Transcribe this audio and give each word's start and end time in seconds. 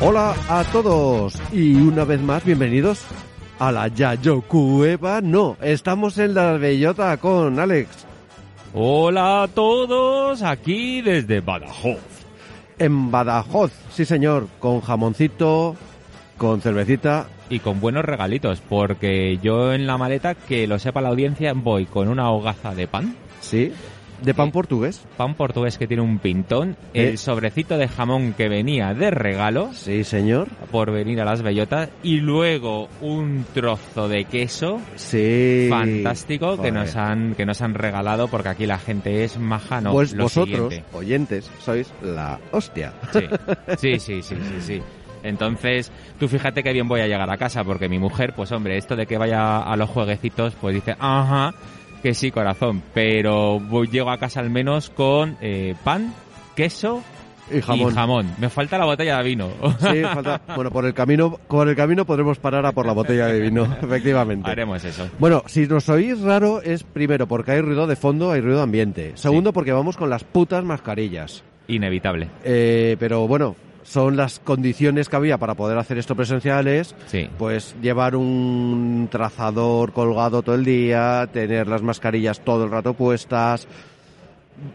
Hola 0.00 0.32
a 0.48 0.62
todos 0.70 1.34
y 1.52 1.74
una 1.74 2.04
vez 2.04 2.20
más 2.20 2.44
bienvenidos 2.44 3.00
a 3.58 3.72
la 3.72 3.88
Yayo 3.88 4.42
Cueva. 4.42 5.20
No, 5.20 5.56
estamos 5.60 6.18
en 6.18 6.34
la 6.34 6.52
bellota 6.52 7.16
con 7.16 7.58
Alex. 7.58 8.06
Hola 8.74 9.42
a 9.42 9.48
todos, 9.48 10.42
aquí 10.42 11.02
desde 11.02 11.40
Badajoz. 11.40 11.98
En 12.78 13.10
Badajoz, 13.10 13.72
sí 13.90 14.04
señor, 14.04 14.46
con 14.60 14.80
jamoncito, 14.82 15.74
con 16.36 16.60
cervecita. 16.60 17.26
Y 17.50 17.60
con 17.60 17.80
buenos 17.80 18.04
regalitos, 18.04 18.60
porque 18.60 19.38
yo 19.42 19.72
en 19.72 19.86
la 19.86 19.96
maleta, 19.96 20.34
que 20.34 20.66
lo 20.66 20.78
sepa 20.78 21.00
la 21.00 21.08
audiencia, 21.08 21.54
voy 21.54 21.86
con 21.86 22.08
una 22.08 22.30
hogaza 22.30 22.74
de 22.74 22.86
pan. 22.86 23.16
Sí, 23.40 23.72
de 24.22 24.34
pan 24.34 24.50
portugués. 24.50 25.02
Pan 25.16 25.34
portugués 25.34 25.78
que 25.78 25.86
tiene 25.86 26.02
un 26.02 26.18
pintón, 26.18 26.76
Eh. 26.94 27.08
el 27.10 27.18
sobrecito 27.18 27.78
de 27.78 27.88
jamón 27.88 28.32
que 28.34 28.48
venía 28.48 28.94
de 28.94 29.10
regalo 29.10 29.70
Sí 29.74 30.04
señor. 30.04 30.48
por 30.70 30.90
venir 30.90 31.20
a 31.20 31.24
las 31.24 31.42
bellotas 31.42 31.88
y 32.02 32.18
luego 32.20 32.88
un 33.00 33.44
trozo 33.54 34.08
de 34.08 34.24
queso 34.24 34.80
Sí. 34.96 35.66
fantástico 35.70 36.60
que 36.60 36.70
nos 36.72 36.96
han 36.96 37.34
que 37.34 37.46
nos 37.46 37.62
han 37.62 37.74
regalado 37.74 38.28
porque 38.28 38.48
aquí 38.48 38.66
la 38.66 38.78
gente 38.78 39.24
es 39.24 39.38
maja, 39.38 39.80
no, 39.80 39.92
pues 39.92 40.12
lo 40.14 40.24
vosotros, 40.24 40.68
siguiente. 40.72 40.84
oyentes, 40.96 41.50
sois 41.60 41.92
la 42.02 42.38
hostia. 42.52 42.92
Sí, 43.12 43.20
sí, 43.78 43.98
sí, 43.98 44.22
sí, 44.22 44.36
sí, 44.36 44.60
sí. 44.60 44.82
Entonces, 45.22 45.90
tú 46.20 46.28
fíjate 46.28 46.62
que 46.62 46.72
bien 46.72 46.86
voy 46.86 47.00
a 47.00 47.06
llegar 47.08 47.28
a 47.28 47.36
casa, 47.36 47.64
porque 47.64 47.88
mi 47.88 47.98
mujer, 47.98 48.32
pues 48.36 48.52
hombre, 48.52 48.76
esto 48.76 48.94
de 48.94 49.04
que 49.06 49.18
vaya 49.18 49.58
a 49.58 49.76
los 49.76 49.90
jueguecitos, 49.90 50.54
pues 50.60 50.76
dice, 50.76 50.94
ajá, 50.98 51.52
que 52.02 52.14
sí, 52.14 52.30
corazón, 52.30 52.82
pero 52.94 53.58
voy, 53.60 53.88
llego 53.88 54.10
a 54.10 54.18
casa 54.18 54.40
al 54.40 54.50
menos 54.50 54.90
con 54.90 55.36
eh, 55.40 55.74
pan, 55.84 56.14
queso 56.54 57.02
Y 57.52 57.60
jamón. 57.60 57.92
y 57.92 57.94
jamón. 57.94 58.26
Me 58.38 58.48
falta 58.48 58.78
la 58.78 58.84
botella 58.84 59.18
de 59.18 59.24
vino. 59.24 59.48
Sí, 59.80 60.02
falta. 60.02 60.40
Bueno, 60.54 60.70
por 60.70 60.84
el 60.84 60.94
camino, 60.94 61.38
por 61.48 61.68
el 61.68 61.74
camino 61.76 62.04
podremos 62.04 62.38
parar 62.38 62.64
a 62.66 62.72
por 62.72 62.86
la 62.86 62.92
botella 62.92 63.26
de 63.26 63.40
vino, 63.40 63.64
efectivamente. 63.82 64.50
Haremos 64.50 64.84
eso. 64.84 65.08
Bueno, 65.18 65.42
si 65.46 65.66
nos 65.66 65.88
oís 65.88 66.20
raro 66.20 66.60
es 66.62 66.82
primero 66.82 67.26
porque 67.26 67.52
hay 67.52 67.60
ruido 67.60 67.86
de 67.86 67.96
fondo, 67.96 68.32
hay 68.32 68.40
ruido 68.40 68.58
de 68.58 68.64
ambiente. 68.64 69.12
Segundo 69.14 69.52
porque 69.52 69.72
vamos 69.72 69.96
con 69.96 70.10
las 70.10 70.24
putas 70.24 70.62
mascarillas. 70.64 71.42
Inevitable. 71.68 72.28
Eh, 72.44 72.96
pero 72.98 73.26
bueno, 73.28 73.54
son 73.88 74.18
las 74.18 74.38
condiciones 74.38 75.08
que 75.08 75.16
había 75.16 75.38
para 75.38 75.54
poder 75.54 75.78
hacer 75.78 75.96
esto 75.96 76.14
presenciales. 76.14 76.94
Sí. 77.06 77.28
Pues 77.38 77.74
llevar 77.80 78.16
un 78.16 79.08
trazador 79.10 79.92
colgado 79.92 80.42
todo 80.42 80.56
el 80.56 80.64
día, 80.64 81.26
tener 81.32 81.68
las 81.68 81.82
mascarillas 81.82 82.40
todo 82.40 82.64
el 82.64 82.70
rato 82.70 82.92
puestas. 82.92 83.66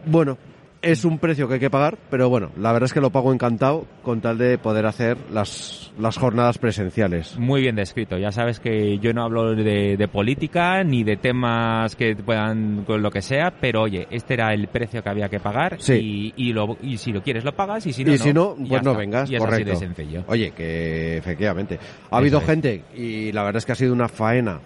Bueno, 0.07 0.37
es 0.83 1.05
un 1.05 1.17
precio 1.17 1.47
que 1.47 1.55
hay 1.55 1.59
que 1.59 1.69
pagar, 1.69 1.97
pero 2.11 2.29
bueno, 2.29 2.51
la 2.57 2.71
verdad 2.73 2.85
es 2.85 2.93
que 2.93 3.01
lo 3.01 3.09
pago 3.09 3.33
encantado 3.33 3.85
con 4.03 4.21
tal 4.21 4.37
de 4.37 4.57
poder 4.57 4.85
hacer 4.85 5.17
las, 5.31 5.91
las 5.97 6.17
jornadas 6.17 6.57
presenciales. 6.57 7.37
Muy 7.39 7.61
bien 7.61 7.75
descrito. 7.75 8.17
Ya 8.17 8.31
sabes 8.31 8.59
que 8.59 8.99
yo 8.99 9.13
no 9.13 9.23
hablo 9.23 9.55
de, 9.55 9.97
de 9.97 10.07
política 10.09 10.83
ni 10.83 11.03
de 11.03 11.15
temas 11.17 11.95
que 11.95 12.15
puedan 12.15 12.83
con 12.85 13.01
lo 13.01 13.09
que 13.09 13.21
sea, 13.21 13.53
pero 13.59 13.83
oye, 13.83 14.07
este 14.11 14.33
era 14.35 14.53
el 14.53 14.67
precio 14.67 15.01
que 15.01 15.09
había 15.09 15.29
que 15.29 15.39
pagar 15.39 15.77
Sí. 15.79 16.33
y, 16.37 16.49
y, 16.49 16.53
lo, 16.53 16.77
y 16.81 16.97
si 16.97 17.11
lo 17.11 17.23
quieres 17.23 17.43
lo 17.45 17.53
pagas 17.55 17.85
y 17.87 17.93
si 17.93 18.03
no, 18.03 18.13
y 18.13 18.17
si 18.17 18.33
no, 18.33 18.55
Y 18.59 18.63
ya 18.65 18.69
pues 18.69 18.83
no 18.83 18.91
está. 18.91 18.99
vengas, 18.99 19.31
y 19.31 19.35
es 19.35 19.39
correcto. 19.41 19.71
así 19.71 19.79
de 19.81 19.87
sencillo. 19.95 20.23
Oye, 20.27 20.51
que 20.51 21.17
efectivamente. 21.17 21.79
Ha 22.11 22.17
habido 22.17 22.39
es. 22.39 22.45
gente, 22.45 22.83
y 22.95 23.31
la 23.31 23.43
verdad 23.43 23.57
es 23.59 23.65
que 23.65 23.71
ha 23.71 23.75
sido 23.75 23.93
una 23.93 24.09
faena, 24.09 24.59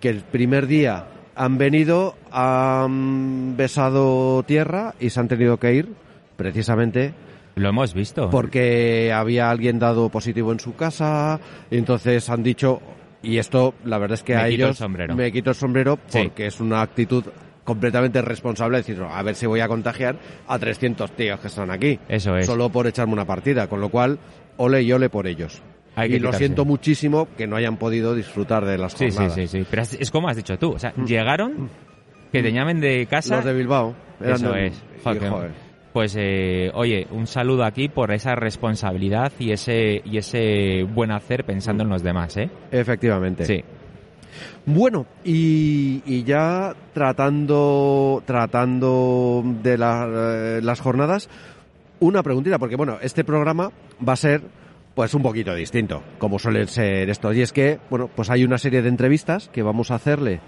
que 0.00 0.08
el 0.08 0.20
primer 0.22 0.66
día 0.66 1.06
han 1.36 1.58
venido, 1.58 2.16
han 2.30 3.56
besado 3.56 4.42
tierra 4.44 4.94
y 5.00 5.10
se 5.10 5.20
han 5.20 5.28
tenido 5.28 5.58
que 5.58 5.74
ir, 5.74 5.88
precisamente 6.36 7.14
Lo 7.56 7.68
hemos 7.68 7.94
visto. 7.94 8.30
porque 8.30 9.12
había 9.12 9.50
alguien 9.50 9.78
dado 9.78 10.08
positivo 10.08 10.52
en 10.52 10.60
su 10.60 10.74
casa, 10.76 11.40
y 11.70 11.78
entonces 11.78 12.28
han 12.30 12.42
dicho, 12.42 12.80
y 13.22 13.38
esto 13.38 13.74
la 13.84 13.98
verdad 13.98 14.14
es 14.14 14.22
que 14.22 14.34
Me 14.34 14.40
a 14.40 14.48
ellos 14.48 14.70
el 14.70 14.76
sombrero. 14.76 15.14
me 15.16 15.32
quito 15.32 15.50
el 15.50 15.56
sombrero 15.56 15.98
Sí. 16.08 16.22
porque 16.24 16.46
es 16.46 16.60
una 16.60 16.82
actitud 16.82 17.24
completamente 17.64 18.20
responsable 18.20 18.78
decir, 18.78 19.00
a 19.08 19.22
ver 19.22 19.34
si 19.34 19.46
voy 19.46 19.60
a 19.60 19.68
contagiar 19.68 20.16
a 20.46 20.58
300 20.58 21.10
tíos 21.12 21.40
que 21.40 21.46
están 21.48 21.70
aquí 21.70 21.98
Eso 22.08 22.36
es. 22.36 22.44
solo 22.46 22.68
por 22.68 22.86
echarme 22.86 23.14
una 23.14 23.24
partida, 23.24 23.66
con 23.68 23.80
lo 23.80 23.88
cual, 23.88 24.18
ole 24.58 24.82
y 24.82 24.92
ole 24.92 25.08
por 25.08 25.26
ellos. 25.26 25.62
Hay 25.96 26.08
y 26.10 26.12
lo 26.18 26.28
quitarse. 26.28 26.38
siento 26.38 26.64
muchísimo 26.64 27.28
que 27.36 27.46
no 27.46 27.56
hayan 27.56 27.76
podido 27.76 28.14
disfrutar 28.14 28.64
de 28.64 28.78
las 28.78 28.92
Sí, 28.92 29.10
sí, 29.10 29.16
jornadas. 29.16 29.34
sí, 29.34 29.46
sí. 29.46 29.66
Pero 29.70 29.82
es, 29.82 29.92
es 29.94 30.10
como 30.10 30.28
has 30.28 30.36
dicho 30.36 30.58
tú. 30.58 30.72
O 30.72 30.78
sea, 30.78 30.92
llegaron, 31.06 31.68
que 32.32 32.42
te 32.42 32.52
llamen 32.52 32.80
de 32.80 33.06
casa. 33.06 33.34
Mm. 33.34 33.38
Los 33.38 33.44
de 33.46 33.52
Bilbao. 33.54 33.94
eran 34.20 34.34
Eso 34.34 34.52
de- 34.52 34.66
es. 34.66 34.82
Joder, 35.04 35.28
joder, 35.30 35.50
Pues, 35.92 36.16
eh, 36.18 36.70
oye, 36.74 37.06
un 37.12 37.26
saludo 37.28 37.62
aquí 37.64 37.88
por 37.88 38.10
esa 38.12 38.34
responsabilidad 38.34 39.32
y 39.38 39.52
ese, 39.52 40.02
y 40.04 40.16
ese 40.18 40.82
buen 40.82 41.12
hacer 41.12 41.44
pensando 41.44 41.84
en 41.84 41.90
los 41.90 42.02
demás, 42.02 42.36
¿eh? 42.36 42.50
Efectivamente. 42.72 43.44
Sí. 43.44 43.62
Bueno, 44.66 45.06
y, 45.24 46.02
y 46.06 46.24
ya 46.24 46.74
tratando, 46.92 48.22
tratando 48.26 49.42
de 49.62 49.78
la- 49.78 50.08
eh, 50.58 50.60
las 50.62 50.80
jornadas, 50.80 51.28
una 52.00 52.22
preguntita, 52.22 52.58
porque 52.58 52.74
bueno, 52.76 52.98
este 53.00 53.22
programa 53.24 53.70
va 54.06 54.14
a 54.14 54.16
ser 54.16 54.42
pues 54.94 55.12
un 55.14 55.22
poquito 55.22 55.54
distinto, 55.54 56.02
como 56.18 56.38
suelen 56.38 56.68
ser 56.68 57.10
estos. 57.10 57.34
Y 57.36 57.42
es 57.42 57.52
que, 57.52 57.78
bueno, 57.90 58.08
pues 58.14 58.30
hay 58.30 58.44
una 58.44 58.58
serie 58.58 58.82
de 58.82 58.88
entrevistas 58.88 59.48
que 59.52 59.62
vamos 59.62 59.90
a 59.90 59.96
hacerle 59.96 60.40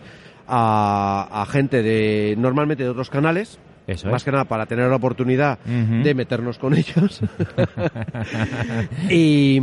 a, 0.47 1.29
a 1.43 1.47
gente 1.47 1.83
de, 1.83 2.35
normalmente 2.39 2.85
de 2.85 2.91
otros 2.91 3.11
canales, 3.11 3.59
Eso 3.87 4.09
más 4.09 4.23
es. 4.23 4.25
que 4.25 4.31
nada 4.33 4.45
para 4.45 4.67
tener 4.67 4.89
la 4.89 4.97
oportunidad 4.97 5.59
de 5.59 6.15
meternos 6.15 6.59
con 6.59 6.75
ellos. 6.75 7.21
y, 9.11 9.61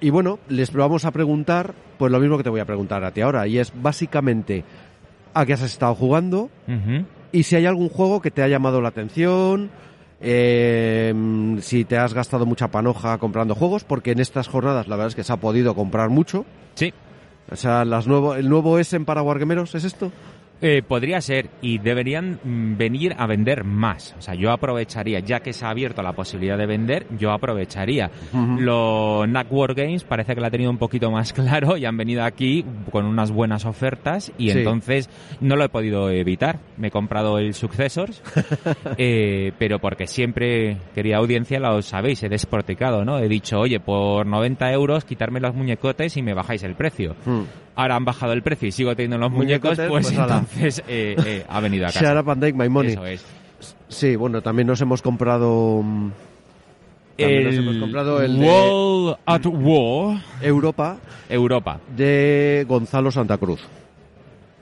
y 0.00 0.10
bueno, 0.10 0.38
les 0.48 0.72
vamos 0.72 1.04
a 1.04 1.10
preguntar, 1.10 1.74
pues 1.98 2.10
lo 2.10 2.20
mismo 2.20 2.36
que 2.36 2.44
te 2.44 2.50
voy 2.50 2.60
a 2.60 2.64
preguntar 2.64 3.04
a 3.04 3.10
ti 3.10 3.20
ahora, 3.20 3.46
y 3.46 3.58
es 3.58 3.72
básicamente 3.74 4.64
a 5.34 5.44
qué 5.44 5.52
has 5.52 5.62
estado 5.62 5.94
jugando 5.94 6.48
y 7.32 7.42
si 7.42 7.56
hay 7.56 7.66
algún 7.66 7.88
juego 7.88 8.20
que 8.20 8.30
te 8.30 8.42
ha 8.42 8.48
llamado 8.48 8.80
la 8.80 8.88
atención, 8.88 9.70
eh, 10.24 11.14
si 11.60 11.84
te 11.84 11.98
has 11.98 12.14
gastado 12.14 12.46
mucha 12.46 12.68
panoja 12.68 13.18
comprando 13.18 13.54
juegos, 13.54 13.84
porque 13.84 14.12
en 14.12 14.20
estas 14.20 14.48
jornadas 14.48 14.88
la 14.88 14.96
verdad 14.96 15.08
es 15.08 15.14
que 15.14 15.24
se 15.24 15.32
ha 15.32 15.36
podido 15.36 15.74
comprar 15.74 16.08
mucho. 16.08 16.46
Sí. 16.74 16.92
O 17.50 17.56
sea, 17.56 17.84
las 17.84 18.06
nuevo, 18.06 18.34
el 18.34 18.48
nuevo 18.48 18.78
Essen 18.78 19.04
para 19.04 19.22
Wargameros, 19.22 19.74
¿es 19.74 19.84
esto? 19.84 20.10
Eh, 20.62 20.82
podría 20.86 21.20
ser 21.20 21.50
y 21.60 21.78
deberían 21.78 22.38
mm, 22.42 22.76
venir 22.78 23.14
a 23.18 23.26
vender 23.26 23.64
más. 23.64 24.14
O 24.18 24.22
sea, 24.22 24.34
yo 24.34 24.50
aprovecharía, 24.50 25.18
ya 25.20 25.40
que 25.40 25.52
se 25.52 25.66
ha 25.66 25.70
abierto 25.70 26.02
la 26.02 26.12
posibilidad 26.14 26.56
de 26.56 26.64
vender, 26.64 27.06
yo 27.18 27.32
aprovecharía. 27.32 28.10
Los 28.58 29.28
NAC 29.28 29.52
War 29.52 29.74
Games 29.74 30.04
parece 30.04 30.34
que 30.34 30.40
la 30.40 30.46
ha 30.46 30.50
tenido 30.50 30.70
un 30.70 30.78
poquito 30.78 31.10
más 31.10 31.32
claro 31.34 31.76
y 31.76 31.84
han 31.84 31.96
venido 31.96 32.22
aquí 32.24 32.64
con 32.90 33.04
unas 33.04 33.30
buenas 33.30 33.64
ofertas 33.66 34.32
y 34.38 34.50
Sí. 34.50 34.58
entonces 34.58 35.10
no 35.40 35.56
lo 35.56 35.64
he 35.64 35.68
podido 35.68 36.08
evitar. 36.10 36.60
Me 36.76 36.88
he 36.88 36.90
comprado 36.90 37.38
el 37.38 37.52
Successors, 37.54 38.22
eh, 38.96 39.52
pero 39.58 39.78
porque 39.80 40.06
siempre, 40.06 40.78
quería 40.94 41.18
audiencia, 41.18 41.58
lo 41.60 41.82
sabéis, 41.82 42.22
he 42.22 42.28
desporticado, 42.28 43.04
¿no? 43.04 43.18
He 43.18 43.28
dicho, 43.28 43.58
oye, 43.60 43.80
por 43.80 44.26
90 44.26 44.72
euros 44.72 45.04
quitarme 45.04 45.40
los 45.40 45.54
muñecotes 45.54 46.16
y 46.16 46.22
me 46.22 46.32
bajáis 46.34 46.62
el 46.62 46.74
precio. 46.74 47.16
Hmm. 47.26 47.42
Ahora 47.76 47.96
han 47.96 48.04
bajado 48.04 48.32
el 48.34 48.42
precio 48.42 48.68
y 48.68 48.72
sigo 48.72 48.94
teniendo 48.94 49.18
los 49.18 49.32
muñecos, 49.32 49.76
Muñecotes, 49.76 49.88
pues, 49.90 50.16
pues. 50.16 50.43
Entonces 50.44 50.82
eh, 50.88 51.16
eh, 51.24 51.44
ha 51.48 51.60
venido 51.60 51.86
a 51.86 51.88
casa. 51.92 52.00
Shut 52.14 52.22
up 52.22 52.30
and 52.30 52.40
take 52.42 52.54
my 52.54 52.68
money. 52.68 52.92
Eso 52.92 53.06
es. 53.06 53.24
Sí, 53.88 54.16
bueno, 54.16 54.42
también 54.42 54.66
nos 54.66 54.80
hemos 54.80 55.02
comprado 55.02 55.80
mm, 55.82 56.10
También 57.16 57.44
nos 57.44 57.54
hemos 57.54 57.76
comprado 57.76 58.22
el 58.22 58.36
Wall 58.36 59.16
at 59.24 59.46
War 59.46 60.22
Europa 60.40 60.98
Europa. 61.28 61.80
de 61.96 62.64
Gonzalo 62.68 63.10
Santa 63.10 63.38
Cruz, 63.38 63.60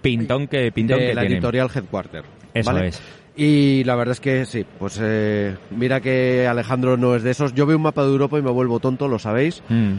Pintón 0.03 0.49
que, 0.49 0.71
pintón 0.73 0.99
de 0.99 1.09
que 1.09 1.15
la 1.15 1.25
editorial 1.25 1.71
Headquarter. 1.75 2.25
Eso 2.53 2.73
¿vale? 2.73 2.89
es. 2.89 3.03
Y 3.35 3.83
la 3.85 3.95
verdad 3.97 4.13
es 4.13 4.21
que 4.21 4.45
sí, 4.45 4.67
pues 4.79 4.99
eh, 5.01 5.57
mira 5.71 6.01
que 6.01 6.47
Alejandro 6.47 6.99
no 6.99 7.15
es 7.15 7.23
de 7.23 7.31
esos. 7.31 7.55
Yo 7.55 7.65
veo 7.65 7.77
un 7.77 7.83
mapa 7.83 8.03
de 8.03 8.11
Europa 8.11 8.39
y 8.39 8.43
me 8.43 8.51
vuelvo 8.51 8.79
tonto, 8.79 9.09
lo 9.09 9.19
sabéis. 9.19 9.63
Mm. 9.71 9.95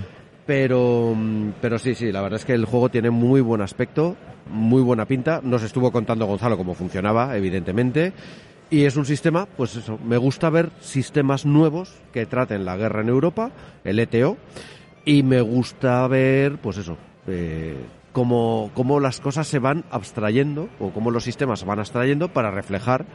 Pero, 0.45 1.13
mm, 1.15 1.53
pero 1.61 1.79
sí, 1.79 1.95
sí, 1.95 2.11
la 2.11 2.21
verdad 2.21 2.39
es 2.39 2.45
que 2.45 2.53
el 2.53 2.65
juego 2.65 2.89
tiene 2.89 3.09
muy 3.09 3.41
buen 3.41 3.61
aspecto, 3.61 4.15
muy 4.49 4.81
buena 4.81 5.05
pinta. 5.05 5.39
Nos 5.43 5.63
estuvo 5.63 5.91
contando 5.91 6.25
Gonzalo 6.25 6.57
cómo 6.57 6.73
funcionaba, 6.73 7.35
evidentemente. 7.37 8.13
Y 8.69 8.85
es 8.85 8.95
un 8.95 9.05
sistema, 9.05 9.45
pues 9.45 9.75
eso, 9.75 9.99
me 10.03 10.17
gusta 10.17 10.49
ver 10.49 10.71
sistemas 10.79 11.45
nuevos 11.45 11.93
que 12.11 12.25
traten 12.25 12.65
la 12.65 12.75
guerra 12.75 13.01
en 13.01 13.09
Europa, 13.09 13.51
el 13.83 13.99
ETO, 13.99 14.37
y 15.05 15.21
me 15.21 15.41
gusta 15.41 16.07
ver, 16.07 16.57
pues 16.57 16.77
eso, 16.77 16.97
eh, 17.27 17.77
cómo, 18.13 18.71
cómo 18.73 18.99
las 18.99 19.19
cosas 19.19 19.47
se 19.47 19.59
van 19.59 19.83
abstrayendo 19.91 20.69
o 20.79 20.89
cómo 20.89 21.11
los 21.11 21.23
sistemas 21.23 21.59
se 21.59 21.65
van 21.65 21.79
abstrayendo 21.79 22.29
para 22.29 22.49
reflejar 22.49 23.05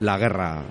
la 0.00 0.18
guerra, 0.18 0.62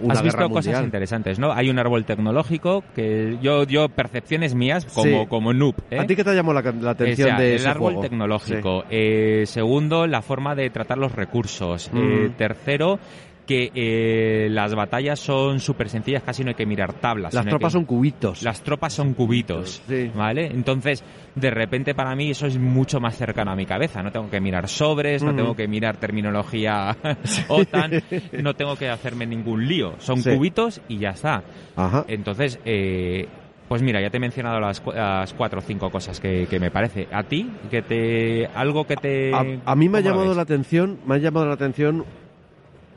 una 0.00 0.14
Has 0.14 0.22
visto 0.22 0.38
guerra 0.38 0.48
cosas 0.48 0.66
mundial. 0.66 0.84
interesantes, 0.84 1.38
¿no? 1.38 1.52
Hay 1.52 1.70
un 1.70 1.78
árbol 1.78 2.04
tecnológico 2.04 2.82
que 2.94 3.38
yo, 3.42 3.64
yo 3.64 3.88
percepciones 3.88 4.54
mías 4.54 4.84
como, 4.86 5.04
Sí. 5.22 5.26
como 5.28 5.52
noob. 5.52 5.74
¿eh? 5.90 5.98
¿A 6.00 6.06
ti 6.06 6.16
qué 6.16 6.24
te 6.24 6.34
llamó 6.34 6.52
la, 6.52 6.62
la 6.62 6.90
atención 6.92 7.28
O 7.28 7.30
sea, 7.36 7.40
de 7.40 7.50
el 7.50 7.56
ese 7.56 7.68
árbol 7.68 7.92
juego? 7.94 8.00
tecnológico. 8.02 8.84
Eh, 8.90 9.44
segundo, 9.46 10.06
la 10.06 10.22
forma 10.22 10.54
de 10.54 10.70
tratar 10.70 10.98
los 10.98 11.12
recursos. 11.12 11.90
Mm. 11.92 11.98
Eh, 11.98 12.30
tercero, 12.36 12.98
que 13.46 13.70
eh, 13.74 14.48
las 14.50 14.74
batallas 14.74 15.20
son 15.20 15.60
súper 15.60 15.88
sencillas, 15.90 16.22
casi 16.22 16.42
no 16.42 16.48
hay 16.48 16.54
que 16.54 16.64
mirar 16.64 16.94
tablas. 16.94 17.34
Las 17.34 17.44
tropas 17.44 17.72
que- 17.72 17.78
son 17.78 17.84
cubitos. 17.84 18.42
Las 18.42 18.62
tropas 18.62 18.92
son 18.94 19.12
cubitos, 19.14 19.82
Sí. 19.86 20.10
¿vale? 20.14 20.46
Entonces, 20.46 21.04
de 21.34 21.50
repente 21.50 21.94
para 21.94 22.14
mí 22.16 22.30
eso 22.30 22.46
es 22.46 22.58
mucho 22.58 23.00
más 23.00 23.16
cercano 23.16 23.50
a 23.52 23.56
mi 23.56 23.66
cabeza. 23.66 24.02
No 24.02 24.10
tengo 24.10 24.30
que 24.30 24.40
mirar 24.40 24.68
sobres, 24.68 25.22
no 25.22 25.30
Ujú. 25.30 25.36
tengo 25.36 25.56
que 25.56 25.68
mirar 25.68 25.96
terminología 25.98 26.96
OTAN, 27.48 28.02
no 28.42 28.54
tengo 28.54 28.76
que 28.76 28.88
hacerme 28.88 29.26
ningún 29.26 29.66
lío. 29.68 29.94
Son 29.98 30.18
Sí. 30.22 30.34
cubitos 30.34 30.80
y 30.88 30.98
ya 30.98 31.10
está. 31.10 31.42
Ajá. 31.76 32.04
Entonces, 32.08 32.58
eh, 32.64 33.28
pues 33.68 33.82
mira, 33.82 34.00
ya 34.00 34.08
te 34.10 34.16
he 34.16 34.20
mencionado 34.20 34.60
las, 34.60 34.82
las 34.86 35.32
cuatro 35.34 35.58
o 35.58 35.62
cinco 35.62 35.90
cosas 35.90 36.18
que, 36.20 36.46
que 36.48 36.58
me 36.60 36.70
parece. 36.70 37.08
¿A 37.12 37.22
ti? 37.24 37.50
que 37.70 37.82
te 37.82 38.46
¿Algo 38.54 38.86
que 38.86 38.96
te...? 38.96 39.34
A, 39.34 39.44
a 39.66 39.74
mí 39.76 39.88
me 39.88 39.98
ha 39.98 40.02
¿cómo 40.02 40.10
lo 40.14 40.14
llamado 40.14 40.28
ves? 40.28 40.36
la 40.36 40.42
atención, 40.42 40.98
me 41.06 41.14
ha 41.16 41.18
llamado 41.18 41.46
la 41.46 41.54
atención, 41.54 42.04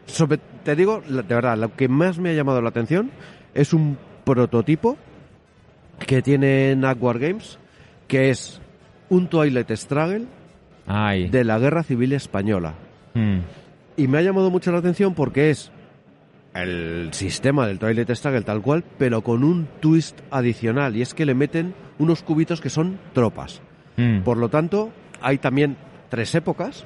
sobre, 0.08 0.40
te 0.64 0.76
digo, 0.76 1.02
de 1.08 1.22
verdad, 1.22 1.58
lo 1.58 1.76
que 1.76 1.88
más 1.88 2.18
me 2.18 2.32
ha 2.32 2.34
llamado 2.34 2.62
la 2.62 2.70
atención 2.70 3.12
es 3.54 3.74
un 3.74 3.98
prototipo 4.24 4.98
que 6.06 6.22
tiene 6.22 6.76
War 7.00 7.20
Games, 7.20 7.60
que 8.08 8.30
es 8.30 8.62
un 9.10 9.28
Twilight 9.28 9.70
Struggle 9.72 10.26
Ay. 10.86 11.30
de 11.30 11.44
la 11.44 11.60
Guerra 11.60 11.84
Civil 11.84 12.14
Española. 12.14 12.74
Mm. 13.14 13.40
Y 13.98 14.08
me 14.08 14.18
ha 14.20 14.22
llamado 14.22 14.50
mucho 14.50 14.72
la 14.72 14.80
atención 14.80 15.14
porque 15.14 15.50
es 15.50 15.72
el 16.54 17.10
sistema 17.12 17.68
del 17.68 17.80
Twilight 17.80 18.10
Struggle 18.12 18.42
tal 18.42 18.62
cual, 18.62 18.84
pero 18.98 19.22
con 19.22 19.44
un 19.44 19.68
twist 19.80 20.20
adicional, 20.32 20.96
y 20.96 21.02
es 21.02 21.14
que 21.14 21.26
le 21.26 21.36
meten 21.36 21.74
unos 22.00 22.24
cubitos 22.24 22.62
que 22.62 22.70
son 22.70 23.00
tropas. 23.14 23.62
Mm. 23.98 24.22
Por 24.22 24.38
lo 24.38 24.50
tanto, 24.50 24.92
hay 25.22 25.38
también 25.38 25.78
tres 26.10 26.34
épocas. 26.36 26.86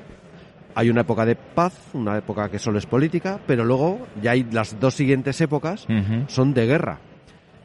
Hay 0.76 0.90
una 0.90 1.02
época 1.02 1.26
de 1.26 1.36
paz, 1.36 1.74
una 1.94 2.18
época 2.18 2.50
que 2.50 2.60
solo 2.60 2.78
es 2.78 2.86
política, 2.86 3.40
pero 3.46 3.66
luego 3.66 4.08
ya 4.22 4.32
hay 4.32 4.46
las 4.52 4.80
dos 4.80 4.94
siguientes 4.94 5.40
épocas 5.42 5.88
son 6.28 6.54
de 6.54 6.66
guerra. 6.66 7.00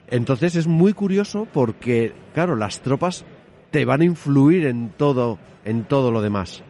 Entonces 0.08 0.56
es 0.56 0.67
muy 0.67 0.93
curioso 0.93 1.47
porque, 1.53 2.12
claro, 2.35 2.56
las 2.56 2.81
tropas 2.81 3.25
te 3.70 3.85
van 3.85 4.00
a 4.00 4.05
influir 4.05 4.67
en 4.67 4.91
todo, 4.91 5.38
en 5.64 5.85
todo 5.85 6.11
lo 6.11 6.23
demás. 6.23 6.62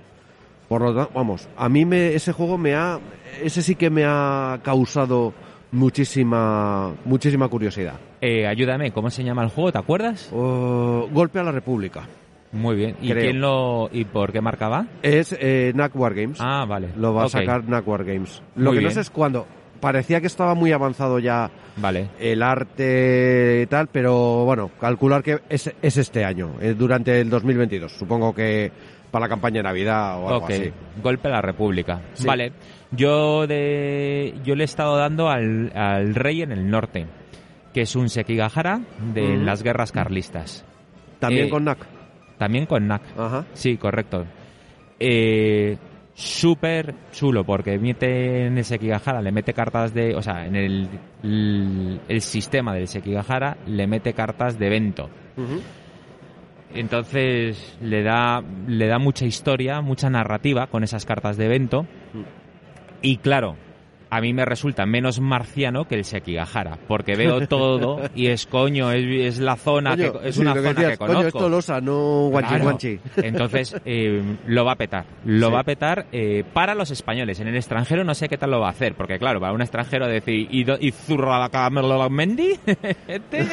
Por 0.68 0.82
lo 0.82 0.94
tanto, 0.94 1.12
vamos, 1.14 1.48
a 1.56 1.68
mí 1.68 1.84
me, 1.84 2.14
ese 2.14 2.32
juego 2.32 2.58
me 2.58 2.74
ha, 2.74 2.98
ese 3.42 3.62
sí 3.62 3.76
que 3.76 3.90
me 3.90 4.04
ha 4.04 4.58
causado 4.62 5.32
muchísima, 5.70 6.92
muchísima 7.04 7.48
curiosidad. 7.48 7.94
Eh, 8.20 8.46
ayúdame, 8.46 8.90
¿cómo 8.90 9.10
se 9.10 9.22
llama 9.22 9.44
el 9.44 9.50
juego? 9.50 9.72
¿Te 9.72 9.78
acuerdas? 9.78 10.30
Oh, 10.32 11.08
golpe 11.12 11.38
a 11.38 11.44
la 11.44 11.52
República. 11.52 12.08
Muy 12.56 12.76
bien. 12.76 12.96
¿Y 13.00 13.10
Creo. 13.10 13.22
quién 13.22 13.40
lo 13.40 13.88
y 13.92 14.04
por 14.04 14.32
qué 14.32 14.40
marca 14.40 14.68
va? 14.68 14.86
Es 15.02 15.36
eh, 15.38 15.72
NAC 15.74 15.94
War 15.96 16.14
Games. 16.14 16.38
Ah, 16.40 16.64
vale. 16.68 16.88
Lo 16.96 17.14
va 17.14 17.24
a 17.24 17.28
sacar 17.28 17.68
NAC 17.68 17.86
War 17.86 18.04
Games. 18.04 18.42
Lo 18.56 18.70
Muy 18.70 18.78
que 18.78 18.84
no 18.84 18.90
sé 18.90 19.00
es 19.00 19.10
cuándo. 19.10 19.46
Parecía 19.80 20.20
que 20.22 20.26
estaba 20.26 20.54
muy 20.54 20.72
avanzado 20.72 21.18
ya 21.18 21.50
Vale. 21.76 22.08
el 22.18 22.42
arte 22.42 23.60
y 23.64 23.66
tal, 23.66 23.88
pero 23.88 24.44
bueno, 24.46 24.70
calcular 24.80 25.22
que 25.22 25.38
es, 25.50 25.70
es 25.82 25.96
este 25.98 26.24
año, 26.24 26.54
eh, 26.60 26.74
durante 26.76 27.20
el 27.20 27.28
2022. 27.28 27.92
Supongo 27.92 28.34
que 28.34 28.72
para 29.10 29.26
la 29.26 29.28
campaña 29.28 29.58
de 29.58 29.62
Navidad 29.64 30.18
o 30.18 30.28
algo 30.28 30.44
Ok, 30.46 30.50
así. 30.50 30.72
golpe 31.02 31.28
a 31.28 31.32
la 31.32 31.42
República. 31.42 32.00
Sí. 32.14 32.26
Vale, 32.26 32.52
yo 32.90 33.46
de 33.46 34.34
yo 34.44 34.54
le 34.54 34.64
he 34.64 34.66
estado 34.66 34.96
dando 34.96 35.28
al, 35.28 35.70
al 35.76 36.14
rey 36.14 36.40
en 36.40 36.52
el 36.52 36.70
norte, 36.70 37.06
que 37.74 37.82
es 37.82 37.94
un 37.96 38.08
Sekigahara 38.08 38.80
de 39.12 39.36
las 39.36 39.62
guerras 39.62 39.92
carlistas. 39.92 40.64
También 41.18 41.46
Eh, 41.46 41.50
con 41.50 41.64
NAC. 41.64 41.78
También 42.38 42.66
con 42.66 42.86
NAC. 42.86 43.02
Ajá. 43.16 43.44
Sí, 43.54 43.76
correcto. 43.76 44.24
Eh, 44.98 45.76
Súper 46.18 46.94
chulo, 47.12 47.44
porque 47.44 47.78
mete 47.78 48.46
en 48.46 48.56
el 48.56 48.64
Sekigahara, 48.64 49.20
le 49.20 49.32
mete 49.32 49.52
cartas 49.52 49.92
de. 49.92 50.14
O 50.14 50.22
sea, 50.22 50.46
en 50.46 50.56
el, 50.56 50.88
el, 51.22 52.00
el 52.08 52.20
sistema 52.22 52.72
del 52.72 52.88
Sekigahara 52.88 53.58
le 53.66 53.86
mete 53.86 54.14
cartas 54.14 54.58
de 54.58 54.66
evento. 54.66 55.10
Entonces 56.72 57.76
le 57.82 58.02
da, 58.02 58.42
le 58.66 58.86
da 58.86 58.98
mucha 58.98 59.26
historia, 59.26 59.82
mucha 59.82 60.08
narrativa 60.08 60.68
con 60.68 60.84
esas 60.84 61.04
cartas 61.04 61.36
de 61.36 61.44
evento. 61.44 61.82
Mm. 61.82 62.22
Y 63.02 63.18
claro, 63.18 63.56
a 64.10 64.20
mí 64.20 64.32
me 64.32 64.44
resulta 64.44 64.86
menos 64.86 65.20
marciano 65.20 65.86
que 65.86 65.96
el 65.96 66.04
Sekigahara, 66.04 66.78
porque 66.86 67.16
veo 67.16 67.46
todo 67.48 68.00
y 68.14 68.28
es 68.28 68.46
coño, 68.46 68.92
es, 68.92 69.38
la 69.38 69.56
zona, 69.56 69.96
que, 69.96 70.12
es 70.24 70.38
una 70.38 70.54
zona 70.54 70.74
que 70.74 70.96
conozco. 70.96 71.26
Es 71.26 71.32
Tolosa, 71.34 71.80
no 71.80 72.28
Guanchi-Guanchi. 72.30 73.00
Entonces, 73.16 73.76
eh, 73.84 74.22
lo 74.46 74.64
va 74.64 74.72
a 74.72 74.76
petar, 74.76 75.04
lo 75.24 75.50
va 75.50 75.60
a 75.60 75.64
petar 75.64 76.06
eh, 76.12 76.44
para 76.52 76.74
los 76.74 76.90
españoles. 76.90 77.40
En 77.40 77.48
el 77.48 77.56
extranjero 77.56 78.04
no 78.04 78.14
sé 78.14 78.28
qué 78.28 78.36
tal 78.36 78.50
lo 78.50 78.60
va 78.60 78.68
a 78.68 78.70
hacer, 78.70 78.94
porque 78.94 79.18
claro, 79.18 79.40
para 79.40 79.52
un 79.52 79.62
extranjero 79.62 80.06
decir, 80.06 80.48
y, 80.50 80.64
do, 80.64 80.76
y 80.80 80.92
zurra 80.92 81.38
la 81.38 81.48
cámara 81.48 82.08
Mendy, 82.08 82.58
este, 83.08 83.46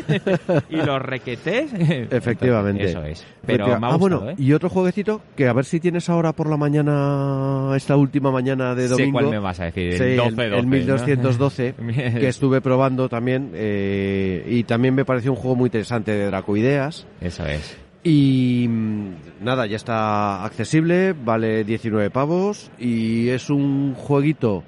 y 0.70 0.76
los 0.78 1.02
requetés. 1.02 1.72
Efectivamente. 2.12 2.86
Eso 2.86 3.04
es. 3.04 3.26
Pero 3.46 3.66
Efectivamente. 3.66 3.80
Me 3.80 3.88
ha 3.88 3.92
gustado, 3.92 3.94
ah, 3.94 3.98
bueno, 3.98 4.30
¿eh? 4.32 4.36
y 4.38 4.54
otro 4.54 4.70
jueguecito 4.70 5.22
que 5.36 5.48
a 5.48 5.54
ver 5.54 5.66
si 5.66 5.80
tienes 5.80 6.10
ahora 6.10 6.34
por 6.34 6.50
la 6.50 6.58
mañana, 6.58 7.72
esta 7.76 7.96
última 7.96 8.32
mañana 8.32 8.76
de 8.76 8.88
domingo. 8.88 9.20
Sé 9.20 9.24
cuál 9.24 9.30
me 9.30 9.40
vas 9.40 9.60
a 9.60 9.66
decir, 9.66 9.94
sí, 9.98 10.43
1212. 10.50 11.68
El 11.68 11.84
1212, 11.84 12.20
que 12.20 12.28
estuve 12.28 12.62
probando 12.62 13.10
también. 13.10 13.52
Eh, 13.54 14.46
y 14.48 14.64
también 14.64 14.96
me 14.96 15.06
pareció 15.06 15.32
un 15.32 15.38
juego 15.38 15.56
muy 15.56 15.68
interesante 15.68 16.12
de 16.12 16.26
Dracoideas. 16.28 17.06
Eso 17.22 17.46
es. 17.46 17.78
Y 18.04 18.68
mm, 18.70 19.14
nada, 19.42 19.66
ya 19.66 19.78
está 19.78 20.44
accesible, 20.44 21.14
vale 21.14 21.64
19 21.64 22.10
pavos 22.10 22.70
y 22.78 23.30
es 23.30 23.50
un 23.50 23.94
jueguito 23.94 24.64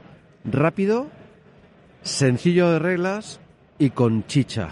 rápido, 0.46 1.08
sencillo 2.02 2.72
de 2.72 2.80
reglas 2.80 3.42
y 3.78 3.90
con 3.90 4.26
chicha. 4.26 4.70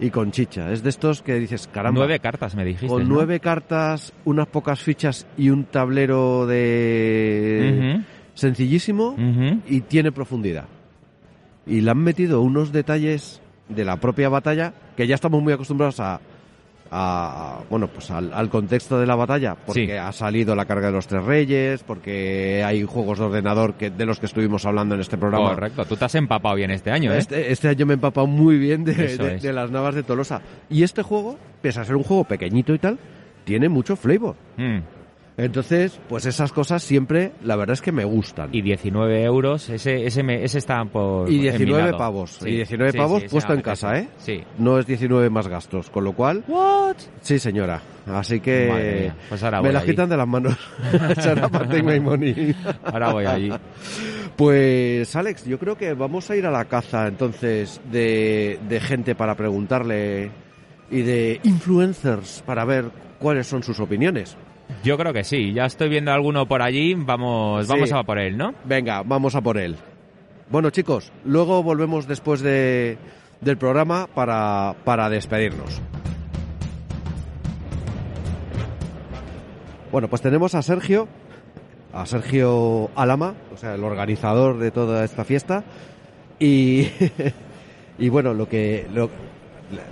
Y 0.00 0.10
con 0.10 0.30
chicha. 0.30 0.70
Es 0.70 0.84
de 0.84 0.90
estos 0.90 1.22
que 1.22 1.34
dices, 1.34 1.66
caramba. 1.66 1.98
Nueve 1.98 2.20
cartas, 2.20 2.54
me 2.54 2.64
dijiste. 2.64 2.86
Con 2.86 3.08
nueve 3.08 3.40
cartas, 3.40 4.12
unas 4.24 4.46
pocas 4.46 4.80
fichas 4.80 5.26
y 5.36 5.50
un 5.50 5.64
tablero 5.64 6.46
de 6.46 8.04
sencillísimo 8.38 9.16
y 9.66 9.80
tiene 9.82 10.12
profundidad. 10.12 10.64
Y 11.66 11.80
le 11.82 11.90
han 11.90 11.98
metido 11.98 12.40
unos 12.40 12.72
detalles 12.72 13.40
de 13.68 13.84
la 13.84 13.96
propia 13.96 14.28
batalla 14.28 14.72
que 14.96 15.06
ya 15.06 15.14
estamos 15.16 15.42
muy 15.42 15.52
acostumbrados 15.52 16.00
a, 16.00 16.20
a- 16.90 17.60
bueno, 17.68 17.88
pues 17.88 18.10
al, 18.10 18.32
al 18.32 18.48
contexto 18.48 18.98
de 18.98 19.06
la 19.06 19.14
batalla, 19.14 19.54
porque 19.66 19.86
Sí. 19.86 19.92
ha 19.92 20.10
salido 20.12 20.54
la 20.54 20.64
carga 20.64 20.86
de 20.86 20.92
los 20.94 21.06
tres 21.06 21.22
reyes, 21.24 21.82
porque 21.82 22.62
hay 22.64 22.82
juegos 22.84 23.18
de 23.18 23.24
ordenador 23.26 23.74
que 23.74 23.90
de 23.90 24.06
los 24.06 24.18
que 24.18 24.26
estuvimos 24.26 24.64
hablando 24.64 24.94
en 24.94 25.02
este 25.02 25.18
programa. 25.18 25.50
Correcto. 25.50 25.84
Tú 25.84 25.96
te 25.96 26.06
has 26.06 26.14
empapado 26.14 26.54
bien 26.54 26.70
este 26.70 26.90
año, 26.90 27.12
¿eh? 27.12 27.18
Este, 27.18 27.52
este 27.52 27.68
año 27.68 27.84
me 27.84 27.92
he 27.92 27.96
empapado 27.96 28.26
muy 28.26 28.56
bien 28.58 28.84
de 28.84 29.52
las 29.52 29.70
navas 29.70 29.94
de 29.94 30.02
Tolosa. 30.04 30.40
Y 30.70 30.82
este 30.84 31.02
juego, 31.02 31.36
pese 31.60 31.80
a 31.80 31.84
ser 31.84 31.96
un 31.96 32.04
juego 32.04 32.24
pequeñito 32.24 32.72
y 32.72 32.78
tal, 32.78 32.98
tiene 33.44 33.68
mucho 33.68 33.94
flavor. 33.96 34.36
Mm. 34.56 34.78
Entonces, 35.38 35.98
pues 36.08 36.26
esas 36.26 36.50
cosas 36.52 36.82
siempre, 36.82 37.30
la 37.44 37.54
verdad 37.54 37.74
es 37.74 37.80
que 37.80 37.92
me 37.92 38.04
gustan. 38.04 38.50
Y 38.52 38.60
19 38.60 39.22
euros, 39.22 39.70
ese, 39.70 40.04
ese, 40.04 40.22
me- 40.24 40.42
ese 40.42 40.58
está 40.58 40.84
por. 40.84 41.30
Y 41.30 41.46
en 41.46 41.52
mi 41.52 41.58
19 41.64 41.82
lado. 41.84 41.96
pavos. 41.96 42.38
Sí, 42.42 42.48
Y 42.50 42.56
19 42.56 42.90
sí, 42.92 42.98
pavos 42.98 43.22
sí, 43.22 43.28
puesto 43.30 43.52
en 43.54 43.60
casa, 43.62 43.96
¿eh? 43.98 44.08
Sí. 44.18 44.42
No 44.58 44.78
es 44.80 44.86
19 44.86 45.30
más 45.30 45.46
gastos, 45.46 45.90
con 45.90 46.02
lo 46.02 46.12
cual, 46.12 46.42
What? 46.48 46.96
sí 47.20 47.38
señora. 47.38 47.80
Así 48.06 48.36
Madre 48.36 48.40
que 48.40 49.00
mía, 49.02 49.16
pues 49.28 49.42
ahora 49.44 49.58
me 49.58 49.68
voy 49.68 49.72
la 49.74 49.78
allí. 49.80 49.90
quitan 49.90 50.08
de 50.08 50.16
las 50.16 50.26
manos. 50.26 50.56
Ahora 52.84 53.12
voy 53.12 53.24
allí. 53.26 53.52
Pues 54.36 55.14
Alex, 55.16 55.44
yo 55.46 55.58
creo 55.58 55.76
que 55.76 55.94
vamos 55.94 56.30
a 56.30 56.36
ir 56.36 56.46
a 56.46 56.50
la 56.50 56.64
caza 56.66 57.06
entonces 57.06 57.80
de, 57.90 58.58
de 58.68 58.80
gente 58.80 59.14
para 59.14 59.34
preguntarle 59.34 60.30
y 60.90 61.02
de 61.02 61.40
influencers 61.44 62.42
para 62.46 62.64
ver 62.64 62.86
cuáles 63.18 63.46
son 63.46 63.62
sus 63.62 63.78
opiniones. 63.80 64.36
Yo 64.84 64.96
creo 64.96 65.12
que 65.12 65.24
sí. 65.24 65.52
Ya 65.52 65.66
estoy 65.66 65.88
viendo 65.88 66.12
alguno 66.12 66.46
por 66.46 66.62
allí. 66.62 66.94
Vamos, 66.94 67.66
Sí. 67.66 67.72
vamos 67.72 67.92
a 67.92 68.02
por 68.02 68.18
él, 68.18 68.36
¿no? 68.36 68.54
Venga, 68.64 69.02
vamos 69.02 69.34
a 69.34 69.40
por 69.40 69.58
él. 69.58 69.76
Bueno, 70.50 70.70
chicos, 70.70 71.12
luego 71.24 71.62
volvemos 71.62 72.06
después 72.08 72.40
de, 72.40 72.96
del 73.40 73.58
programa 73.58 74.06
para, 74.14 74.74
para 74.84 75.10
despedirnos. 75.10 75.80
Bueno, 79.90 80.08
pues 80.08 80.20
tenemos 80.22 80.54
a 80.54 80.62
Sergio, 80.62 81.08
a 81.92 82.04
Sergio 82.06 82.90
Alama, 82.94 83.34
o 83.54 83.56
sea, 83.56 83.74
el 83.74 83.84
organizador 83.84 84.58
de 84.58 84.70
toda 84.70 85.04
esta 85.04 85.24
fiesta. 85.24 85.64
Y, 86.38 86.88
y 87.98 88.08
bueno, 88.08 88.34
lo 88.34 88.48
que 88.48 88.86
lo, 88.92 89.10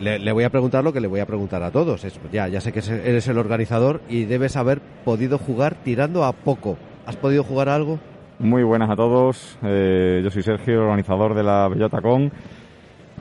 le, 0.00 0.33
voy 0.33 0.45
a 0.45 0.50
preguntar 0.50 0.85
lo 0.85 0.92
que 0.92 1.00
le 1.00 1.09
voy 1.09 1.21
a 1.21 1.26
preguntar 1.26 1.62
a 1.62 1.71
todos. 1.71 2.04
Es, 2.04 2.18
ya, 2.33 2.49
ya 2.49 2.61
sé 2.61 2.73
que 2.73 2.80
eres 2.80 3.28
el 3.28 3.38
organizador 3.38 4.00
y 4.09 4.25
debes 4.25 4.56
haber 4.56 4.80
podido 5.04 5.38
jugar 5.38 5.76
tirando 5.85 6.25
a 6.25 6.33
poco. 6.33 6.76
¿Has 7.06 7.16
podido 7.16 7.45
jugar 7.45 7.68
a 7.68 7.75
algo? 7.75 7.99
Muy 8.38 8.62
buenas 8.62 8.90
a 8.90 8.97
todos. 8.97 9.59
Eh, 9.62 10.21
yo 10.23 10.30
soy 10.30 10.42
Sergio, 10.42 10.83
organizador 10.83 11.35
de 11.35 11.42
la 11.42 11.68
Bellota 11.68 12.00
Con. 12.00 12.33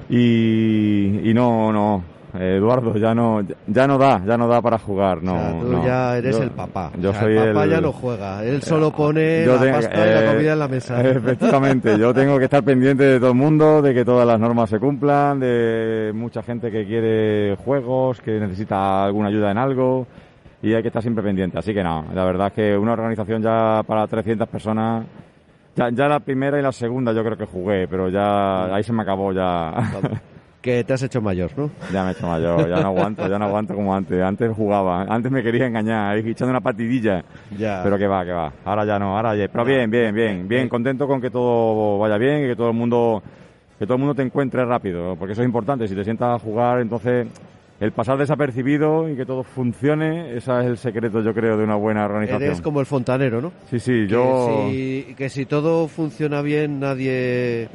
Y 0.09 1.31
no, 1.33 1.71
no, 1.71 2.03
Eduardo, 2.39 2.95
ya 2.97 3.13
no, 3.15 3.41
ya 3.67 3.87
no 3.87 3.97
da, 3.97 4.21
ya 4.25 4.37
no 4.37 4.47
da 4.47 4.61
para 4.61 4.77
jugar. 4.77 5.21
No, 5.23 5.35
O 5.35 5.37
sea, 5.39 5.59
tú 5.59 5.67
no. 5.71 5.85
ya 5.85 6.17
eres 6.17 6.37
Yo- 6.37 6.43
el 6.43 6.51
papá. 6.51 6.91
Yo 6.99 7.09
O 7.09 7.13
sea, 7.13 7.21
soy 7.21 7.37
el 7.37 7.47
papá 7.53 7.63
el- 7.65 7.69
ya 7.71 7.81
no 7.81 7.91
juega. 7.91 8.43
Él 8.43 8.61
solo 8.63 8.91
pone 8.91 9.45
la 9.45 9.59
tengo- 9.59 9.75
pasta 9.77 9.95
y 9.95 10.09
la 10.13 10.23
eh, 10.23 10.27
comida 10.33 10.53
en 10.53 10.59
la 10.59 10.67
mesa. 10.67 11.01
Efectivamente, 11.09 11.97
yo 11.97 12.13
tengo 12.13 12.37
que 12.37 12.45
estar 12.45 12.63
pendiente 12.63 13.03
de 13.03 13.19
todo 13.19 13.29
el 13.31 13.35
mundo, 13.35 13.81
de 13.81 13.93
que 13.93 14.05
todas 14.05 14.27
las 14.27 14.39
normas 14.39 14.69
se 14.69 14.79
cumplan, 14.79 15.39
de 15.39 16.11
mucha 16.15 16.41
gente 16.43 16.71
que 16.71 16.85
quiere 16.85 17.55
juegos, 17.63 18.21
que 18.21 18.39
necesita 18.39 19.05
alguna 19.05 19.29
ayuda 19.29 19.51
en 19.51 19.57
algo 19.57 20.07
y 20.61 20.73
hay 20.73 20.81
que 20.81 20.87
estar 20.87 21.01
siempre 21.01 21.23
pendiente. 21.23 21.57
Así 21.59 21.73
que 21.73 21.83
no, 21.83 22.05
la 22.13 22.23
verdad 22.25 22.47
es 22.47 22.53
que 22.53 22.77
una 22.77 22.93
organización 22.93 23.41
ya 23.41 23.81
para 23.85 24.07
300 24.07 24.47
personas, 24.47 25.05
ya, 25.75 25.89
ya 25.91 26.07
la 26.07 26.19
primera 26.19 26.57
y 26.57 26.61
la 26.63 26.71
segunda 26.71 27.11
yo 27.11 27.23
creo 27.23 27.37
que 27.37 27.45
jugué, 27.45 27.87
pero 27.87 28.09
ya 28.09 28.73
ahí 28.73 28.81
se 28.83 28.93
me 28.93 29.01
acabó 29.03 29.31
ya. 29.31 29.73
que 30.65 30.83
te 30.83 30.93
has 30.93 31.03
hecho 31.03 31.21
mayor, 31.21 31.51
¿no? 31.55 31.69
Ya 31.93 32.01
me 32.01 32.09
he 32.09 32.13
hecho 32.13 32.25
mayor, 32.25 32.67
ya 32.67 32.77
no 32.81 32.87
aguanto, 32.87 33.27
ya 33.27 33.37
no 33.37 33.45
aguanto 33.45 33.75
como 33.75 33.93
antes. 33.93 34.19
Antes 34.19 34.51
jugaba, 34.51 35.03
antes 35.03 35.31
me 35.31 35.43
quería 35.43 35.67
engañar, 35.67 36.17
echando 36.17 36.49
una 36.49 36.59
partidilla. 36.59 37.23
Ya. 37.55 37.81
Pero 37.83 37.99
que 37.99 38.07
va, 38.07 38.25
que 38.25 38.31
va. 38.31 38.51
Ahora 38.65 38.83
ya 38.83 38.97
no, 38.97 39.15
ahora 39.15 39.35
ya. 39.35 39.47
Pero 39.47 39.63
bien, 39.63 39.91
bien, 39.91 40.15
bien, 40.15 40.47
bien. 40.47 40.67
Contento 40.67 41.05
con 41.05 41.21
que 41.21 41.29
todo 41.29 41.99
vaya 41.99 42.17
bien 42.17 42.45
y 42.45 42.47
que 42.47 42.55
todo 42.55 42.69
el 42.69 42.75
mundo, 42.75 43.21
que 43.77 43.85
todo 43.85 43.93
el 43.93 43.99
mundo 43.99 44.15
te 44.15 44.23
encuentre 44.23 44.65
rápido, 44.65 45.15
porque 45.17 45.33
eso 45.33 45.43
es 45.43 45.45
importante. 45.45 45.87
Si 45.87 45.93
te 45.93 46.03
sientas 46.03 46.35
a 46.35 46.39
jugar, 46.43 46.79
entonces 46.79 47.27
el 47.79 47.91
pasar 47.91 48.17
desapercibido 48.17 49.07
y 49.07 49.15
que 49.15 49.25
todo 49.27 49.43
funcione, 49.43 50.35
ese 50.35 50.51
es 50.61 50.65
el 50.65 50.77
secreto, 50.79 51.21
yo 51.21 51.31
creo, 51.35 51.57
de 51.57 51.63
una 51.63 51.75
buena 51.75 52.05
organización. 52.05 52.41
Eres 52.41 52.61
como 52.61 52.79
el 52.79 52.87
fontanero, 52.87 53.39
¿no? 53.39 53.51
Sí, 53.69 53.79
sí, 53.79 53.91
Que 53.91 54.07
yo. 54.07 54.67
si, 54.71 55.13
que 55.15 55.29
si 55.29 55.45
todo 55.45 55.87
funciona 55.87 56.41
bien, 56.41 56.79
nadie, 56.79 57.67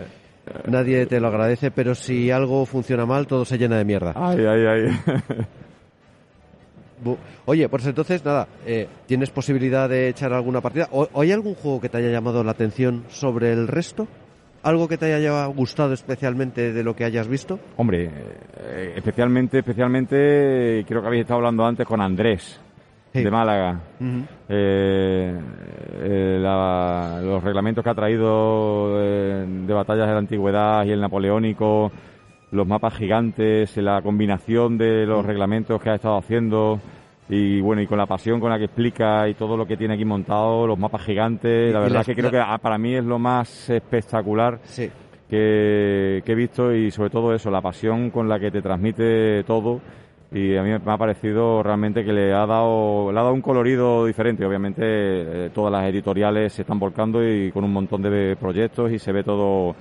nadie 0.67 1.07
te 1.07 1.21
lo 1.21 1.29
agradece, 1.29 1.71
pero 1.71 1.95
si 1.95 2.31
algo 2.31 2.67
funciona 2.67 3.07
mal, 3.07 3.27
todo 3.27 3.45
se 3.45 3.59
llena 3.59 3.79
de 3.79 3.85
mierda. 3.85 4.13
Ay, 4.17 4.45
ay, 4.45 4.67
ay. 4.67 5.47
Oye, 7.47 7.69
pues 7.69 7.87
entonces, 7.87 8.25
nada, 8.25 8.47
eh, 8.67 8.87
¿tienes 9.07 9.31
posibilidad 9.31 9.89
de 9.89 10.09
echar 10.09 10.33
alguna 10.33 10.61
partida? 10.61 10.89
¿O, 10.93 11.09
o 11.13 11.23
hay 11.23 11.33
algún 11.33 11.55
juego 11.55 11.81
que 11.81 11.89
te 11.89 11.99
haya 11.99 12.11
llamado 12.11 12.45
la 12.45 12.53
atención 12.53 13.05
sobre 13.09 13.53
el 13.53 13.69
resto? 13.69 14.07
¿Algo 14.63 14.89
que 14.89 14.99
te 14.99 15.15
haya 15.15 15.47
gustado 15.47 15.95
especialmente 15.95 16.75
de 16.75 16.85
lo 16.85 16.95
que 16.95 17.05
hayas 17.05 17.27
visto? 17.27 17.59
Hombre, 17.79 18.11
eh, 18.59 18.93
especialmente, 18.95 19.61
especialmente, 19.61 20.85
creo 20.87 21.01
que 21.01 21.07
habéis 21.07 21.23
estado 21.23 21.39
hablando 21.39 21.65
antes 21.65 21.87
con 21.87 22.03
Andrés, 22.03 22.61
Sí. 23.13 23.25
de 23.25 23.31
Málaga. 23.31 23.81
Eh, 24.49 25.35
eh, 26.03 26.39
la- 26.41 27.21
los 27.23 27.43
reglamentos 27.43 27.83
que 27.83 27.91
ha 27.91 27.95
traído 27.95 28.97
eh, 29.01 29.45
de 29.67 29.73
batallas 29.75 30.07
de 30.07 30.13
la 30.13 30.19
antigüedad 30.19 30.85
y 30.85 30.91
el 30.93 31.01
napoleónico, 31.01 31.91
los 32.53 32.67
mapas 32.67 32.95
gigantes, 32.95 33.77
la 33.79 34.01
combinación 34.03 34.79
de 34.79 35.07
los 35.07 35.25
reglamentos 35.25 35.81
que 35.83 35.91
ha 35.91 35.95
estado 35.97 36.19
haciendo 36.19 36.81
y 37.29 37.61
bueno 37.61 37.81
y 37.83 37.87
con 37.87 37.99
la 37.99 38.07
pasión 38.07 38.41
con 38.41 38.51
la 38.51 38.59
que 38.59 38.65
explica 38.65 39.29
y 39.29 39.35
todo 39.35 39.57
lo 39.57 39.67
que 39.67 39.77
tiene 39.77 39.95
aquí 39.95 40.05
montado, 40.05 40.67
los 40.67 40.79
mapas 40.79 41.03
gigantes, 41.03 41.73
la 41.73 41.81
verdad 41.81 42.01
es 42.01 42.07
que 42.07 42.15
creo 42.15 42.27
la- 42.27 42.31
que 42.31 42.39
ah, 42.39 42.59
para 42.59 42.77
mí 42.79 42.95
es 42.95 43.05
lo 43.05 43.19
más 43.19 43.71
espectacular 43.71 44.59
Sí. 44.65 44.91
que, 45.29 46.23
que 46.25 46.33
he 46.33 46.35
visto 46.35 46.75
y 46.75 46.91
sobre 46.91 47.11
todo 47.11 47.33
eso, 47.35 47.51
la 47.51 47.61
pasión 47.61 48.11
con 48.11 48.29
la 48.29 48.39
que 48.41 48.51
te 48.51 48.63
transmite 48.63 49.45
todo 49.45 49.81
y 50.33 50.57
a 50.57 50.63
mí 50.63 50.71
me 50.71 50.93
ha 50.93 50.97
parecido 50.97 51.63
realmente 51.63 52.05
que 52.05 52.13
le 52.13 52.33
ha 52.33 52.47
dado, 52.47 53.11
le 53.11 53.19
ha 53.19 53.23
dado 53.23 53.35
un 53.35 53.43
colorido 53.43 54.07
diferente. 54.07 54.45
Obviamente 54.45 54.83
eh, 54.83 55.51
todas 55.53 55.73
las 55.73 55.89
editoriales 55.89 56.53
se 56.53 56.63
están 56.63 56.79
volcando 56.79 57.27
y 57.27 57.51
con 57.51 57.65
un 57.65 57.73
montón 57.73 58.03
de 58.03 58.37
proyectos 58.37 58.93
y 58.93 58.99
se 59.01 59.11
ve 59.11 59.25
todo, 59.25 59.75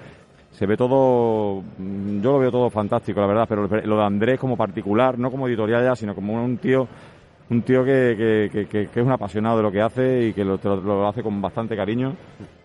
se 0.52 0.66
ve 0.66 0.76
todo, 0.76 1.62
mm, 1.78 2.22
yo 2.22 2.32
lo 2.32 2.40
veo 2.40 2.52
todo 2.52 2.70
fantástico 2.72 3.22
la 3.22 3.28
verdad, 3.28 3.46
pero 3.48 3.68
lo 3.68 3.98
de 3.98 4.04
Andrés 4.04 4.40
como 4.40 4.58
particular, 4.58 5.20
no 5.20 5.30
como 5.30 5.48
editorial 5.48 5.84
ya, 5.84 5.96
sino 5.96 6.16
como 6.16 6.34
un 6.34 6.58
tío 6.58 6.88
un 7.50 7.62
tío 7.64 7.84
que, 7.84 8.50
que, 8.52 8.66
que- 8.68 8.84
es 8.84 9.06
un 9.06 9.12
apasionado 9.12 9.58
de 9.58 9.64
lo 9.64 9.72
que 9.72 9.82
hace 9.82 10.28
y 10.28 10.34
que 10.34 10.44
lo, 10.46 10.60
lo- 10.64 10.82
lo 10.82 11.08
hace 11.08 11.24
con 11.24 11.42
bastante 11.42 11.76
cariño 11.76 12.16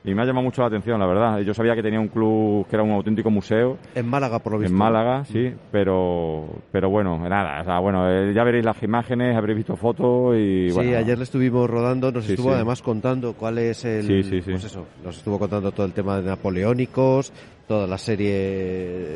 y 0.07 0.13
me 0.15 0.21
ha 0.21 0.27
llamado 0.27 0.45
mucho 0.45 0.61
la 0.61 0.69
atención, 0.69 1.01
la 1.01 1.07
verdad. 1.07 1.39
Yo 1.41 1.55
sabía 1.55 1.75
que 1.75 1.83
tenía 1.83 1.99
un 1.99 2.09
club 2.09 2.67
que 2.69 2.77
era 2.77 2.83
un 2.83 2.91
auténtico 2.91 3.31
museo 3.31 3.79
En 3.95 4.07
Málaga, 4.07 4.39
por 4.41 4.53
lo 4.53 4.59
visto. 4.59 4.71
en 4.75 4.79
Málaga, 4.79 5.25
sí, 5.25 5.51
pero 5.73 6.45
pero 6.71 6.91
bueno, 6.91 7.19
nada, 7.27 7.63
o 7.63 7.65
sea, 7.65 7.79
bueno, 7.79 8.11
eh, 8.11 8.33
ya 8.35 8.45
veréis 8.45 8.65
las 8.67 8.83
imágenes, 8.83 9.35
habréis 9.35 9.57
visto 9.57 9.77
fotos 9.77 10.37
y 10.37 10.69
Sí, 10.71 10.95
ayer 10.95 11.17
le 11.17 11.25
estuvimos 11.25 11.71
rodando, 11.71 12.13
nos 12.13 12.27
Sí, 12.27 12.33
estuvo 12.33 12.51
sí. 12.51 12.55
además 12.55 12.83
contando 12.83 13.33
cuál 13.33 13.57
es 13.57 13.85
el... 13.87 14.03
Sí, 14.07 14.23
sí, 14.23 14.43
sí. 14.43 14.51
Pues 14.51 14.65
eso, 14.65 14.87
nos 15.03 15.17
estuvo 15.17 15.39
contando 15.39 15.73
todo 15.73 15.87
el 15.87 15.93
tema 15.93 16.21
de 16.21 16.29
napoleónicos, 16.29 17.33
toda 17.67 17.87
la 17.87 17.97
serie 17.97 18.35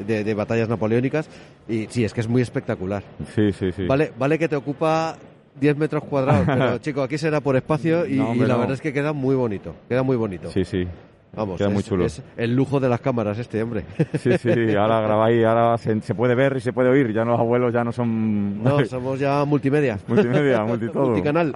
de, 0.07 0.25
de 0.25 0.35
batallas 0.35 0.71
napoleónicas, 0.71 1.29
y 1.69 1.85
sí, 1.91 2.05
es 2.05 2.15
que 2.15 2.23
es 2.23 2.29
muy 2.29 2.41
espectacular. 2.41 3.03
sí, 3.35 3.53
sí, 3.53 3.71
sí. 3.73 3.87
Vale, 3.87 4.13
vale 4.19 4.39
que 4.39 4.49
te 4.49 4.57
ocupa 4.57 5.17
10 5.61 5.77
metros 5.77 6.05
cuadrados, 6.05 6.45
pero 6.47 6.79
chico, 6.81 7.03
aquí 7.03 7.19
será 7.19 7.41
por 7.41 7.57
espacio 7.57 8.07
y, 8.07 8.17
No, 8.17 8.35
la 8.35 8.55
no. 8.55 8.59
verdad 8.61 8.75
es 8.75 8.81
que 8.81 8.93
queda 8.93 9.13
muy 9.13 9.35
bonito, 9.37 9.75
queda 9.89 10.03
muy 10.03 10.17
bonito. 10.17 10.51
Sí, 10.51 10.65
sí. 10.65 10.87
Vamos, 11.35 11.59
queda 11.59 11.69
es, 11.69 11.75
muy 11.75 11.83
chulo. 11.83 12.07
es 12.07 12.23
el 12.39 12.57
lujo 12.57 12.81
de 12.81 12.89
las 12.89 13.01
cámaras 13.01 13.39
este 13.39 13.63
hombre. 13.63 13.85
Sí, 14.19 14.31
sí, 14.39 14.75
ahora 14.75 15.01
grabáis, 15.07 15.45
ahora 15.45 15.77
se, 15.77 16.01
se 16.01 16.15
puede 16.15 16.35
ver 16.35 16.57
y 16.57 16.61
se 16.61 16.73
puede 16.73 16.89
oír, 16.89 17.13
ya 17.13 17.23
los 17.25 17.39
abuelos 17.39 17.73
ya 17.73 17.85
no 17.85 17.93
son 17.93 18.63
No, 18.63 18.83
somos 18.87 19.21
ya 19.21 19.45
multimedia. 19.45 19.99
multimedia, 20.09 20.65
multitodo. 20.65 21.09
Multicanal. 21.09 21.53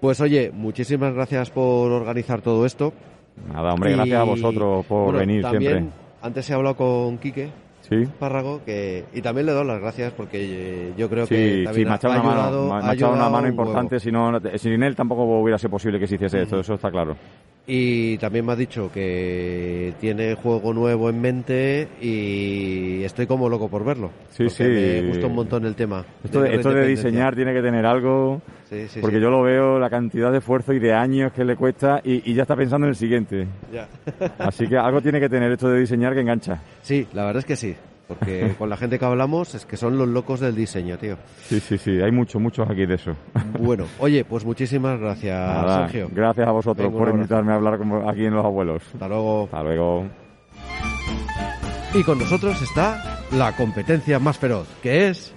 pues 0.00 0.20
oye, 0.20 0.50
muchísimas 0.54 1.12
gracias 1.14 1.50
por 1.50 1.90
organizar 1.90 2.40
todo 2.40 2.64
esto. 2.66 2.92
Nada, 3.52 3.74
hombre, 3.74 3.90
Y, 3.92 3.94
gracias 3.94 4.20
a 4.20 4.24
vosotros 4.24 4.86
por 4.86 5.04
bueno, 5.04 5.18
venir 5.18 5.42
también, 5.42 5.72
siempre. 5.72 5.92
Antes 6.22 6.50
he 6.50 6.54
hablado 6.54 6.76
con 6.76 7.18
Quique 7.18 7.48
Sí. 7.92 8.08
Párrago 8.18 8.60
que, 8.64 9.04
y 9.12 9.20
también 9.22 9.46
le 9.46 9.52
doy 9.52 9.66
las 9.66 9.80
gracias 9.80 10.12
porque 10.12 10.38
eh, 10.40 10.92
yo 10.96 11.08
creo 11.10 11.26
que 11.26 11.64
Sí, 11.74 11.84
me 11.84 11.90
ha 11.92 11.96
echado 11.96 12.14
una 12.14 12.22
mano, 12.22 12.40
ayudado- 12.40 12.62
me 12.68 12.70
ha- 12.74 12.78
me 12.78 12.84
ha 12.86 12.90
ha 12.90 12.94
echado 12.94 13.12
una 13.12 13.20
ayudado 13.26 13.30
mano 13.32 13.48
un 13.48 13.50
huevo. 13.58 13.62
importante, 13.70 14.00
si 14.00 14.10
no, 14.12 14.40
sin 14.56 14.82
él 14.82 14.96
tampoco 14.96 15.24
hubiera 15.40 15.58
sido 15.58 15.70
posible 15.70 15.98
que 15.98 16.06
se 16.06 16.14
hiciese 16.14 16.42
esto, 16.42 16.60
eso 16.60 16.74
está 16.74 16.90
claro. 16.90 17.16
Y 17.66 18.18
también 18.18 18.44
me 18.44 18.52
ha 18.52 18.56
dicho 18.56 18.90
que 18.92 19.94
tiene 20.00 20.34
juego 20.34 20.74
nuevo 20.74 21.08
en 21.08 21.20
mente 21.20 21.88
y 22.00 23.04
estoy 23.04 23.26
como 23.28 23.48
loco 23.48 23.68
por 23.68 23.84
verlo. 23.84 24.10
Sí, 24.30 24.48
sí. 24.48 24.64
Me 24.64 25.02
gusta 25.08 25.28
un 25.28 25.34
montón 25.36 25.64
el 25.64 25.76
tema. 25.76 26.04
Esto 26.24 26.40
de, 26.42 26.56
esto 26.56 26.74
diseñar 26.74 27.36
tiene 27.36 27.52
que 27.54 27.62
tener 27.62 27.86
algo, 27.86 28.42
Sí, 28.68 28.88
sí, 28.88 29.00
porque 29.00 29.16
sí. 29.16 29.22
yo 29.22 29.30
lo 29.30 29.42
veo, 29.42 29.78
la 29.78 29.88
cantidad 29.90 30.32
de 30.32 30.38
esfuerzo 30.38 30.72
y 30.72 30.80
de 30.80 30.92
años 30.92 31.32
que 31.32 31.44
le 31.44 31.54
cuesta 31.54 32.00
y, 32.02 32.28
y 32.30 32.34
ya 32.34 32.42
está 32.42 32.56
pensando 32.56 32.86
en 32.86 32.90
el 32.90 32.96
siguiente. 32.96 33.46
Ya. 33.72 33.86
Así 34.38 34.66
que 34.66 34.76
algo 34.76 35.00
tiene 35.00 35.20
que 35.20 35.28
tener 35.28 35.52
esto 35.52 35.68
de 35.68 35.78
diseñar 35.80 36.14
que 36.14 36.20
engancha. 36.20 36.60
Sí, 36.82 37.06
la 37.12 37.24
verdad 37.26 37.40
es 37.40 37.44
que 37.44 37.56
sí. 37.56 37.76
Porque 38.08 38.54
con 38.58 38.68
la 38.68 38.76
gente 38.76 38.98
que 38.98 39.04
hablamos 39.04 39.54
es 39.54 39.64
que 39.66 39.76
son 39.76 39.96
los 39.98 40.08
locos 40.08 40.40
del 40.40 40.54
diseño, 40.54 40.98
tío. 40.98 41.16
Sí, 41.42 41.60
sí, 41.60 41.78
sí, 41.78 42.00
hay 42.00 42.10
muchos, 42.12 42.40
muchos 42.40 42.68
aquí 42.68 42.86
de 42.86 42.94
eso. 42.94 43.14
Bueno, 43.58 43.84
oye, 44.00 44.24
pues 44.24 44.44
muchísimas 44.44 44.98
gracias, 44.98 45.38
Nada, 45.38 45.88
Sergio. 45.88 46.08
gracias 46.12 46.48
a 46.48 46.50
vosotros 46.50 46.88
Venga, 46.90 46.98
por 47.04 47.14
invitarme 47.14 47.52
a 47.52 47.56
hablar 47.56 47.78
como 47.78 48.08
aquí 48.08 48.24
en 48.24 48.34
Los 48.34 48.44
Abuelos. 48.44 48.82
Hasta 48.92 49.08
luego. 49.08 49.44
Hasta 49.44 49.62
luego. 49.62 50.06
Y 51.94 52.02
con 52.02 52.18
nosotros 52.18 52.60
está 52.62 53.20
la 53.32 53.52
competencia 53.54 54.18
más 54.18 54.38
feroz, 54.38 54.66
que 54.82 55.08
es 55.08 55.32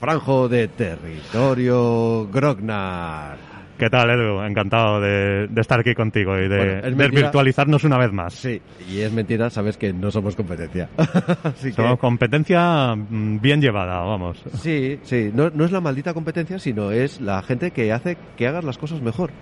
Franjo 0.00 0.48
de 0.48 0.66
Territorio 0.68 2.28
Grognar. 2.28 3.51
¿Qué 3.82 3.90
tal, 3.90 4.10
Edu? 4.10 4.40
Encantado 4.42 5.00
de, 5.00 5.48
de 5.48 5.60
estar 5.60 5.80
aquí 5.80 5.92
contigo 5.92 6.38
y 6.38 6.46
de, 6.46 6.82
Bueno, 6.94 7.08
virtualizarnos 7.10 7.82
una 7.82 7.98
vez 7.98 8.12
más. 8.12 8.32
Sí, 8.32 8.62
y 8.88 9.00
es 9.00 9.12
mentira, 9.12 9.50
sabes 9.50 9.76
que 9.76 9.92
no 9.92 10.08
somos 10.12 10.36
competencia. 10.36 10.88
Así 11.42 11.70
que, 11.70 11.72
Somos 11.72 11.98
competencia 11.98 12.94
mm, 12.94 13.40
bien 13.40 13.60
llevada, 13.60 13.98
vamos. 13.98 14.40
sí, 14.60 15.00
sí, 15.02 15.32
no, 15.34 15.50
no 15.50 15.64
es 15.64 15.72
la 15.72 15.80
maldita 15.80 16.14
competencia, 16.14 16.60
sino 16.60 16.92
es 16.92 17.20
la 17.20 17.42
gente 17.42 17.72
que 17.72 17.90
hace 17.90 18.16
que 18.36 18.46
hagas 18.46 18.62
las 18.62 18.78
cosas 18.78 19.02
mejor. 19.02 19.32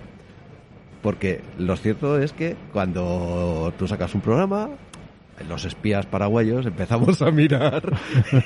Porque 1.03 1.41
lo 1.59 1.75
cierto 1.75 2.17
es 2.17 2.33
que 2.33 2.55
cuando 2.73 3.71
tú 3.77 3.87
sacas 3.87 4.15
un 4.15 4.21
programa, 4.21 4.69
los 5.47 5.65
espías 5.65 6.05
paraguayos 6.05 6.65
empezamos 6.65 7.21
a 7.21 7.31
mirar 7.31 7.83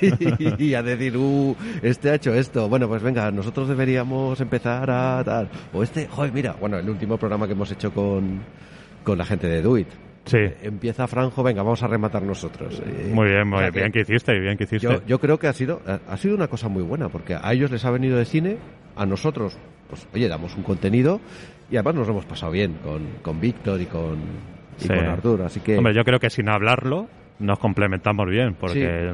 y, 0.60 0.74
a 0.74 0.84
decir, 0.84 1.18
uh, 1.18 1.56
este 1.82 2.10
ha 2.10 2.16
hecho 2.16 2.34
esto. 2.34 2.68
Bueno, 2.70 2.88
pues 2.88 3.02
venga, 3.02 3.32
nosotros 3.32 3.68
deberíamos 3.68 4.40
empezar 4.42 4.90
a 4.90 5.24
tal. 5.24 5.50
O 5.74 5.84
este, 5.84 6.08
joder, 6.08 6.32
mira, 6.34 6.56
bueno, 6.60 6.78
el 6.78 6.90
último 6.90 7.18
programa 7.18 7.48
que 7.48 7.54
hemos 7.54 7.72
hecho 7.72 7.94
con, 7.94 8.42
con 9.04 9.18
la 9.18 9.26
gente 9.26 9.48
de 9.48 9.62
Duit. 9.62 9.88
Sí. 10.26 10.40
Empieza 10.64 11.06
Franjo, 11.08 11.44
venga, 11.44 11.62
vamos 11.62 11.84
a 11.84 11.88
rematar 11.88 12.24
nosotros. 12.24 12.82
Eh, 12.84 13.12
Muy 13.14 13.30
bien, 13.30 13.48
muy 13.48 13.64
que 13.66 13.72
bien 13.72 13.92
que 13.92 14.02
hiciste, 14.02 14.40
bien 14.40 14.58
que 14.58 14.64
hiciste. 14.64 14.88
Yo, 14.88 15.06
yo 15.06 15.20
creo 15.20 15.38
que 15.38 15.48
ha 15.48 15.54
sido, 15.54 15.82
ha 15.86 16.18
sido 16.18 16.36
una 16.36 16.48
cosa 16.48 16.68
muy 16.68 16.82
buena, 16.82 17.10
porque 17.10 17.36
a 17.40 17.54
ellos 17.54 17.70
les 17.70 17.86
ha 17.86 17.92
venido 17.92 18.18
de 18.18 18.26
cine, 18.26 18.58
a 18.96 19.06
nosotros, 19.06 19.56
pues 19.88 20.08
oye, 20.14 20.28
damos 20.28 20.56
un 20.56 20.64
contenido 20.64 21.22
y 21.70 21.76
además 21.76 21.96
nos 21.96 22.08
lo 22.08 22.14
hemos 22.14 22.26
pasado 22.26 22.52
bien 22.52 22.74
con, 22.84 23.04
con 23.22 23.40
Víctor 23.40 23.82
y 23.82 23.86
con, 23.86 24.18
y 24.80 24.84
Sí. 24.84 24.88
con 24.90 25.06
Artur, 25.06 25.42
así 25.44 25.60
que... 25.60 25.78
Hombre, 25.78 25.94
yo 25.94 26.04
creo 26.04 26.20
que 26.20 26.30
sin 26.30 26.50
hablarlo 26.50 27.08
nos 27.40 27.60
complementamos 27.60 28.28
bien, 28.30 28.56
porque, 28.60 29.12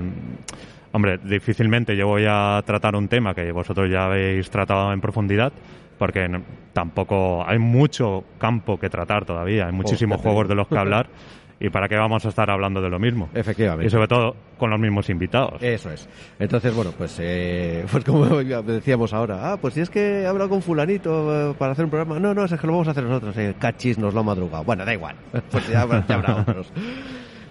hombre, 0.92 1.18
difícilmente 1.24 1.96
yo 1.96 2.08
voy 2.08 2.26
a 2.28 2.62
tratar 2.66 2.96
un 2.96 3.08
tema 3.08 3.34
que 3.34 3.52
vosotros 3.52 3.90
ya 3.90 4.06
habéis 4.06 4.50
tratado 4.50 4.94
en 4.94 5.02
profundidad, 5.02 5.52
porque 5.98 6.28
tampoco 6.74 7.44
hay 7.48 7.60
mucho 7.60 8.24
campo 8.40 8.80
que 8.80 8.90
tratar 8.90 9.26
todavía, 9.26 9.68
hay 9.68 9.72
muchísimos 9.72 10.20
juegos 10.22 10.48
de 10.48 10.56
los 10.56 10.68
que 10.68 10.78
hablar, 10.78 11.08
y 11.62 11.70
para 11.70 11.88
qué 11.88 11.96
vamos 11.96 12.26
a 12.26 12.30
estar 12.30 12.50
hablando 12.50 12.82
de 12.82 12.90
lo 12.90 12.98
mismo. 13.00 13.30
Efectivamente. 13.34 13.86
Y 13.86 13.90
sobre 13.90 14.08
todo 14.08 14.36
con 14.58 14.70
los 14.72 14.80
mismos 14.80 15.10
invitados. 15.10 15.62
Eso 15.64 15.92
es. 15.92 16.10
Entonces, 16.40 16.74
bueno, 16.76 16.92
pues, 16.98 17.18
eh, 17.22 17.86
pues 17.92 18.04
como 18.04 18.26
decíamos 18.26 19.14
ahora, 19.14 19.54
ah, 19.54 19.58
pues 19.58 19.76
si 19.76 19.82
es 19.82 19.90
que 19.90 20.22
he 20.24 20.28
hablado 20.28 20.50
con 20.50 20.62
fulanito 20.62 21.52
eh, 21.52 21.56
para 21.58 21.74
hacer 21.74 21.86
un 21.86 21.92
programa, 21.92 22.20
no, 22.20 22.34
no, 22.34 22.44
es 22.46 22.52
que 22.60 22.68
lo 22.68 22.74
vamos 22.74 22.88
a 22.88 22.92
hacer 22.92 23.04
nosotros, 23.04 23.38
eh, 23.38 23.54
cachis, 23.60 23.98
nos 23.98 24.14
lo 24.14 24.20
ha 24.20 24.24
madrugado. 24.24 24.64
Bueno, 24.64 24.84
da 24.84 24.94
igual, 24.94 25.16
pues 25.52 25.68
ya, 25.70 25.82
habrá- 25.84 26.06
ya 26.08 26.16
habrá 26.16 26.36
otros. 26.42 26.72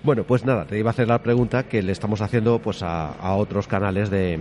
Bueno, 0.03 0.25
pues 0.25 0.45
nada, 0.45 0.65
te 0.65 0.79
iba 0.79 0.91
a 0.91 0.93
hacer 0.93 1.07
la 1.09 1.19
pregunta 1.23 1.65
que 1.65 1.83
le 1.83 1.93
estamos 1.93 2.21
haciendo 2.23 2.59
pues 2.59 2.83
a, 2.83 3.11
a 3.13 3.35
otros 3.35 3.67
canales 3.69 4.09
de, 4.11 4.39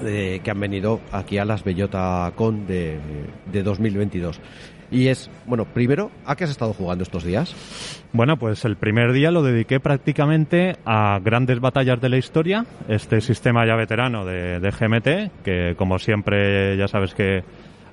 de- 0.00 0.40
que 0.44 0.50
han 0.50 0.60
venido 0.60 1.00
aquí 1.12 1.38
a 1.38 1.44
las 1.44 1.64
Bellota 1.64 2.30
Con 2.36 2.66
de, 2.66 2.98
de 3.50 3.62
2022. 3.62 4.38
Y 4.90 5.06
es, 5.06 5.30
bueno, 5.46 5.64
primero, 5.66 6.10
¿a 6.26 6.34
qué 6.34 6.44
has 6.44 6.50
estado 6.50 6.72
jugando 6.72 7.04
estos 7.04 7.24
días? 7.24 7.54
Bueno, 8.12 8.36
pues 8.36 8.64
el 8.64 8.76
primer 8.76 9.12
día 9.12 9.30
lo 9.30 9.42
dediqué 9.42 9.78
prácticamente 9.78 10.76
a 10.84 11.20
grandes 11.22 11.60
batallas 11.60 12.00
de 12.00 12.08
la 12.08 12.16
historia, 12.16 12.66
este 12.88 13.20
sistema 13.20 13.64
ya 13.66 13.76
veterano 13.76 14.24
de, 14.24 14.58
de 14.58 14.70
GMT, 14.70 15.44
que 15.44 15.74
como 15.76 15.98
siempre 15.98 16.76
ya 16.76 16.88
sabes 16.88 17.14
que 17.14 17.44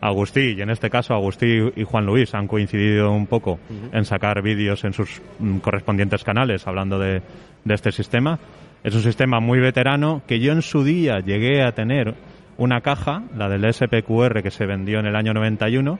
Agustí, 0.01 0.55
y 0.57 0.61
en 0.61 0.69
este 0.69 0.89
caso 0.89 1.13
Agustí 1.13 1.71
y 1.75 1.83
Juan 1.83 2.05
Luis 2.05 2.33
han 2.33 2.47
coincidido 2.47 3.11
un 3.11 3.27
poco 3.27 3.59
en 3.91 4.05
sacar 4.05 4.41
vídeos 4.41 4.83
en 4.83 4.93
sus 4.93 5.21
mm, 5.39 5.57
correspondientes 5.57 6.23
canales 6.23 6.67
hablando 6.67 6.99
de, 6.99 7.21
de 7.63 7.73
este 7.73 7.91
sistema. 7.91 8.39
Es 8.83 8.93
un 8.95 9.01
sistema 9.01 9.39
muy 9.39 9.59
veterano 9.59 10.21
que 10.27 10.39
yo 10.39 10.51
en 10.51 10.61
su 10.61 10.83
día 10.83 11.19
llegué 11.19 11.63
a 11.63 11.73
tener 11.73 12.15
una 12.57 12.81
caja, 12.81 13.23
la 13.35 13.49
del 13.49 13.71
SPQR 13.71 14.41
que 14.41 14.51
se 14.51 14.65
vendió 14.65 14.99
en 14.99 15.05
el 15.05 15.15
año 15.15 15.33
91, 15.33 15.99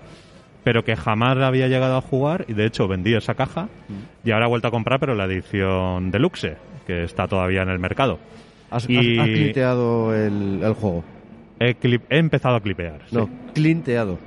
pero 0.68 0.84
que 0.84 0.98
jamás 0.98 1.38
había 1.38 1.70
llegado 1.70 1.96
a 1.96 2.02
jugar 2.02 2.44
y 2.50 2.54
de 2.54 2.66
hecho 2.66 2.90
vendí 2.90 3.14
esa 3.14 3.36
caja 3.36 3.70
y 4.26 4.32
ahora 4.32 4.48
he 4.48 4.50
vuelto 4.50 4.68
a 4.68 4.72
comprar 4.72 5.00
pero 5.00 5.16
la 5.16 5.24
edición 5.24 6.12
deluxe 6.12 6.58
que 6.86 7.06
está 7.06 7.26
todavía 7.26 7.62
en 7.62 7.70
el 7.70 7.80
mercado. 7.80 8.20
¿Has, 8.70 8.86
Y- 8.90 9.18
has- 9.18 9.28
has 9.30 9.34
cliteado 9.34 10.14
el, 10.14 10.60
el 10.62 10.74
juego? 10.74 11.06
He, 11.62 11.74
clip- 11.80 12.02
he 12.10 12.18
empezado 12.18 12.58
a 12.58 12.60
clipear. 12.60 13.00
sí. 13.10 13.16
No, 13.16 13.30
clinteado. 13.54 14.20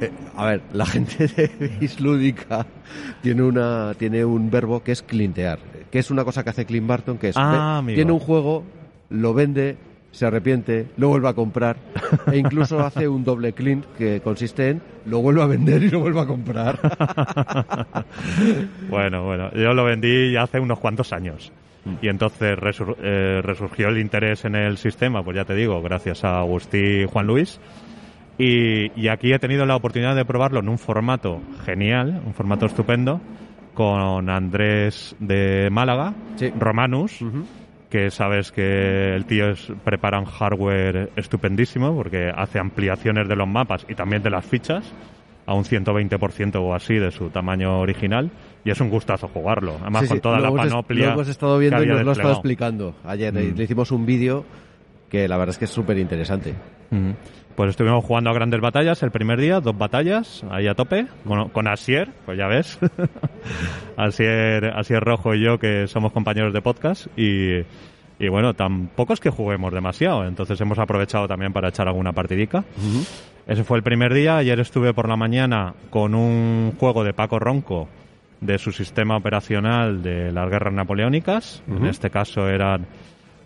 Eh, 0.00 0.12
a 0.36 0.46
ver, 0.46 0.62
la 0.72 0.86
gente 0.94 1.26
de 1.26 1.50
Islúdica 1.80 2.64
tiene 3.22 3.42
una 3.42 3.94
tiene 3.98 4.24
un 4.24 4.52
verbo 4.52 4.84
que 4.84 4.92
es 4.92 5.02
clintear, 5.02 5.58
que 5.90 5.98
es 5.98 6.12
una 6.12 6.24
cosa 6.24 6.44
que 6.44 6.50
hace 6.50 6.64
Clint 6.64 6.86
Barton, 6.86 7.18
que 7.18 7.30
es 7.30 7.36
Ah, 7.36 7.82
tiene 7.86 8.12
un 8.12 8.20
juego, 8.20 8.62
lo 9.10 9.34
vende, 9.34 9.76
se 10.12 10.26
arrepiente, 10.26 10.86
lo 10.98 11.08
vuelve 11.08 11.28
a 11.28 11.32
comprar 11.34 11.76
e 12.30 12.36
incluso 12.38 12.78
hace 12.80 13.08
un 13.08 13.24
doble 13.24 13.52
clean 13.54 13.84
que 13.98 14.20
consiste 14.20 14.68
en 14.70 14.82
lo 15.06 15.20
vuelve 15.20 15.42
a 15.42 15.46
vender 15.46 15.82
y 15.82 15.90
lo 15.90 15.98
vuelve 16.00 16.20
a 16.20 16.26
comprar. 16.26 16.78
Bueno, 18.88 19.24
bueno, 19.24 19.50
yo 19.54 19.72
lo 19.72 19.84
vendí 19.84 20.32
ya 20.32 20.42
hace 20.42 20.60
unos 20.60 20.78
cuantos 20.78 21.12
años. 21.12 21.52
Y 22.00 22.08
entonces 22.08 22.56
resur- 22.58 22.96
eh, 23.02 23.40
resurgió 23.42 23.88
el 23.88 23.98
interés 23.98 24.44
en 24.44 24.54
el 24.54 24.76
sistema, 24.78 25.22
pues 25.24 25.36
ya 25.36 25.44
te 25.44 25.54
digo, 25.54 25.82
gracias 25.82 26.22
a 26.24 26.38
Agustí 26.40 26.78
y 27.02 27.06
Juan 27.06 27.26
Luis. 27.26 27.58
Y, 28.38 28.92
y 29.00 29.08
aquí 29.08 29.32
he 29.32 29.38
tenido 29.38 29.66
la 29.66 29.76
oportunidad 29.76 30.14
de 30.14 30.24
probarlo 30.24 30.60
en 30.60 30.68
un 30.68 30.78
formato 30.78 31.40
genial, 31.64 32.22
un 32.24 32.34
formato 32.34 32.66
estupendo, 32.66 33.20
con 33.74 34.30
Andrés 34.30 35.16
de 35.18 35.68
Málaga, 35.70 36.14
Sí. 36.36 36.50
Romanus, 36.58 37.18
que 37.92 38.10
sabes 38.10 38.50
que 38.52 39.14
el 39.14 39.26
tío 39.26 39.50
es, 39.50 39.70
prepara 39.84 40.18
un 40.18 40.24
hardware 40.24 41.10
estupendísimo 41.14 41.94
porque 41.94 42.32
hace 42.34 42.58
ampliaciones 42.58 43.28
de 43.28 43.36
los 43.36 43.46
mapas 43.46 43.84
y 43.86 43.94
también 43.94 44.22
de 44.22 44.30
las 44.30 44.46
fichas 44.46 44.90
a 45.44 45.52
un 45.52 45.64
120% 45.64 46.56
o 46.56 46.74
así 46.74 46.94
de 46.94 47.10
su 47.10 47.28
tamaño 47.28 47.80
original 47.80 48.30
y 48.64 48.70
es 48.70 48.80
un 48.80 48.88
gustazo 48.88 49.28
jugarlo. 49.28 49.76
Además 49.82 50.04
Sí, 50.04 50.08
con 50.08 50.16
sí, 50.16 50.20
toda 50.22 50.38
lo 50.38 50.56
la 50.56 50.62
panoplia. 50.62 51.06
Lo 51.08 51.12
hemos 51.12 51.28
estado 51.28 51.58
que 51.58 51.68
viendo 51.68 51.84
y 51.84 51.86
nos 51.86 52.02
lo 52.02 52.08
ha 52.08 52.12
estado 52.12 52.32
explicando 52.32 52.94
ayer. 53.04 53.30
Mm. 53.30 53.58
Le 53.58 53.64
hicimos 53.64 53.90
un 53.90 54.06
vídeo 54.06 54.46
que 55.10 55.28
la 55.28 55.36
verdad 55.36 55.50
es 55.50 55.58
que 55.58 55.66
es 55.66 55.70
súper 55.70 55.98
interesante. 55.98 56.54
Ujú. 56.90 57.14
Pues 57.56 57.70
estuvimos 57.70 58.04
jugando 58.04 58.30
a 58.30 58.32
grandes 58.32 58.60
batallas 58.60 59.02
el 59.02 59.10
primer 59.10 59.38
día, 59.38 59.60
dos 59.60 59.76
batallas, 59.76 60.42
ahí 60.50 60.66
a 60.68 60.74
tope, 60.74 61.06
con, 61.26 61.50
con 61.50 61.68
Asier, 61.68 62.08
pues 62.24 62.38
ya 62.38 62.46
ves. 62.46 62.78
Asier, 63.96 64.72
Asier 64.74 65.02
Rojo 65.02 65.34
y 65.34 65.44
yo, 65.44 65.58
que 65.58 65.86
somos 65.86 66.12
compañeros 66.12 66.54
de 66.54 66.62
podcast, 66.62 67.06
y, 67.16 67.58
y 68.18 68.28
bueno, 68.28 68.54
tampoco 68.54 69.12
es 69.12 69.20
que 69.20 69.28
juguemos 69.28 69.72
demasiado, 69.72 70.24
entonces 70.24 70.58
hemos 70.62 70.78
aprovechado 70.78 71.28
también 71.28 71.52
para 71.52 71.68
echar 71.68 71.88
alguna 71.88 72.12
partidica. 72.12 72.64
Ese 73.46 73.64
fue 73.64 73.76
el 73.76 73.82
primer 73.82 74.14
día, 74.14 74.38
ayer 74.38 74.58
estuve 74.58 74.94
por 74.94 75.08
la 75.08 75.16
mañana 75.16 75.74
con 75.90 76.14
un 76.14 76.72
juego 76.78 77.04
de 77.04 77.12
Paco 77.12 77.38
Ronco 77.38 77.88
de 78.40 78.58
su 78.58 78.72
sistema 78.72 79.16
operacional 79.16 80.02
de 80.02 80.32
las 80.32 80.48
guerras 80.48 80.72
napoleónicas, 80.72 81.62
en 81.68 81.86
este 81.86 82.08
caso 82.08 82.48
eran 82.48 82.86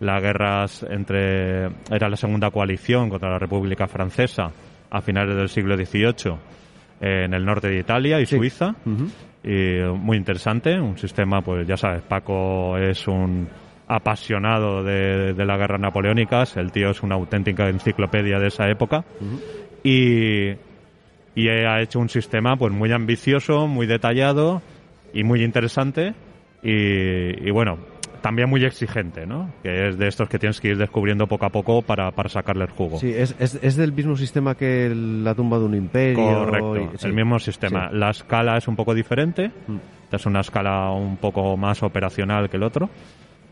las 0.01 0.23
guerras 0.23 0.87
entre 0.91 1.67
era 1.91 2.09
la 2.09 2.17
segunda 2.17 2.51
coalición 2.51 3.09
contra 3.09 3.31
la 3.31 3.39
República 3.39 3.87
Francesa 3.87 4.51
a 4.91 5.01
finales 5.01 5.37
del 5.37 5.49
siglo 5.49 5.77
XVIII 5.77 6.35
en 7.01 7.35
el 7.35 7.45
norte 7.45 7.69
de 7.69 7.79
Italia 7.79 8.21
y 8.21 8.27
Sí. 8.27 8.37
Suiza. 8.37 8.75
Y 9.45 9.81
muy 9.97 10.17
interesante 10.17 10.79
un 10.81 10.99
sistema 10.99 11.41
pues 11.41 11.67
ya 11.67 11.77
sabes 11.77 12.03
Paco 12.03 12.77
es 12.79 13.07
un 13.07 13.49
apasionado 13.89 14.83
de, 14.83 15.33
de 15.35 15.45
las 15.45 15.59
guerras 15.59 15.81
napoleónicas 15.81 16.57
el 16.57 16.73
tío 16.73 16.91
es 16.91 17.03
una 17.03 17.15
auténtica 17.15 17.69
enciclopedia 17.69 18.39
de 18.39 18.49
esa 18.49 18.69
época. 18.69 19.05
Y 19.83 20.51
y 21.35 21.49
ha 21.51 21.81
hecho 21.83 22.01
un 22.01 22.09
sistema 22.09 22.57
pues 22.57 22.73
muy 22.73 22.91
ambicioso 22.93 23.67
muy 23.67 23.87
detallado 23.87 24.63
y 25.13 25.23
muy 25.23 25.43
interesante. 25.45 26.15
Y, 26.63 27.47
y 27.47 27.51
bueno 27.51 27.79
también 28.27 28.49
muy 28.51 28.65
exigente, 28.65 29.27
¿no? 29.27 29.51
Que 29.63 29.89
es 29.89 29.99
de 29.99 30.09
estos 30.09 30.29
que 30.29 30.39
tienes 30.39 30.61
que 30.61 30.69
ir 30.69 30.77
descubriendo 30.79 31.27
poco 31.27 31.47
a 31.47 31.51
poco 31.51 31.83
para, 31.83 32.11
para 32.11 32.29
sacarle 32.29 32.65
el 32.65 32.71
jugo. 32.71 32.99
Sí, 32.99 33.13
es, 33.15 33.37
es, 33.39 33.59
es 33.63 33.77
del 33.77 33.93
mismo 33.93 34.17
sistema 34.17 34.55
que 34.57 34.93
la 34.95 35.35
tumba 35.35 35.59
de 35.59 35.65
un 35.65 35.75
imperio. 35.75 36.25
Correcto, 36.47 36.77
y- 36.95 36.99
sí. 36.99 37.07
el 37.07 37.13
mismo 37.15 37.39
sistema. 37.39 37.89
Sí. 37.91 37.97
La 37.97 38.11
escala 38.11 38.57
es 38.57 38.67
un 38.69 38.75
poco 38.77 38.95
diferente, 38.95 39.51
Mm. 39.69 39.77
Esta 40.05 40.17
es 40.17 40.27
una 40.27 40.41
escala 40.41 40.91
un 40.93 41.17
poco 41.17 41.57
más 41.57 41.83
operacional 41.83 42.49
que 42.49 42.57
el 42.57 42.63
otro, 42.63 42.89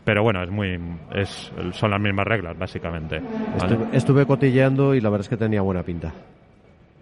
pero 0.05 0.23
bueno, 0.23 0.41
es 0.41 0.49
muy, 0.49 0.79
es, 1.13 1.51
son 1.73 1.91
las 1.91 1.99
mismas 1.99 2.25
reglas 2.25 2.57
básicamente. 2.57 3.19
¿vale? 3.19 3.73
Estuve, 3.73 3.97
estuve 3.97 4.25
cotilleando 4.25 4.95
y 4.95 5.01
la 5.01 5.09
verdad 5.09 5.25
es 5.25 5.29
que 5.29 5.35
tenía 5.37 5.61
buena 5.61 5.83
pinta. 5.83 6.13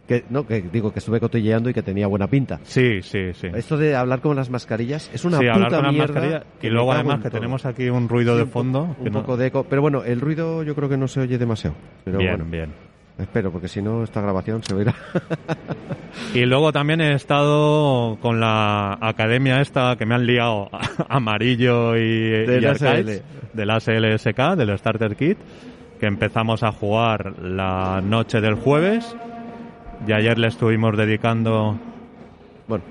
Que, 0.08 0.26
no, 0.30 0.46
que 0.46 0.62
digo 0.62 0.92
que 0.92 1.00
estuve 1.00 1.22
cotilleando 1.22 1.70
y 1.70 1.74
que 1.74 1.82
tenía 1.82 2.08
buena 2.08 2.28
pinta. 2.28 2.60
Sí, 2.64 3.02
sí, 3.02 3.34
sí. 3.34 3.48
Esto 3.54 3.78
de 3.78 3.96
hablar 3.96 4.20
con 4.20 4.36
las 4.36 4.50
mascarillas 4.50 5.10
es 5.14 5.24
una 5.24 5.38
sí, 5.38 5.44
puta 5.46 5.54
hablar 5.56 5.70
con 5.72 5.84
las 5.84 5.94
mierda. 5.94 6.14
mascarillas 6.14 6.44
y 6.62 6.68
luego 6.68 6.92
además 6.92 7.16
que 7.20 7.30
todo. 7.30 7.40
tenemos 7.40 7.66
aquí 7.66 7.90
un 7.90 8.10
ruido 8.10 8.34
Sí, 8.34 8.38
de 8.40 8.44
un 8.44 8.50
po- 8.50 8.60
fondo. 8.60 8.82
Un 8.98 9.04
que 9.06 9.10
no- 9.10 9.22
poco 9.22 9.38
de 9.38 9.48
eco. 9.48 9.64
Pero 9.70 9.82
bueno, 9.82 10.04
el 10.04 10.20
ruido 10.20 10.62
yo 10.64 10.76
creo 10.76 10.90
que 10.90 10.98
no 10.98 11.08
se 11.08 11.22
oye 11.22 11.38
demasiado. 11.38 11.76
Pero 12.04 12.18
bien, 12.18 12.32
bueno, 12.38 12.46
bien. 12.52 12.74
espero, 13.18 13.50
porque 13.50 13.70
si 13.70 13.82
no, 13.82 14.04
esta 14.04 14.20
grabación 14.20 14.62
se 14.64 14.76
oirá. 14.76 14.94
Y 16.34 16.46
luego 16.46 16.72
también 16.72 17.02
he 17.02 17.14
estado 17.14 18.18
con 18.22 18.40
la 18.40 18.98
academia 19.02 19.62
esta 19.62 19.96
que 19.98 20.06
me 20.06 20.16
han 20.16 20.26
liado 20.26 20.70
amarillo 21.10 21.96
y, 21.96 22.30
Del 22.46 22.64
y 22.64 22.66
arcades, 22.66 23.22
ASL. 23.22 23.24
del 23.54 23.70
ASLSK, 23.70 24.56
del 24.58 24.78
Starter 24.78 25.16
Kit, 25.16 25.38
que 26.00 26.06
empezamos 26.08 26.62
a 26.64 26.72
jugar 26.72 27.40
la 27.42 28.02
noche 28.04 28.42
del 28.42 28.56
jueves 28.56 29.16
y 30.08 30.12
ayer 30.12 30.38
le 30.38 30.48
estuvimos 30.48 30.96
dedicando... 30.98 31.78
bueno, 32.68 32.84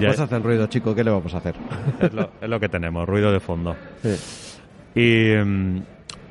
ya- 0.00 0.08
pues 0.08 0.20
hacen 0.20 0.42
ruido, 0.42 0.66
chico, 0.66 0.94
¿qué 0.94 1.04
le 1.04 1.10
vamos 1.10 1.34
a 1.34 1.38
hacer? 1.38 1.54
es, 2.00 2.12
lo, 2.12 2.30
es 2.40 2.48
lo 2.48 2.60
que 2.60 2.68
tenemos, 2.68 3.08
ruido 3.08 3.32
de 3.32 3.40
fondo. 3.40 3.76
Sí. 4.02 4.60
Y, 5.00 5.34
mm, 5.44 5.82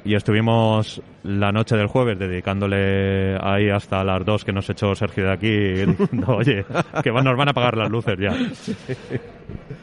y 0.06 0.14
estuvimos 0.16 1.02
la 1.24 1.52
noche 1.52 1.76
del 1.76 1.88
jueves 1.88 2.20
dedicándole 2.20 3.38
ahí 3.42 3.70
hasta 3.70 4.04
las 4.04 4.24
dos 4.24 4.46
que 4.46 4.52
nos 4.54 4.70
echó 4.70 4.94
Sergio 4.94 5.26
de 5.26 5.32
aquí 5.32 5.50
diciendo, 5.86 6.36
oye, 6.36 6.66
que 7.04 7.12
nos 7.12 7.36
van 7.38 7.48
a 7.48 7.52
apagar 7.52 7.76
las 7.78 7.90
luces 7.90 8.16
ya. 8.20 8.36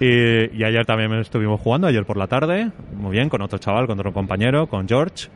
Y, 0.00 0.56
y 0.56 0.64
ayer 0.64 0.84
también 0.86 1.12
estuvimos 1.14 1.60
jugando, 1.60 1.86
ayer 1.86 2.04
por 2.04 2.16
la 2.16 2.26
tarde, 2.26 2.70
muy 2.94 3.12
bien, 3.12 3.28
con 3.28 3.42
otro 3.42 3.58
chaval, 3.58 3.86
con 3.86 3.98
otro 3.98 4.12
compañero, 4.12 4.66
con 4.66 4.88
George. 4.88 5.28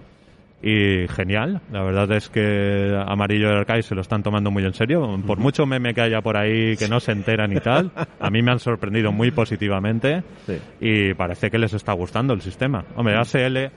Y 0.62 1.06
genial. 1.08 1.60
La 1.70 1.82
verdad 1.82 2.10
es 2.12 2.28
que 2.28 2.98
Amarillo 3.06 3.48
del 3.48 3.58
Arcade 3.58 3.82
se 3.82 3.94
lo 3.94 4.00
están 4.00 4.22
tomando 4.22 4.50
muy 4.50 4.64
en 4.64 4.72
serio. 4.74 5.18
Por 5.26 5.38
mucho 5.38 5.66
meme 5.66 5.92
que 5.94 6.00
haya 6.00 6.20
por 6.22 6.36
ahí 6.36 6.76
que 6.76 6.88
no 6.88 6.98
se 7.00 7.12
enteran 7.12 7.52
y 7.52 7.60
tal, 7.60 7.90
a 8.18 8.30
mí 8.30 8.42
me 8.42 8.50
han 8.52 8.58
sorprendido 8.58 9.12
muy 9.12 9.30
positivamente 9.30 10.22
Sí. 10.46 10.58
y 10.80 11.14
parece 11.14 11.50
que 11.50 11.58
les 11.58 11.72
está 11.74 11.92
gustando 11.92 12.32
el 12.34 12.40
sistema. 12.40 12.84
Hombre, 12.96 13.16
ASL 13.16 13.70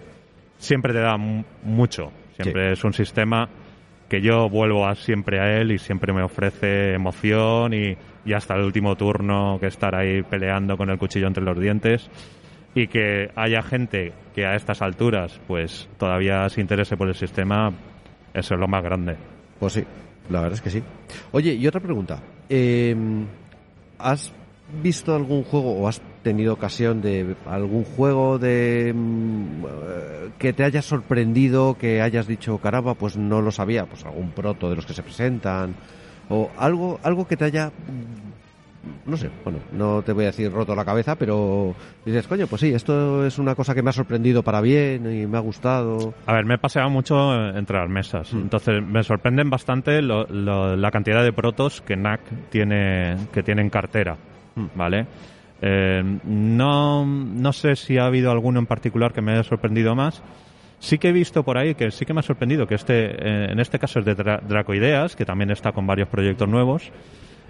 siempre 0.57 0.93
te 0.93 0.99
da 0.99 1.17
mu- 1.17 1.43
mucho. 1.63 2.11
Siempre 2.35 2.71
es 2.71 2.83
un 2.85 2.93
sistema 2.93 3.49
que 4.07 4.21
yo 4.21 4.49
vuelvo 4.49 4.87
a 4.87 4.95
siempre 4.95 5.39
a 5.39 5.59
él 5.59 5.71
y 5.73 5.77
siempre 5.77 6.13
me 6.13 6.23
ofrece 6.23 6.93
emoción 6.93 7.73
y, 7.73 7.95
y 8.25 8.33
hasta 8.33 8.55
el 8.55 8.61
último 8.63 8.95
turno 8.95 9.57
que 9.59 9.67
estar 9.67 9.93
ahí 9.93 10.23
peleando 10.23 10.77
con 10.77 10.89
el 10.89 10.97
cuchillo 10.97 11.27
entre 11.27 11.43
los 11.43 11.59
dientes 11.59 12.09
y 12.75 12.88
que 12.88 13.32
haya 13.36 13.62
gente 13.62 14.13
que 14.36 14.45
a 14.45 14.55
estas 14.55 14.82
alturas 14.82 15.39
pues 15.47 15.88
todavía 15.97 16.47
se 16.49 16.62
interese 16.62 16.97
por 16.97 17.08
el 17.08 17.15
sistema, 17.15 17.71
eso 18.34 18.53
es 18.53 18.60
lo 18.60 18.67
más 18.67 18.84
grande. 18.84 19.17
Pues 19.60 19.73
sí, 19.73 19.84
la 20.29 20.41
verdad 20.41 20.55
es 20.55 20.62
que 20.62 20.69
sí. 20.69 20.84
Oye, 21.32 21.53
y 21.53 21.67
otra 21.67 21.82
pregunta. 21.82 22.21
Eh, 22.49 22.95
¿Has 23.97 24.32
visto 24.82 25.15
algún 25.15 25.43
juego 25.43 25.73
o 25.73 25.88
has 25.88 26.01
tenido 26.23 26.53
ocasión 26.53 27.01
de 27.01 27.36
algún 27.45 27.84
juego 27.84 28.38
de 28.38 28.93
mm, 28.93 29.65
eh, 29.65 30.29
que 30.38 30.53
te 30.53 30.63
haya 30.63 30.82
sorprendido, 30.82 31.77
que 31.77 32.01
hayas 32.01 32.27
dicho, 32.27 32.58
caramba, 32.60 32.93
pues 32.93 33.17
no 33.17 33.41
lo 33.41 33.51
sabía, 33.51 33.86
pues 33.86 34.05
algún 34.05 34.32
proto 34.32 34.69
de 34.69 34.75
los 34.75 34.86
que 34.86 34.93
se 34.93 35.03
presentan 35.03 35.75
o 36.29 36.51
algo 36.58 36.99
algo 37.03 37.27
que 37.27 37.36
te 37.36 37.45
haya 37.45 37.71
no 39.05 39.17
sé, 39.17 39.29
bueno, 39.43 39.59
no 39.73 40.01
te 40.03 40.13
voy 40.13 40.23
a 40.23 40.27
decir 40.27 40.51
roto 40.51 40.75
la 40.75 40.85
cabeza, 40.85 41.15
pero 41.15 41.75
dices, 42.05 42.27
coño, 42.27 42.47
pues 42.47 42.61
sí, 42.61 42.73
esto 42.73 43.25
es 43.25 43.37
una 43.37 43.55
cosa 43.55 43.75
que 43.75 43.81
me 43.81 43.89
ha 43.89 43.93
sorprendido 43.93 44.43
para 44.43 44.61
bien 44.61 45.03
y 45.11 45.27
me 45.27 45.37
ha 45.37 45.41
gustado. 45.41 46.13
A 46.25 46.33
ver, 46.33 46.45
me 46.45 46.55
he 46.55 46.57
paseado 46.57 46.89
mucho 46.89 47.33
entre 47.49 47.77
las 47.77 47.89
mesas. 47.89 48.31
Entonces, 48.33 48.81
me 48.85 49.03
sorprenden 49.03 49.49
bastante 49.49 50.01
lo- 50.01 50.25
lo- 50.27 50.75
la 50.75 50.91
cantidad 50.91 51.23
de 51.23 51.33
protos 51.33 51.81
que 51.81 51.95
NAC 51.95 52.21
tiene, 52.49 53.17
que 53.33 53.43
tiene 53.43 53.61
en 53.61 53.69
cartera. 53.69 54.15
¿Vale? 54.75 55.05
Eh, 55.61 56.01
no, 56.23 57.05
no 57.05 57.53
sé 57.53 57.75
si 57.75 57.97
ha 57.97 58.05
habido 58.05 58.31
alguno 58.31 58.59
en 58.59 58.65
particular 58.65 59.11
que 59.13 59.21
me 59.21 59.33
haya 59.33 59.43
sorprendido 59.43 59.93
más. 59.95 60.21
Sí 60.79 60.97
que 60.97 61.09
he 61.09 61.11
visto 61.11 61.43
por 61.43 61.57
ahí 61.57 61.75
que 61.75 61.91
sí 61.91 62.05
que 62.05 62.13
me 62.13 62.21
ha 62.21 62.23
sorprendido 62.23 62.65
que 62.65 62.75
este, 62.75 62.93
eh, 63.11 63.51
en 63.51 63.59
este 63.59 63.77
caso 63.79 63.99
es 63.99 64.05
de 64.05 64.15
Dra- 64.15 64.41
Dracoideas, 64.41 65.17
que 65.17 65.25
también 65.25 65.51
está 65.51 65.73
con 65.73 65.85
varios 65.85 66.07
proyectos 66.07 66.47
nuevos. 66.47 66.89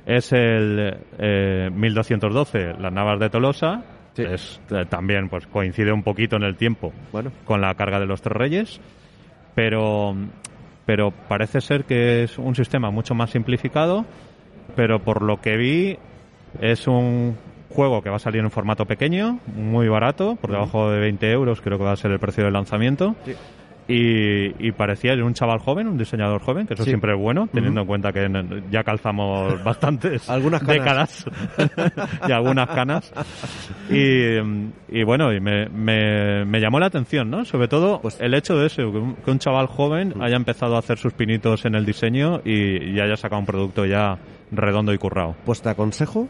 Es 0.05 0.31
el 0.33 0.97
eh, 1.17 1.69
1212, 1.71 2.73
las 2.79 2.93
Navas 2.93 3.19
de 3.19 3.29
Tolosa. 3.29 3.83
Sí. 4.13 4.23
Es, 4.23 4.59
eh, 4.71 4.85
también 4.89 5.29
pues 5.29 5.47
coincide 5.47 5.91
un 5.91 6.03
poquito 6.03 6.35
en 6.35 6.43
el 6.43 6.57
tiempo 6.57 6.91
Bueno, 7.11 7.31
con 7.45 7.61
la 7.61 7.73
carga 7.75 7.99
de 7.99 8.07
los 8.07 8.21
tres 8.21 8.35
reyes, 8.35 8.81
pero, 9.55 10.15
pero 10.85 11.11
parece 11.11 11.61
ser 11.61 11.85
que 11.85 12.23
es 12.23 12.37
un 12.37 12.55
sistema 12.55 12.89
mucho 12.89 13.13
más 13.13 13.29
simplificado, 13.29 14.05
pero 14.75 14.99
por 14.99 15.21
lo 15.21 15.39
que 15.39 15.57
vi 15.57 15.97
es 16.59 16.87
un 16.87 17.37
juego 17.69 18.01
que 18.01 18.09
va 18.09 18.15
a 18.15 18.19
salir 18.19 18.41
en 18.41 18.49
formato 18.49 18.85
pequeño, 18.85 19.39
muy 19.55 19.87
barato, 19.87 20.35
por 20.35 20.51
debajo 20.51 20.89
de 20.89 20.99
20 20.99 21.31
euros 21.31 21.61
creo 21.61 21.77
que 21.77 21.83
va 21.83 21.91
a 21.91 21.97
ser 21.97 22.11
el 22.11 22.19
precio 22.19 22.43
del 22.43 22.53
lanzamiento. 22.53 23.15
Sí. 23.25 23.35
Y, 23.91 24.53
y 24.67 24.71
parecía 24.71 25.13
un 25.15 25.33
chaval 25.33 25.57
joven, 25.57 25.87
un 25.87 25.97
diseñador 25.97 26.41
joven, 26.41 26.67
que 26.67 26.75
eso 26.75 26.83
Sí. 26.83 26.91
siempre 26.91 27.13
es 27.13 27.17
bueno, 27.19 27.49
teniendo 27.51 27.81
en 27.81 27.87
cuenta 27.87 28.13
que 28.13 28.29
ya 28.69 28.83
calzamos 28.83 29.63
bastantes 29.63 30.29
Algunas 30.29 30.63
décadas 30.65 31.25
y 32.27 32.31
algunas 32.31 32.67
canas. 32.67 33.11
Y, 33.89 34.35
y 34.89 35.03
bueno, 35.03 35.33
y 35.33 35.39
me, 35.39 35.67
me, 35.69 36.45
me 36.45 36.59
llamó 36.61 36.79
la 36.79 36.85
atención, 36.85 37.31
¿no? 37.31 37.45
Sobre 37.45 37.67
todo 37.67 37.99
Pues- 38.01 38.21
el 38.21 38.35
hecho 38.35 38.55
de 38.57 38.67
eso, 38.67 38.91
que 38.91 38.97
un, 38.99 39.15
que 39.15 39.31
un 39.31 39.39
chaval 39.39 39.65
joven 39.65 40.13
haya 40.21 40.35
empezado 40.35 40.75
a 40.75 40.79
hacer 40.79 40.99
sus 40.99 41.13
pinitos 41.13 41.65
en 41.65 41.73
el 41.73 41.83
diseño 41.83 42.41
y, 42.45 42.91
y 42.93 42.99
haya 42.99 43.17
sacado 43.17 43.39
un 43.39 43.47
producto 43.47 43.87
ya 43.87 44.19
redondo 44.51 44.93
y 44.93 44.99
currado. 44.99 45.35
Pues 45.45 45.63
te 45.63 45.69
aconsejo 45.69 46.27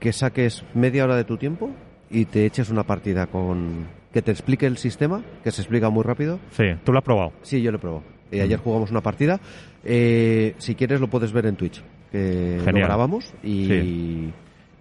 que 0.00 0.12
saques 0.12 0.64
media 0.74 1.04
hora 1.04 1.14
de 1.14 1.22
tu 1.22 1.36
tiempo 1.36 1.70
y 2.10 2.24
te 2.24 2.44
eches 2.44 2.70
una 2.70 2.82
partida 2.82 3.28
con... 3.28 3.86
Que 4.12 4.22
te 4.22 4.30
explique 4.30 4.66
el 4.66 4.76
sistema, 4.76 5.22
que 5.42 5.50
se 5.50 5.62
explica 5.62 5.88
muy 5.90 6.02
rápido. 6.04 6.38
Sí, 6.50 6.64
tú 6.84 6.92
lo 6.92 6.98
has 6.98 7.04
probado. 7.04 7.32
Sí, 7.42 7.62
yo 7.62 7.70
lo 7.70 7.78
he 7.78 7.80
probado. 7.80 8.02
Eh, 8.30 8.42
ayer 8.42 8.58
jugamos 8.58 8.90
una 8.90 9.00
partida. 9.00 9.40
Eh, 9.84 10.54
si 10.58 10.74
quieres 10.74 11.00
lo 11.00 11.08
puedes 11.08 11.32
ver 11.32 11.46
en 11.46 11.56
Twitch. 11.56 11.82
Que 12.10 12.58
lo 12.64 12.72
grabamos 12.78 13.32
y... 13.42 13.66
Sí. 13.66 14.32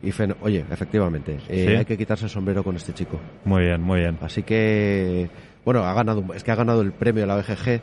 y 0.04 0.12
Oye, 0.42 0.66
efectivamente, 0.72 1.38
eh, 1.48 1.66
Sí. 1.68 1.76
hay 1.76 1.86
que 1.86 1.98
quitarse 1.98 2.26
el 2.26 2.32
sombrero 2.32 2.64
con 2.64 2.76
este 2.76 2.94
chico. 2.94 3.20
Muy 3.46 3.64
bien, 3.64 3.82
muy 3.82 4.00
bien. 4.00 4.18
Así 4.22 4.44
que... 4.44 5.30
Bueno, 5.64 5.84
ha 5.84 5.94
ganado, 5.94 6.24
es 6.34 6.44
que 6.44 6.52
ha 6.52 6.56
ganado 6.56 6.82
el 6.82 6.92
premio 6.92 7.22
de 7.22 7.28
la 7.28 7.36
BGG. 7.38 7.82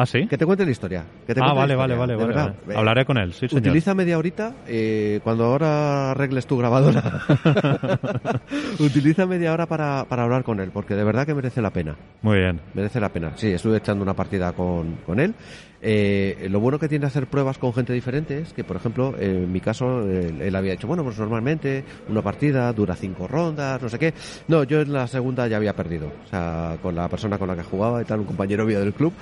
¿Ah, 0.00 0.06
sí? 0.06 0.28
Que 0.28 0.38
te 0.38 0.46
cuente 0.46 0.64
la 0.64 0.70
historia. 0.70 1.04
que 1.26 1.34
te 1.34 1.40
Ah, 1.42 1.52
vale, 1.52 1.74
vale, 1.74 1.94
historia, 1.94 2.16
vale, 2.16 2.34
vale, 2.64 2.78
Hablaré 2.78 3.04
con 3.04 3.18
él, 3.18 3.32
sí, 3.32 3.48
señor. 3.48 3.62
Utiliza 3.62 3.96
media 3.96 4.16
horita, 4.16 4.54
eh, 4.68 5.18
cuando 5.24 5.44
ahora 5.44 6.12
arregles 6.12 6.46
tu 6.46 6.56
grabadora, 6.56 7.02
utiliza 8.78 9.26
media 9.26 9.52
hora 9.52 9.66
para, 9.66 10.04
para 10.08 10.22
hablar 10.22 10.44
con 10.44 10.60
él, 10.60 10.70
porque 10.72 10.94
de 10.94 11.02
verdad 11.02 11.26
que 11.26 11.34
merece 11.34 11.60
la 11.60 11.70
pena. 11.72 11.96
Muy 12.22 12.38
bien. 12.38 12.60
Merece 12.74 13.00
la 13.00 13.08
pena. 13.08 13.32
Sí, 13.34 13.48
estuve 13.48 13.78
echando 13.78 14.04
una 14.04 14.14
partida 14.14 14.52
con, 14.52 14.98
con 15.04 15.18
él. 15.18 15.34
Eh, 15.80 16.48
lo 16.50 16.58
bueno 16.58 16.78
que 16.78 16.88
tiene 16.88 17.06
hacer 17.06 17.28
pruebas 17.28 17.56
con 17.58 17.72
gente 17.72 17.92
diferente 17.92 18.38
es 18.38 18.52
que, 18.52 18.64
por 18.64 18.76
ejemplo, 18.76 19.14
en 19.18 19.50
mi 19.50 19.60
caso, 19.60 20.02
él, 20.08 20.40
él 20.42 20.56
había 20.56 20.72
dicho, 20.72 20.88
bueno, 20.88 21.04
pues 21.04 21.18
normalmente 21.18 21.84
una 22.08 22.20
partida 22.22 22.72
dura 22.72 22.96
cinco 22.96 23.28
rondas, 23.28 23.80
no 23.80 23.88
sé 23.88 23.98
qué. 23.98 24.12
No, 24.48 24.64
yo 24.64 24.80
en 24.80 24.92
la 24.92 25.06
segunda 25.06 25.46
ya 25.46 25.56
había 25.56 25.74
perdido. 25.74 26.10
O 26.24 26.28
sea, 26.28 26.76
con 26.82 26.94
la 26.94 27.08
persona 27.08 27.38
con 27.38 27.48
la 27.48 27.56
que 27.56 27.62
jugaba 27.62 28.02
y 28.02 28.04
tal, 28.04 28.20
un 28.20 28.26
compañero 28.26 28.64
mío 28.64 28.80
del 28.80 28.92
club, 28.92 29.12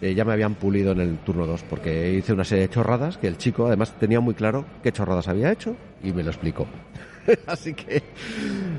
eh, 0.00 0.14
ya 0.14 0.24
me 0.24 0.32
habían 0.32 0.54
pulido 0.54 0.92
en 0.92 1.00
el 1.00 1.18
turno 1.18 1.46
2, 1.46 1.62
porque 1.68 2.12
hice 2.12 2.32
una 2.32 2.44
serie 2.44 2.68
de 2.68 2.74
chorradas 2.74 3.16
que 3.18 3.26
el 3.28 3.38
chico 3.38 3.66
además 3.66 3.92
tenía 3.98 4.20
muy 4.20 4.34
claro 4.34 4.64
qué 4.82 4.92
chorradas 4.92 5.28
había 5.28 5.50
hecho 5.52 5.76
y 6.02 6.12
me 6.12 6.22
lo 6.22 6.30
explicó. 6.30 6.66
Así 7.46 7.74
que, 7.74 8.02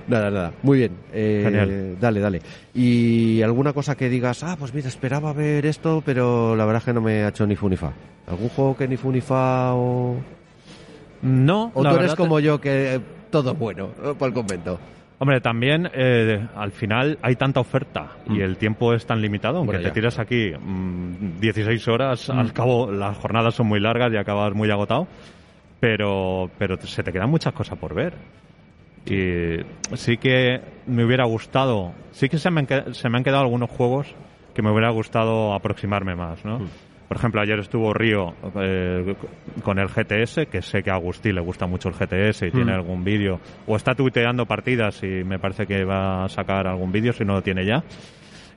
nada, 0.07 0.31
nada, 0.31 0.53
muy 0.63 0.79
bien. 0.79 0.91
Eh, 1.11 1.41
Genial. 1.43 1.97
Dale, 1.99 2.19
dale. 2.19 2.41
Y 2.73 3.41
alguna 3.41 3.73
cosa 3.73 3.95
que 3.95 4.09
digas, 4.09 4.43
ah, 4.43 4.55
pues 4.57 4.73
mira, 4.73 4.87
esperaba 4.87 5.33
ver 5.33 5.65
esto, 5.65 6.01
pero 6.05 6.55
la 6.55 6.65
verdad 6.65 6.81
es 6.81 6.85
que 6.85 6.93
no 6.93 7.01
me 7.01 7.23
ha 7.23 7.29
hecho 7.29 7.45
ni 7.45 7.55
fu 7.55 7.67
ni 7.67 7.75
fa. 7.75 7.91
¿Algún 8.27 8.49
juego 8.49 8.77
que 8.77 8.87
ni 8.87 8.97
fu 8.97 9.11
ni 9.11 9.21
fa 9.21 9.73
o.? 9.73 10.15
No, 11.21 11.71
O 11.73 11.83
la 11.83 11.91
tú 11.91 11.95
eres 11.97 12.15
como 12.15 12.39
yo 12.39 12.61
que 12.61 12.95
eh, 12.95 12.99
todo 13.31 13.51
es 13.51 13.59
bueno 13.59 13.89
para 14.17 14.27
el 14.27 14.33
convento. 14.33 14.79
Hombre, 15.19 15.41
también 15.41 15.89
eh, 15.93 16.47
al 16.55 16.71
final 16.71 17.17
hay 17.23 17.35
tanta 17.35 17.59
oferta 17.59 18.17
y 18.29 18.41
el 18.41 18.57
tiempo 18.57 18.93
es 18.93 19.05
tan 19.05 19.19
limitado, 19.19 19.57
aunque 19.57 19.77
Mm. 19.77 19.81
Bueno, 19.81 19.89
te 19.89 19.93
tiras 19.93 20.19
aquí 20.19 20.51
mm, 20.51 21.39
16 21.39 21.87
horas, 21.87 22.29
al 22.29 22.53
cabo 22.53 22.91
las 22.91 23.17
jornadas 23.17 23.55
son 23.55 23.67
muy 23.67 23.79
largas 23.79 24.13
y 24.13 24.17
acabas 24.17 24.53
muy 24.53 24.69
agotado, 24.69 25.07
pero, 25.79 26.51
pero 26.59 26.77
se 26.77 27.01
te 27.01 27.11
quedan 27.11 27.31
muchas 27.31 27.53
cosas 27.53 27.79
por 27.79 27.95
ver. 27.95 28.13
Y 29.07 29.63
sí 29.95 30.17
que 30.17 30.61
me 30.85 31.03
hubiera 31.05 31.25
gustado, 31.25 31.93
sí 32.11 32.29
que 32.29 32.37
se 32.37 32.51
me 32.51 32.61
han, 32.61 32.93
se 32.93 33.09
me 33.09 33.17
han 33.17 33.23
quedado 33.23 33.41
algunos 33.43 33.69
juegos 33.71 34.13
que 34.53 34.61
me 34.61 34.69
hubiera 34.69 34.89
gustado 34.91 35.53
aproximarme 35.53 36.15
más, 36.15 36.43
¿no? 36.45 36.59
Mm. 36.59 36.67
Por 37.07 37.17
ejemplo, 37.17 37.39
ayer 37.41 37.57
estuvo 37.59 37.93
Río 37.93 38.33
eh, 38.61 39.15
con 39.63 39.79
el 39.79 39.87
GTS, 39.87 40.47
que 40.51 40.61
sé 40.61 40.83
que 40.83 40.91
a 40.91 40.95
Agustín 40.95 41.35
le 41.35 41.41
gusta 41.41 41.65
mucho 41.65 41.87
el 41.89 41.95
GTS 41.95 42.47
y 42.47 42.51
tiene 42.51 42.71
Mm. 42.73 42.75
algún 42.75 43.03
vídeo, 43.03 43.39
o 43.65 43.75
está 43.77 43.95
tuiteando 43.95 44.45
partidas 44.45 45.01
y 45.03 45.23
me 45.23 45.39
parece 45.39 45.65
que 45.65 45.85
va 45.85 46.25
a 46.25 46.29
sacar 46.29 46.67
algún 46.67 46.91
vídeo 46.91 47.13
si 47.13 47.23
no 47.23 47.33
lo 47.35 47.41
tiene 47.41 47.65
ya. 47.65 47.81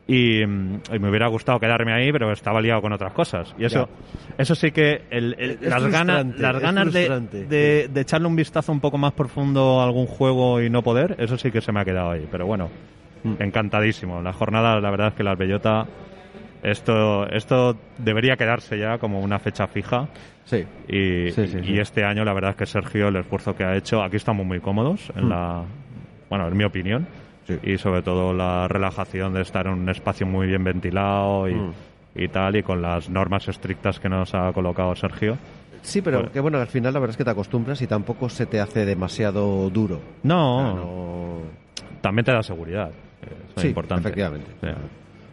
Y, 0.08 0.44
mm, 0.44 0.80
y 0.92 0.98
me 0.98 1.08
hubiera 1.10 1.28
gustado 1.28 1.60
quedarme 1.60 1.92
ahí, 1.92 2.10
pero 2.10 2.32
estaba 2.32 2.60
liado 2.60 2.80
con 2.82 2.92
otras 2.92 3.12
cosas. 3.12 3.54
Y 3.56 3.64
eso, 3.66 3.88
eso 4.36 4.56
sí 4.56 4.72
que 4.72 5.02
el- 5.10 5.58
las 5.60 5.86
ganas, 5.86 6.26
las 6.36 6.58
ganas 6.60 6.92
de, 6.92 7.86
de 7.88 8.00
echarle 8.00 8.26
un 8.26 8.34
vistazo 8.34 8.72
un 8.72 8.80
poco 8.80 8.98
más 8.98 9.12
profundo 9.12 9.80
a 9.80 9.84
algún 9.84 10.06
juego 10.06 10.60
y 10.60 10.68
no 10.68 10.82
poder, 10.82 11.14
eso 11.20 11.38
sí 11.38 11.52
que 11.52 11.60
se 11.60 11.70
me 11.70 11.80
ha 11.80 11.84
quedado 11.84 12.10
ahí. 12.10 12.26
Pero 12.28 12.46
bueno, 12.46 12.68
Mm. 13.22 13.34
encantadísimo. 13.38 14.20
La 14.22 14.32
jornada, 14.32 14.80
la 14.80 14.90
verdad 14.90 15.08
es 15.08 15.14
que 15.14 15.22
las 15.22 15.38
Bellota, 15.38 15.86
esto, 16.62 17.26
esto 17.28 17.76
debería 17.98 18.36
quedarse 18.36 18.78
ya 18.78 18.98
como 18.98 19.20
una 19.20 19.38
fecha 19.38 19.66
fija. 19.66 20.08
Sí. 20.44 20.64
Y, 20.88 21.30
Sí, 21.32 21.46
sí, 21.46 21.58
y 21.62 21.64
sí. 21.66 21.78
este 21.78 22.04
año, 22.04 22.24
la 22.24 22.32
verdad 22.32 22.50
es 22.50 22.56
que 22.56 22.66
Sergio, 22.66 23.08
el 23.08 23.16
esfuerzo 23.16 23.54
que 23.56 23.64
ha 23.64 23.76
hecho, 23.76 24.02
aquí 24.02 24.16
estamos 24.16 24.44
muy 24.46 24.60
cómodos, 24.60 25.10
en 25.16 25.26
Mm. 25.26 25.28
la, 25.28 25.62
bueno, 26.28 26.48
en 26.48 26.56
mi 26.56 26.64
opinión. 26.64 27.06
Sí. 27.46 27.58
Y 27.62 27.78
sobre 27.78 28.02
todo 28.02 28.32
la 28.32 28.68
relajación 28.68 29.32
de 29.34 29.42
estar 29.42 29.66
en 29.66 29.72
un 29.74 29.88
espacio 29.88 30.26
muy 30.26 30.46
bien 30.46 30.62
ventilado 30.64 31.48
y, 31.48 31.54
Mm. 31.54 31.72
y 32.16 32.28
tal, 32.28 32.56
y 32.56 32.62
con 32.62 32.82
las 32.82 33.08
normas 33.08 33.48
estrictas 33.48 33.98
que 34.00 34.08
nos 34.08 34.34
ha 34.34 34.52
colocado 34.52 34.94
Sergio. 34.94 35.36
Sí, 35.82 36.02
pero 36.02 36.18
Bueno. 36.18 36.32
que 36.32 36.40
bueno, 36.40 36.58
al 36.58 36.66
final 36.66 36.92
la 36.92 37.00
verdad 37.00 37.12
es 37.12 37.16
que 37.16 37.24
te 37.24 37.30
acostumbras 37.30 37.80
y 37.80 37.86
tampoco 37.86 38.28
se 38.28 38.44
te 38.46 38.60
hace 38.60 38.84
demasiado 38.84 39.70
duro. 39.70 40.00
No, 40.22 40.56
O 40.56 40.60
sea, 40.60 40.74
no- 40.74 42.00
también 42.02 42.24
te 42.24 42.32
da 42.32 42.42
seguridad. 42.42 42.90
Eso 43.22 43.32
es 43.60 43.64
importante. 43.64 44.02
efectivamente. 44.06 44.46
Sí. 44.60 44.68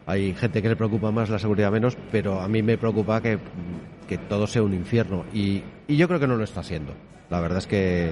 Hay 0.07 0.33
gente 0.33 0.61
que 0.61 0.69
le 0.69 0.75
preocupa 0.75 1.11
más 1.11 1.29
la 1.29 1.37
seguridad 1.37 1.71
menos, 1.71 1.97
pero 2.11 2.39
a 2.41 2.47
mí 2.47 2.63
me 2.63 2.77
preocupa 2.77 3.21
que, 3.21 3.37
que 4.07 4.17
todo 4.17 4.47
sea 4.47 4.63
un 4.63 4.73
infierno. 4.73 5.25
Y, 5.33 5.61
y 5.87 5.97
yo 5.97 6.07
creo 6.07 6.19
que 6.19 6.27
no 6.27 6.35
lo 6.37 6.43
está 6.45 6.63
siendo. 6.63 6.93
La 7.29 7.41
verdad 7.41 7.57
es 7.59 7.67
que 7.67 8.11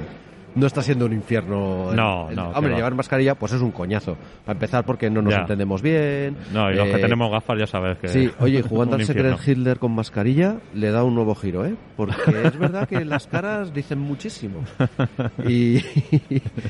no 0.56 0.68
está 0.68 0.82
siendo 0.82 1.06
un 1.06 1.14
infierno. 1.14 1.94
No, 1.94 2.30
el- 2.30 2.36
no, 2.36 2.50
Hombre, 2.50 2.72
va. 2.72 2.78
llevar 2.78 2.96
mascarilla, 2.96 3.36
pues 3.36 3.54
es 3.54 3.62
un 3.62 3.72
coñazo. 3.72 4.18
Para 4.46 4.58
empezar, 4.58 4.86
porque 4.86 5.10
no 5.10 5.22
nos 5.22 5.34
Ya. 5.34 5.40
entendemos 5.42 5.82
bien. 5.82 6.36
No, 6.54 6.70
y 6.70 6.76
los 6.76 6.86
que 6.88 6.96
Eh, 6.96 7.00
tenemos 7.00 7.32
gafas 7.32 7.60
ya 7.60 7.68
sabes 7.68 7.98
que... 7.98 8.10
Sí, 8.10 8.30
oye, 8.40 8.62
jugando 8.70 8.96
al 8.98 9.06
Secret. 9.06 9.38
Hitler 9.48 9.80
con 9.80 9.94
mascarilla 9.96 10.58
le 10.74 10.92
da 10.92 11.04
un 11.06 11.16
nuevo 11.16 11.34
giro, 11.36 11.66
¿eh? 11.66 11.76
Porque 11.96 12.16
es 12.44 12.58
verdad 12.58 12.90
que 12.90 13.06
las 13.06 13.26
caras 13.28 13.74
dicen 13.74 14.00
muchísimo. 14.00 14.66
Y, 15.48 15.82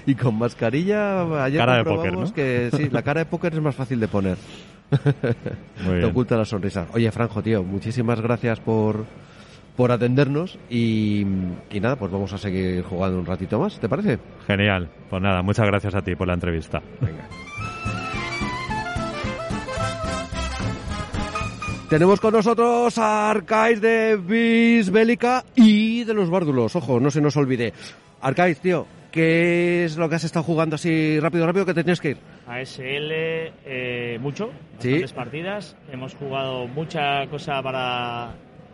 y 0.06 0.16
con 0.16 0.38
mascarilla, 0.38 1.44
ayer 1.44 1.60
Cara 1.60 1.78
de 1.78 1.84
póker, 1.84 2.14
¿no? 2.14 2.32
que 2.34 2.70
sí, 2.76 2.90
la 2.92 3.02
cara 3.02 3.22
de 3.22 3.26
póker 3.26 3.54
es 3.54 3.62
más 3.62 3.74
fácil 3.76 4.00
de 4.00 4.08
poner. 4.08 4.38
Muy 5.84 6.00
Te 6.00 6.06
oculta 6.06 6.38
la 6.38 6.46
sonrisa. 6.46 6.88
Oye, 6.94 7.12
Franjo, 7.12 7.42
tío, 7.42 7.64
muchísimas 7.64 8.22
gracias 8.22 8.60
por, 8.60 9.06
por 9.76 9.92
atendernos 9.92 10.58
y, 10.70 11.22
y 11.72 11.80
nada, 11.80 11.96
pues 11.96 12.12
vamos 12.12 12.32
a 12.34 12.38
seguir 12.38 12.84
jugando 12.84 13.20
un 13.20 13.26
ratito 13.26 13.60
más, 13.60 13.80
¿te 13.80 13.90
parece? 13.90 14.20
Genial. 14.48 14.90
Pues 15.10 15.22
nada, 15.22 15.42
muchas 15.42 15.66
gracias 15.68 15.96
a 15.96 16.02
ti 16.02 16.16
por 16.16 16.28
la 16.28 16.34
entrevista. 16.34 16.82
Tenemos 21.90 22.20
con 22.20 22.34
nosotros 22.34 22.98
a 22.98 23.30
Arcais 23.30 23.80
de 23.80 24.18
Bis 24.18 24.90
Bélica 24.90 25.46
y 25.56 26.04
de 26.04 26.16
los 26.16 26.32
Bárdulos. 26.32 26.76
Ojo, 26.76 27.00
no 27.00 27.12
se 27.12 27.22
nos 27.22 27.38
olvide. 27.38 27.74
Arcais, 28.22 28.60
tío, 28.60 28.88
¿qué 29.16 29.86
es 29.86 29.98
lo 29.98 30.08
que 30.10 30.16
has 30.16 30.24
estado 30.26 30.44
jugando 30.44 30.76
así 30.76 31.20
rápido, 31.20 31.48
rápido 31.48 31.66
que 31.66 31.74
te 31.74 31.84
tienes 31.84 32.02
que 32.02 32.10
ir? 32.12 32.18
ASL, 32.48 33.12
eh, 33.66 34.20
mucho, 34.22 34.52
Sí. 34.80 34.90
bastantes 34.90 35.14
partidas. 35.14 35.78
Hemos 35.92 36.14
jugado 36.14 36.68
mucha 36.68 37.26
cosa 37.28 37.62
para, 37.64 38.34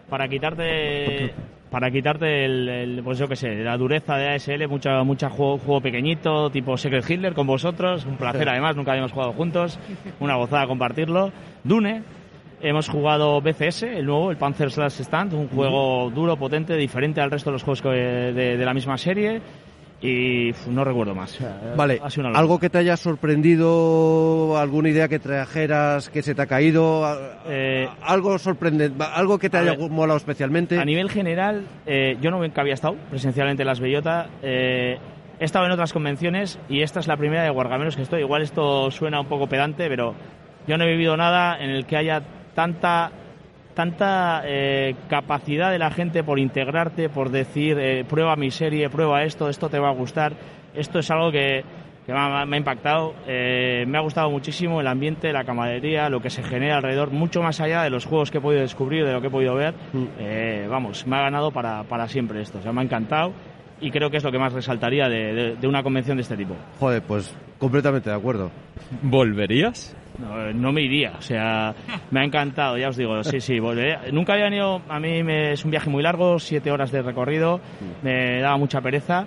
para 0.09 0.27
quitarte 0.27 1.33
para 1.69 1.89
quitarte 1.89 2.43
el, 2.43 2.67
el, 2.67 3.01
pues 3.01 3.17
yo 3.17 3.29
qué 3.29 3.37
sé, 3.37 3.55
la 3.63 3.77
dureza 3.77 4.17
de 4.17 4.27
ASL, 4.33 4.67
mucha, 4.67 5.03
mucha 5.03 5.29
juego, 5.29 5.57
juego 5.57 5.79
pequeñito, 5.79 6.49
tipo 6.49 6.75
Secret 6.75 7.09
Hitler 7.09 7.33
con 7.33 7.47
vosotros, 7.47 8.05
un 8.05 8.17
placer 8.17 8.49
además, 8.49 8.75
nunca 8.75 8.91
habíamos 8.91 9.13
jugado 9.13 9.31
juntos, 9.31 9.79
una 10.19 10.35
gozada 10.35 10.67
compartirlo. 10.67 11.31
Dune, 11.63 12.03
hemos 12.61 12.89
jugado 12.89 13.39
BCS, 13.39 13.83
el 13.83 14.05
nuevo, 14.05 14.31
el 14.31 14.37
Panzer 14.37 14.69
Slash 14.69 14.99
Stand, 14.99 15.33
un 15.33 15.47
juego 15.47 16.11
duro, 16.13 16.35
potente, 16.35 16.75
diferente 16.75 17.21
al 17.21 17.31
resto 17.31 17.51
de 17.51 17.53
los 17.53 17.63
juegos 17.63 17.81
que- 17.81 17.87
de, 17.89 18.57
de 18.57 18.65
la 18.65 18.73
misma 18.73 18.97
serie. 18.97 19.39
Y 20.01 20.51
no 20.67 20.83
recuerdo 20.83 21.13
más. 21.13 21.37
Vale, 21.77 21.99
Ha 22.03 22.09
sido 22.09 22.21
una 22.21 22.29
locura. 22.29 22.39
algo 22.39 22.59
que 22.59 22.69
te 22.71 22.79
haya 22.79 22.97
sorprendido, 22.97 24.57
alguna 24.57 24.89
idea 24.89 25.07
que 25.07 25.19
trajeras 25.19 26.09
que 26.09 26.21
se 26.23 26.33
te 26.33 26.41
ha 26.41 26.47
caído, 26.47 27.03
Eh, 27.47 27.87
algo 28.01 28.37
sorprendente, 28.39 29.03
algo 29.13 29.37
que 29.37 29.49
te 29.49 29.57
a 29.57 29.61
haya 29.61 29.71
ver, 29.75 29.89
molado 29.89 30.17
especialmente. 30.17 30.77
A 30.79 30.85
nivel 30.85 31.09
general, 31.09 31.65
eh, 31.85 32.17
yo 32.21 32.31
no 32.31 32.39
nunca 32.39 32.61
había 32.61 32.73
estado 32.73 32.95
presencialmente 33.09 33.63
en 33.63 33.67
Las 33.67 33.79
Bellota. 33.79 34.27
eh, 34.41 34.97
he 35.39 35.45
estado 35.45 35.65
en 35.65 35.71
otras 35.71 35.91
convenciones 35.91 36.59
y 36.69 36.81
esta 36.81 36.99
es 36.99 37.07
la 37.07 37.17
primera 37.17 37.41
de 37.43 37.49
Wargameros 37.49 37.95
que 37.95 38.03
estoy. 38.03 38.21
Igual 38.21 38.43
esto 38.43 38.91
suena 38.91 39.19
un 39.19 39.25
poco 39.27 39.47
pedante, 39.47 39.87
pero 39.87 40.13
yo 40.67 40.77
no 40.77 40.83
he 40.83 40.87
vivido 40.91 41.17
nada 41.17 41.57
en 41.59 41.71
el 41.71 41.85
que 41.87 41.97
haya 41.97 42.21
tanta 42.53 43.11
tanta 43.81 44.43
eh, 44.45 44.95
capacidad 45.09 45.71
de 45.71 45.79
la 45.79 45.89
gente 45.89 46.23
por 46.23 46.37
integrarte, 46.37 47.09
por 47.09 47.29
decir, 47.31 47.77
eh, 47.79 48.05
prueba 48.07 48.35
mi 48.35 48.51
serie, 48.51 48.89
prueba 48.91 49.23
esto, 49.23 49.49
esto 49.49 49.69
te 49.69 49.79
va 49.79 49.89
a 49.89 49.93
gustar. 49.93 50.33
Esto 50.75 50.99
es 50.99 51.09
algo 51.09 51.31
que, 51.31 51.63
que 52.05 52.13
me, 52.13 52.19
ha, 52.19 52.45
me 52.45 52.57
ha 52.57 52.59
impactado. 52.59 53.15
Eh, 53.27 53.83
me 53.87 53.97
ha 53.97 54.01
gustado 54.01 54.29
muchísimo 54.29 54.81
el 54.81 54.87
ambiente, 54.87 55.33
la 55.33 55.43
camaradería, 55.45 56.09
lo 56.09 56.21
que 56.21 56.29
se 56.29 56.43
genera 56.43 56.77
alrededor, 56.77 57.09
mucho 57.09 57.41
más 57.41 57.59
allá 57.59 57.81
de 57.81 57.89
los 57.89 58.05
juegos 58.05 58.29
que 58.29 58.37
he 58.37 58.41
podido 58.41 58.61
descubrir, 58.61 59.03
de 59.03 59.13
lo 59.13 59.19
que 59.21 59.27
he 59.27 59.31
podido 59.31 59.55
ver. 59.55 59.73
Eh, 60.19 60.67
vamos, 60.69 61.07
me 61.07 61.15
ha 61.15 61.21
ganado 61.21 61.49
para, 61.51 61.81
para 61.83 62.07
siempre 62.07 62.39
esto. 62.41 62.59
O 62.59 62.61
sea, 62.61 62.71
me 62.71 62.81
ha 62.81 62.83
encantado 62.83 63.33
y 63.81 63.89
creo 63.89 64.11
que 64.11 64.17
es 64.17 64.23
lo 64.23 64.31
que 64.31 64.37
más 64.37 64.53
resaltaría 64.53 65.09
de, 65.09 65.33
de- 65.33 65.55
de 65.55 65.67
una 65.67 65.81
convención 65.81 66.17
de 66.17 66.21
este 66.21 66.37
tipo. 66.37 66.55
Joder, 66.79 67.01
pues 67.01 67.35
completamente 67.57 68.11
de 68.11 68.15
acuerdo. 68.15 68.51
¿Volverías? 69.01 69.95
No, 70.19 70.53
no 70.53 70.71
me 70.71 70.81
iría, 70.81 71.13
o 71.17 71.21
sea, 71.21 71.73
me 72.11 72.19
ha 72.21 72.23
encantado, 72.23 72.77
ya 72.77 72.89
os 72.89 72.97
digo, 72.97 73.23
sí, 73.23 73.39
sí, 73.41 73.59
volveré. 73.59 74.11
Nunca 74.11 74.33
había 74.33 74.45
venido, 74.45 74.81
a 74.87 74.99
mí 74.99 75.23
me, 75.23 75.53
es 75.53 75.63
un 75.65 75.71
viaje 75.71 75.89
muy 75.89 76.03
largo, 76.03 76.37
siete 76.39 76.71
horas 76.71 76.91
de 76.91 77.01
recorrido, 77.01 77.59
me 78.03 78.39
daba 78.41 78.57
mucha 78.57 78.81
pereza. 78.81 79.25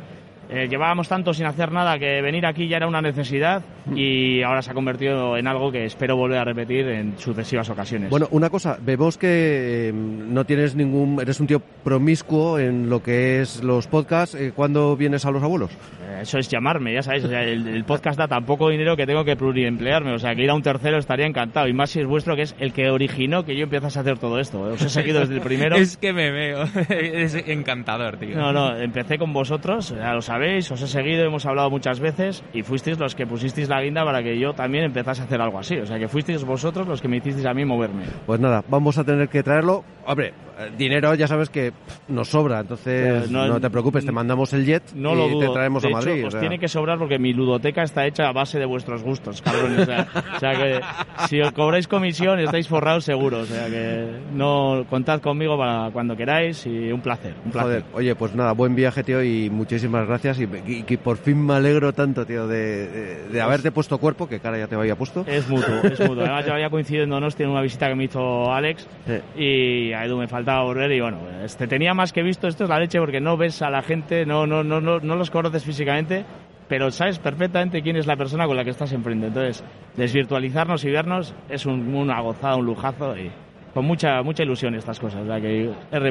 Eh, 0.54 0.68
llevábamos 0.68 1.08
tanto 1.08 1.34
sin 1.34 1.46
hacer 1.46 1.72
nada 1.72 1.98
que 1.98 2.22
venir 2.22 2.46
aquí 2.46 2.68
ya 2.68 2.76
era 2.76 2.86
una 2.86 3.00
necesidad 3.02 3.62
y 3.94 4.42
ahora 4.42 4.62
se 4.62 4.70
ha 4.70 4.74
convertido 4.74 5.36
en 5.36 5.46
algo 5.46 5.70
que 5.72 5.84
espero 5.84 6.16
volver 6.16 6.38
a 6.38 6.44
repetir 6.44 6.86
en 6.88 7.18
sucesivas 7.18 7.68
ocasiones. 7.70 8.08
Bueno, 8.10 8.28
una 8.30 8.48
cosa, 8.50 8.78
vemos 8.80 9.18
que 9.18 9.88
eh, 9.88 9.92
no 9.92 10.44
tienes 10.44 10.74
ningún, 10.74 11.18
eres 11.20 11.40
un 11.40 11.46
tío 11.46 11.60
promiscuo 11.82 12.58
en 12.58 12.88
lo 12.88 13.02
que 13.02 13.40
es 13.40 13.62
los 13.62 13.86
podcasts. 13.86 14.34
Eh, 14.34 14.52
¿Cuándo 14.54 14.96
vienes 14.96 15.26
a 15.26 15.30
los 15.30 15.42
abuelos? 15.42 15.72
Eh, 16.02 16.20
Eso 16.22 16.38
es 16.38 16.48
llamarme, 16.48 16.94
ya 16.94 17.02
sabéis. 17.02 17.24
O 17.24 17.28
sea, 17.28 17.42
el, 17.42 17.66
el 17.66 17.84
podcast 17.84 18.18
da 18.18 18.28
tan 18.28 18.44
poco 18.44 18.68
dinero 18.70 18.96
que 18.96 19.06
tengo 19.06 19.24
que 19.24 19.36
pluriemplearme. 19.36 20.12
O 20.14 20.18
sea, 20.18 20.34
que 20.34 20.42
ir 20.42 20.50
a 20.50 20.54
un 20.54 20.62
tercero 20.62 20.98
estaría 20.98 21.26
encantado. 21.26 21.68
Y 21.68 21.72
más 21.72 21.90
si 21.90 22.00
es 22.00 22.06
vuestro, 22.06 22.36
que 22.36 22.42
es 22.42 22.54
el 22.58 22.72
que 22.72 22.90
originó 22.90 23.44
que 23.44 23.56
yo 23.56 23.64
empiezas 23.64 23.96
a 23.96 24.00
hacer 24.00 24.18
todo 24.18 24.38
esto. 24.40 24.60
Os 24.62 24.82
he 24.82 24.88
seguido 24.88 25.20
desde 25.20 25.34
el 25.34 25.40
primero. 25.40 25.76
Es 25.84 25.96
que 25.98 26.12
me 26.12 26.30
veo. 26.30 26.62
es 26.88 27.34
encantador, 27.34 28.16
tío. 28.16 28.36
No, 28.36 28.52
no, 28.52 28.76
empecé 28.76 29.18
con 29.18 29.32
vosotros, 29.32 29.94
ya 29.96 30.14
lo 30.14 30.22
sabéis, 30.22 30.43
os 30.70 30.82
he 30.82 30.86
seguido, 30.86 31.24
hemos 31.24 31.44
hablado 31.46 31.70
muchas 31.70 32.00
veces 32.00 32.42
y 32.52 32.62
fuisteis 32.62 32.98
los 32.98 33.14
que 33.14 33.26
pusisteis 33.26 33.68
la 33.68 33.80
guinda 33.82 34.04
para 34.04 34.22
que 34.22 34.38
yo 34.38 34.52
también 34.52 34.84
empezase 34.84 35.22
a 35.22 35.24
hacer 35.24 35.40
algo 35.40 35.58
así. 35.58 35.76
O 35.78 35.86
sea, 35.86 35.98
que 35.98 36.08
fuisteis 36.08 36.44
vosotros 36.44 36.86
los 36.86 37.00
que 37.00 37.08
me 37.08 37.16
hicisteis 37.18 37.46
a 37.46 37.54
mí 37.54 37.64
moverme. 37.64 38.04
Pues 38.26 38.40
nada, 38.40 38.62
vamos 38.68 38.98
a 38.98 39.04
tener 39.04 39.28
que 39.28 39.42
traerlo. 39.42 39.84
Hombre, 40.06 40.28
eh, 40.58 40.70
dinero 40.76 41.14
ya 41.14 41.26
sabes 41.26 41.48
que 41.48 41.72
pff, 41.72 42.08
nos 42.08 42.28
sobra, 42.28 42.60
entonces 42.60 43.30
no- 43.30 43.46
no, 43.48 43.58
te 43.60 43.70
preocupes, 43.70 44.04
te 44.04 44.12
mandamos 44.12 44.52
el 44.52 44.66
jet 44.66 44.82
No 44.94 45.14
y 45.14 45.16
lo 45.16 45.28
dudo. 45.28 45.46
te 45.48 45.54
traemos 45.54 45.82
de 45.82 45.88
a 45.88 45.90
hecho, 45.92 45.98
Madrid. 45.98 46.26
o 46.26 46.30
sea. 46.30 46.40
tiene 46.40 46.58
que 46.58 46.68
sobrar 46.68 46.98
porque 46.98 47.18
mi 47.18 47.32
ludoteca 47.32 47.82
está 47.82 48.06
hecha 48.06 48.28
a 48.28 48.32
base 48.32 48.58
de 48.58 48.66
vuestros 48.66 49.02
gustos, 49.02 49.40
cabrones. 49.40 49.80
O 49.80 49.84
sea, 49.86 50.06
o 50.36 50.38
sea 50.38 50.52
que 50.52 50.80
si 51.28 51.40
os 51.40 51.52
cobráis 51.52 51.88
comisión 51.88 52.38
estáis 52.40 52.68
forrados 52.68 53.04
seguro. 53.04 53.38
O 53.40 53.44
sea 53.46 53.66
que 53.68 54.10
no 54.34 54.84
contad 54.90 55.20
conmigo 55.20 55.56
para 55.56 55.90
cuando 55.90 56.14
queráis 56.16 56.66
y 56.66 56.92
un 56.92 57.00
placer. 57.00 57.34
Un 57.44 57.50
placer. 57.52 57.82
Joder, 57.82 57.84
oye, 57.94 58.14
pues 58.14 58.34
nada, 58.34 58.52
buen 58.52 58.74
viaje, 58.74 59.02
tío, 59.02 59.22
y 59.22 59.48
muchísimas 59.50 60.06
gracias. 60.06 60.23
Y, 60.24 60.48
y 60.66 60.82
que 60.84 60.96
por 60.98 61.16
fin 61.18 61.44
me 61.44 61.54
alegro 61.54 61.92
tanto, 61.92 62.24
tío, 62.24 62.46
de, 62.46 62.88
de- 62.88 63.28
de 63.28 63.40
haberte 63.42 63.70
puesto 63.72 63.98
cuerpo, 63.98 64.28
que 64.28 64.40
cara 64.40 64.58
ya 64.58 64.66
te 64.66 64.74
había 64.74 64.96
puesto. 64.96 65.24
Es 65.26 65.48
mutuo, 65.48 65.74
es 65.84 66.00
mutuo. 66.00 66.20
Además, 66.24 66.46
yo 66.46 66.52
había 66.54 66.70
coincidido 66.70 67.04
en 67.04 67.10
Donostia 67.10 67.44
en 67.44 67.50
una 67.50 67.60
visita 67.62 67.88
que 67.88 67.94
me 67.94 68.04
hizo 68.04 68.52
Alex 68.52 68.86
Sí. 69.06 69.40
y 69.42 69.92
a 69.92 70.04
Edu 70.04 70.16
me 70.18 70.26
faltaba 70.28 70.62
volver 70.64 70.90
y 70.92 71.00
bueno, 71.00 71.18
este 71.44 71.66
tenía 71.66 71.92
más 71.94 72.12
que 72.12 72.22
visto, 72.22 72.48
esto 72.48 72.64
es 72.64 72.70
la 72.70 72.78
leche 72.78 72.98
porque 72.98 73.20
no 73.20 73.36
ves 73.36 73.60
a 73.62 73.70
la 73.70 73.82
gente, 73.82 74.24
no, 74.26 74.46
no, 74.46 74.64
no, 74.64 74.80
no, 74.80 74.98
no 75.00 75.16
los 75.16 75.30
conoces 75.30 75.64
físicamente, 75.64 76.24
pero 76.68 76.90
sabes 76.90 77.18
perfectamente 77.18 77.82
quién 77.82 77.96
es 77.96 78.06
la 78.06 78.16
persona 78.16 78.46
con 78.46 78.56
la 78.56 78.64
que 78.64 78.70
estás 78.70 78.92
enfrente. 78.92 79.26
Entonces, 79.26 79.62
desvirtualizarnos 79.96 80.84
y 80.84 80.90
vernos 80.90 81.34
es 81.48 81.66
un- 81.66 81.94
una 81.94 82.20
gozada, 82.20 82.56
un 82.56 82.66
lujazo 82.66 83.16
y 83.16 83.30
con 83.74 83.84
mucha, 83.84 84.22
mucha 84.22 84.42
ilusión 84.44 84.74
estas 84.74 85.00
cosas, 85.00 85.22
o 85.22 85.26
sea 85.26 85.40
que 85.40 85.64
es, 85.64 85.70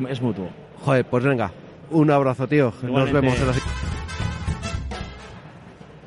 es 0.09 0.21
mutuo. 0.21 0.49
Joder, 0.83 1.05
pues 1.05 1.23
venga, 1.23 1.51
un 1.91 2.11
abrazo, 2.11 2.47
tío. 2.47 2.65
Nos 2.65 2.83
Igualmente. 2.83 3.21
vemos 3.21 3.39
en 3.39 3.47
la 3.47 3.53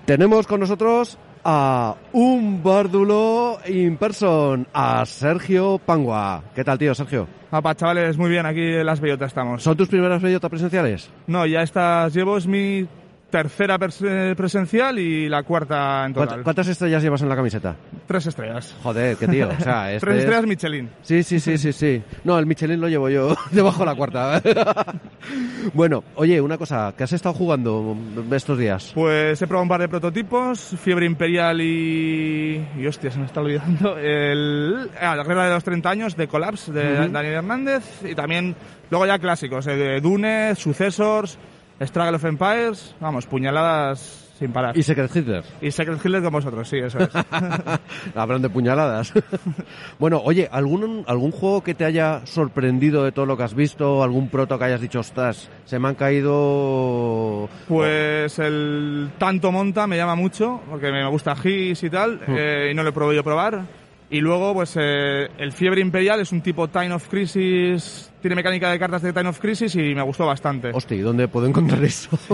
Tenemos 0.07 0.47
con 0.47 0.61
nosotros 0.61 1.19
a 1.45 1.97
un 2.13 2.63
bárdulo 2.63 3.59
in 3.67 3.97
person, 3.97 4.65
a 4.73 5.05
Sergio 5.05 5.81
Pangua. 5.85 6.45
¿Qué 6.55 6.63
tal, 6.63 6.79
tío, 6.79 6.95
Sergio? 6.95 7.27
Apa, 7.51 7.75
chavales, 7.75 8.17
muy 8.17 8.31
bien, 8.31 8.47
aquí 8.47 8.61
en 8.61 8.87
Las 8.87 9.01
Bellotas 9.01 9.29
estamos. 9.29 9.65
¿Son 9.65 9.77
tus 9.77 9.89
primeras 9.89 10.23
bellotas 10.23 10.49
presenciales? 10.49 11.11
No, 11.27 11.45
ya 11.45 11.63
estas 11.63 12.15
llevo, 12.15 12.37
es 12.37 12.47
mi 12.47 12.87
tercera 13.31 13.77
presencial 13.79 14.99
y 14.99 15.29
la 15.29 15.43
cuarta 15.43 16.07
en 16.07 16.13
¿Cuántas, 16.15 16.29
total. 16.35 16.45
cuántas 16.45 16.69
estrellas 16.69 17.03
llevas 17.03 17.23
en 17.23 17.29
la 17.29 17.37
camiseta? 17.37 17.77
Tres 18.07 18.27
estrellas. 18.27 18.75
Joder, 18.83 19.17
qué 19.17 19.27
tío. 19.27 19.49
O 19.49 19.61
sea, 19.63 19.93
este 19.95 20.07
Tres 20.07 20.17
es- 20.19 20.23
estrellas 20.25 20.47
Michelin. 20.47 20.91
Sí, 21.03 21.23
sí, 21.23 21.41
sí, 21.41 21.59
sí, 21.59 21.73
sí. 21.73 22.03
No, 22.25 22.39
el 22.39 22.47
Michelin 22.47 22.81
lo 22.81 22.89
llevo 22.89 23.09
yo 23.11 23.37
debajo 23.51 23.81
de 23.81 23.87
la 23.87 23.95
cuarta. 23.95 24.41
bueno, 25.75 26.05
oye, 26.15 26.41
una 26.41 26.57
cosa, 26.57 26.95
¿qué 26.97 27.05
has 27.05 27.13
estado 27.13 27.35
jugando 27.35 27.97
estos 28.33 28.59
días? 28.59 28.93
Pues 28.95 29.41
he 29.43 29.47
probado 29.47 29.63
un 29.65 29.69
par 29.69 29.81
de 29.81 29.89
prototipos, 29.89 30.75
Fiebre 30.81 31.07
Imperial 31.07 31.61
y... 31.61 32.65
y 32.79 32.87
hostia, 32.87 33.11
se 33.11 33.19
me 33.19 33.27
está 33.27 33.41
olvidando. 33.41 33.99
El... 33.99 34.89
Ah, 35.01 35.17
la 35.17 35.25
guerra 35.25 35.45
de 35.47 35.51
los 35.55 35.65
30 35.65 35.91
años 35.91 36.17
de 36.17 36.29
Collapse 36.29 36.73
de 36.73 37.01
Ujú. 37.03 37.13
Daniel 37.13 37.35
Hernández 37.35 37.85
y 38.05 38.15
también 38.15 38.55
luego 38.91 39.07
ya 39.07 39.19
clásicos, 39.19 39.67
eh, 39.67 40.01
Dune, 40.01 40.55
Successors, 40.55 41.39
Struggle 41.81 42.17
of 42.17 42.25
Empires, 42.25 42.95
vamos, 43.01 43.27
puñaladas 43.27 44.27
sin 44.39 44.53
parar. 44.53 44.77
Y 44.77 44.83
Secret 44.83 45.15
Hitler. 45.15 45.45
Y 45.61 45.71
Secret 45.71 45.99
Hitler 46.05 46.23
con 46.23 46.33
vosotros, 46.33 46.69
sí, 46.69 46.79
eso 46.79 46.99
es. 46.99 47.09
Hablan 48.15 48.43
de 48.43 48.51
puñaladas. 48.51 49.13
bueno, 49.99 50.21
oye, 50.25 50.49
¿algún, 50.51 51.05
¿algún 51.07 51.33
juego 51.33 51.63
que 51.63 51.75
te 51.75 51.85
haya 51.85 52.25
sorprendido 52.27 53.05
de 53.05 53.13
todo 53.13 53.27
lo 53.27 53.37
que 53.37 53.45
has 53.45 53.55
visto? 53.55 54.03
¿Algún 54.03 54.29
proto 54.29 54.59
que 54.59 54.65
hayas 54.65 54.81
dicho, 54.81 55.01
ostras, 55.01 55.49
se 55.65 55.79
me 55.79 55.89
han 55.89 55.95
caído... 55.95 57.49
Pues 57.69 58.39
el 58.39 59.11
tanto 59.19 59.53
monta 59.53 59.87
me 59.87 59.97
llama 59.97 60.15
mucho, 60.15 60.61
porque 60.69 60.93
me 60.93 61.07
gusta 61.09 61.35
GIS 61.35 61.83
y 61.85 61.91
tal, 61.91 62.21
eh, 62.29 62.71
y 62.71 62.75
no 62.75 62.83
lo 62.83 62.91
he 62.91 62.93
podido 62.93 63.25
probar. 63.25 63.65
Y 64.09 64.21
luego, 64.21 64.55
pues 64.55 64.77
eh, 64.81 65.29
el 65.39 65.51
Fiebre 65.53 65.81
Imperial 65.81 66.21
es 66.21 66.31
un 66.31 66.41
tipo 66.41 66.69
Time 66.69 66.93
of 66.93 67.09
Crisis, 67.09 68.13
tiene 68.23 68.37
mecánica 68.37 68.71
de 68.71 68.79
cartas 68.79 69.03
de 69.03 69.13
Time 69.13 69.31
of 69.31 69.41
Crisis 69.41 69.75
y 69.75 69.95
me 69.97 70.03
gustó 70.03 70.25
bastante. 70.27 70.71
Hostia, 70.73 70.97
¿y 70.97 71.01
dónde 71.01 71.27
puedo 71.27 71.47
encontrar 71.49 71.83
eso? 71.83 72.11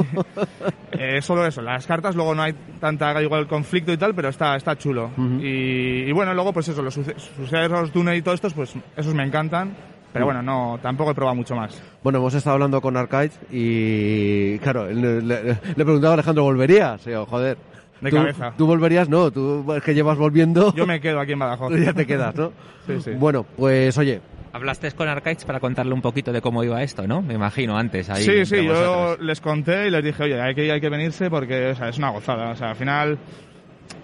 Eh, 0.93 1.21
solo 1.23 1.45
eso, 1.47 1.63
las 1.63 1.87
cartas, 1.87 2.15
luego 2.15 2.35
no 2.35 2.43
hay 2.43 2.53
tanta 2.79 3.21
igual 3.23 3.49
conflicto 3.49 3.93
y 3.93 3.97
tal, 3.97 4.15
pero 4.15 4.29
está, 4.29 4.55
está 4.57 4.77
chulo. 4.77 5.07
Ujú. 5.17 5.41
y, 5.43 6.05
y 6.07 6.13
bueno, 6.13 6.35
luego 6.35 6.53
pues 6.53 6.69
eso, 6.69 6.83
los 6.83 6.95
suce- 6.95 7.19
sucesos 7.19 7.93
Dune 7.93 8.15
y 8.17 8.23
todo 8.23 8.35
estos, 8.35 8.53
pues 8.53 8.75
esos 8.97 9.15
me 9.15 9.25
encantan. 9.25 9.75
Pero 10.13 10.27
bueno, 10.27 10.43
no, 10.43 10.79
tampoco 10.83 11.13
he 11.13 11.15
probado 11.15 11.35
mucho 11.35 11.57
más. 11.57 11.83
Bueno, 12.03 12.19
hemos 12.19 12.35
estado 12.35 12.55
hablando 12.55 12.83
con 12.83 12.97
Arcade 12.99 13.31
y, 13.51 14.59
claro, 14.59 14.87
le, 14.91 15.23
le, 15.23 15.43
le 15.45 15.51
he 15.53 15.85
preguntado 15.85 16.11
a 16.11 16.15
Alejandro, 16.15 16.45
¿volverías? 16.45 17.07
Y 17.07 17.11
yo, 17.13 17.25
joder. 17.25 17.57
De 18.03 18.11
¿tú, 18.11 18.17
cabeza. 18.17 18.53
¿Tú 18.59 18.67
volverías? 18.67 19.09
No, 19.09 19.31
tú 19.31 19.65
es 19.73 19.83
que 19.83 19.95
llevas 19.95 20.19
volviendo. 20.19 20.75
Yo 20.75 20.87
me 20.87 21.01
quedo 21.01 21.21
aquí 21.21 21.33
en 21.33 21.39
Badajoz. 21.39 21.73
ya 21.85 21.95
te 21.95 22.07
quedas, 22.07 22.35
¿no? 22.35 22.53
Sí, 22.87 23.01
sí. 23.01 23.11
Bueno, 23.13 23.47
pues 23.57 23.97
oye, 23.97 24.21
Hablaste 24.53 24.91
con 24.93 25.09
Arcades 25.09 25.47
para 25.47 25.61
contarle 25.61 25.95
un 25.95 26.03
poquito 26.03 26.31
de 26.31 26.43
cómo 26.43 26.63
iba 26.63 26.83
esto, 26.83 27.07
¿no? 27.07 27.23
Me 27.23 27.35
imagino 27.35 27.79
antes 27.79 28.11
ahí. 28.11 28.23
Sí, 28.23 28.45
sí, 28.45 28.65
yo 28.67 29.17
les 29.19 29.41
conté 29.41 29.87
y 29.87 29.91
les 29.91 30.05
dije, 30.05 30.25
oye, 30.25 30.41
hay 30.41 30.55
que, 30.55 30.71
hay 30.71 30.81
que 30.81 30.91
venirse 30.91 31.31
porque 31.31 31.71
o 31.71 31.75
sea, 31.75 31.89
es 31.89 31.97
una 31.97 32.11
gozada. 32.11 32.51
O 32.51 32.57
sea, 32.57 32.71
al 32.71 32.77
final 32.77 33.19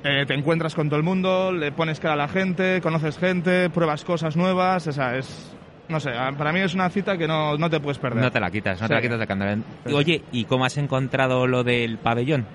eh, 0.04 0.24
te 0.26 0.32
encuentras 0.32 0.74
con 0.74 0.88
todo 0.88 0.96
el 0.96 1.04
mundo, 1.04 1.52
le 1.52 1.70
pones 1.70 2.00
cara 2.00 2.14
a 2.14 2.16
la 2.16 2.28
gente, 2.28 2.80
conoces 2.80 3.18
gente, 3.18 3.68
pruebas 3.68 4.04
cosas 4.04 4.37
nuevas. 4.37 4.87
O 4.87 4.92
sea, 4.92 5.18
es. 5.18 5.52
No 5.90 6.00
sé, 6.00 6.11
para 6.37 6.52
mí 6.52 6.61
es 6.61 6.74
una 6.74 6.90
cita 6.90 7.16
que 7.16 7.26
no, 7.26 7.56
no 7.56 7.68
te 7.70 7.80
puedes 7.80 7.98
perder. 7.98 8.22
No 8.22 8.30
te 8.30 8.40
la 8.40 8.50
quitas, 8.50 8.80
no 8.80 8.88
te 8.88 8.94
la 8.94 9.00
quitas 9.02 9.18
de 9.18 9.26
candela. 9.26 9.58
Oye, 9.87 10.22
¿y 10.32 10.44
cómo 10.44 10.66
has 10.66 10.76
encontrado 10.76 11.46
lo 11.46 11.64
del 11.64 11.96
pabellón? 11.96 12.46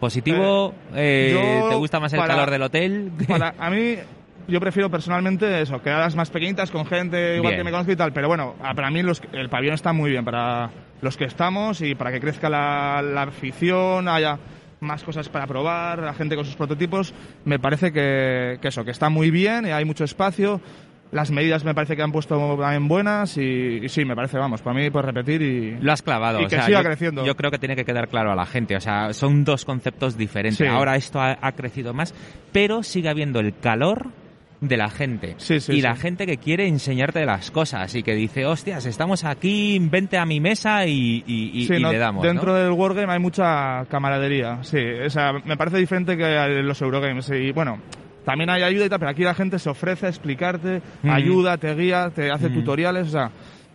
¿Positivo? 0.00 0.74
Eh, 0.94 1.30
yo, 1.62 1.68
¿Te 1.68 1.74
gusta 1.76 2.00
más 2.00 2.12
el 2.12 2.18
para- 2.18 2.34
calor 2.34 2.50
del 2.50 2.62
hotel? 2.62 3.12
Para, 3.28 3.54
a 3.58 3.70
mí, 3.70 3.96
yo 4.48 4.58
prefiero 4.60 4.90
personalmente 4.90 5.60
eso, 5.60 5.80
quedadas 5.82 6.16
más 6.16 6.30
pequeñitas 6.30 6.70
con 6.70 6.86
gente 6.86 7.36
igual 7.36 7.52
Bien. 7.52 7.60
que 7.60 7.64
me 7.64 7.70
conozco 7.70 7.92
y 7.92 7.96
tal. 7.96 8.12
Pero 8.12 8.26
bueno, 8.28 8.54
a- 8.62 8.74
para 8.74 8.90
mí 8.90 9.02
los- 9.02 9.22
el 9.32 9.48
pabellón 9.50 9.74
está 9.74 9.92
muy 9.92 10.10
bien 10.10 10.24
para 10.24 10.70
los 11.02 11.16
que 11.16 11.24
estamos 11.26 11.80
y 11.82 11.94
para 11.94 12.10
que 12.12 12.20
crezca 12.20 12.48
la, 12.48 13.02
la 13.02 13.22
afición, 13.22 14.08
haya 14.08 14.38
más 14.80 15.04
cosas 15.04 15.28
para 15.28 15.46
probar, 15.46 15.98
la 15.98 16.14
gente 16.14 16.34
con 16.36 16.46
sus 16.46 16.56
prototipos. 16.56 17.12
Me 17.44 17.58
parece 17.58 17.92
que, 17.92 18.58
que 18.62 18.68
eso, 18.68 18.82
que 18.84 18.90
está 18.92 19.10
muy 19.10 19.30
bien, 19.30 19.66
y 19.66 19.70
hay 19.70 19.84
mucho 19.84 20.04
espacio. 20.04 20.60
Las 21.12 21.32
medidas 21.32 21.64
me 21.64 21.74
parece 21.74 21.96
que 21.96 22.02
han 22.02 22.12
puesto 22.12 22.56
también 22.56 22.86
buenas 22.86 23.36
y, 23.36 23.80
y 23.82 23.88
sí, 23.88 24.04
me 24.04 24.14
parece, 24.14 24.38
vamos, 24.38 24.62
para 24.62 24.78
mí 24.78 24.90
pues 24.90 25.04
repetir 25.04 25.42
y... 25.42 25.76
Lo 25.80 25.92
has 25.92 26.02
clavado. 26.02 26.40
Y 26.40 26.44
o 26.44 26.48
que 26.48 26.54
sea, 26.56 26.66
siga 26.66 26.82
yo, 26.82 26.84
creciendo. 26.84 27.24
Yo 27.26 27.36
creo 27.36 27.50
que 27.50 27.58
tiene 27.58 27.74
que 27.74 27.84
quedar 27.84 28.08
claro 28.08 28.30
a 28.30 28.36
la 28.36 28.46
gente. 28.46 28.76
O 28.76 28.80
sea, 28.80 29.12
son 29.12 29.44
dos 29.44 29.64
conceptos 29.64 30.16
diferentes. 30.16 30.58
Sí. 30.58 30.66
Ahora 30.66 30.94
esto 30.94 31.20
ha, 31.20 31.36
ha 31.40 31.52
crecido 31.52 31.92
más, 31.94 32.14
pero 32.52 32.84
sigue 32.84 33.08
habiendo 33.08 33.40
el 33.40 33.54
calor 33.58 34.06
de 34.60 34.76
la 34.76 34.90
gente. 34.90 35.34
Sí, 35.38 35.58
sí, 35.58 35.72
y 35.72 35.80
la 35.80 35.96
gente 35.96 36.26
que 36.26 36.36
quiere 36.36 36.68
enseñarte 36.68 37.24
las 37.24 37.50
cosas 37.50 37.94
y 37.94 38.02
que 38.02 38.14
dice, 38.14 38.44
hostias, 38.44 38.84
estamos 38.86 39.24
aquí, 39.24 39.78
vente 39.80 40.18
a 40.18 40.26
mi 40.26 40.38
mesa 40.38 40.86
y, 40.86 41.24
y- 41.26 41.66
y- 41.74 41.80
no, 41.80 41.90
le 41.90 41.98
damos. 41.98 42.22
dentro 42.22 42.52
¿no? 42.52 42.58
del 42.58 42.70
Wargame 42.70 43.10
hay 43.12 43.18
mucha 43.18 43.86
camaradería, 43.86 44.62
sí. 44.62 44.78
O 45.06 45.08
sea, 45.10 45.32
me 45.32 45.56
parece 45.56 45.78
diferente 45.78 46.16
que 46.16 46.62
los 46.62 46.80
Eurogames. 46.82 47.30
Y 47.30 47.52
bueno, 47.52 47.78
también 48.24 48.50
hay 48.50 48.62
ayuda 48.62 48.86
y 48.86 48.88
tal, 48.88 48.98
pero 48.98 49.10
aquí 49.10 49.22
la 49.22 49.34
gente 49.34 49.58
se 49.58 49.70
ofrece 49.70 50.06
a 50.06 50.08
explicarte, 50.08 50.82
Ujú. 51.02 51.12
ayuda, 51.12 51.56
te 51.56 51.74
guía, 51.74 52.10
te 52.14 52.30
hace 52.30 52.46
Ujú. 52.46 52.54
tutoriales, 52.56 53.08
o 53.08 53.10
sea, 53.10 53.30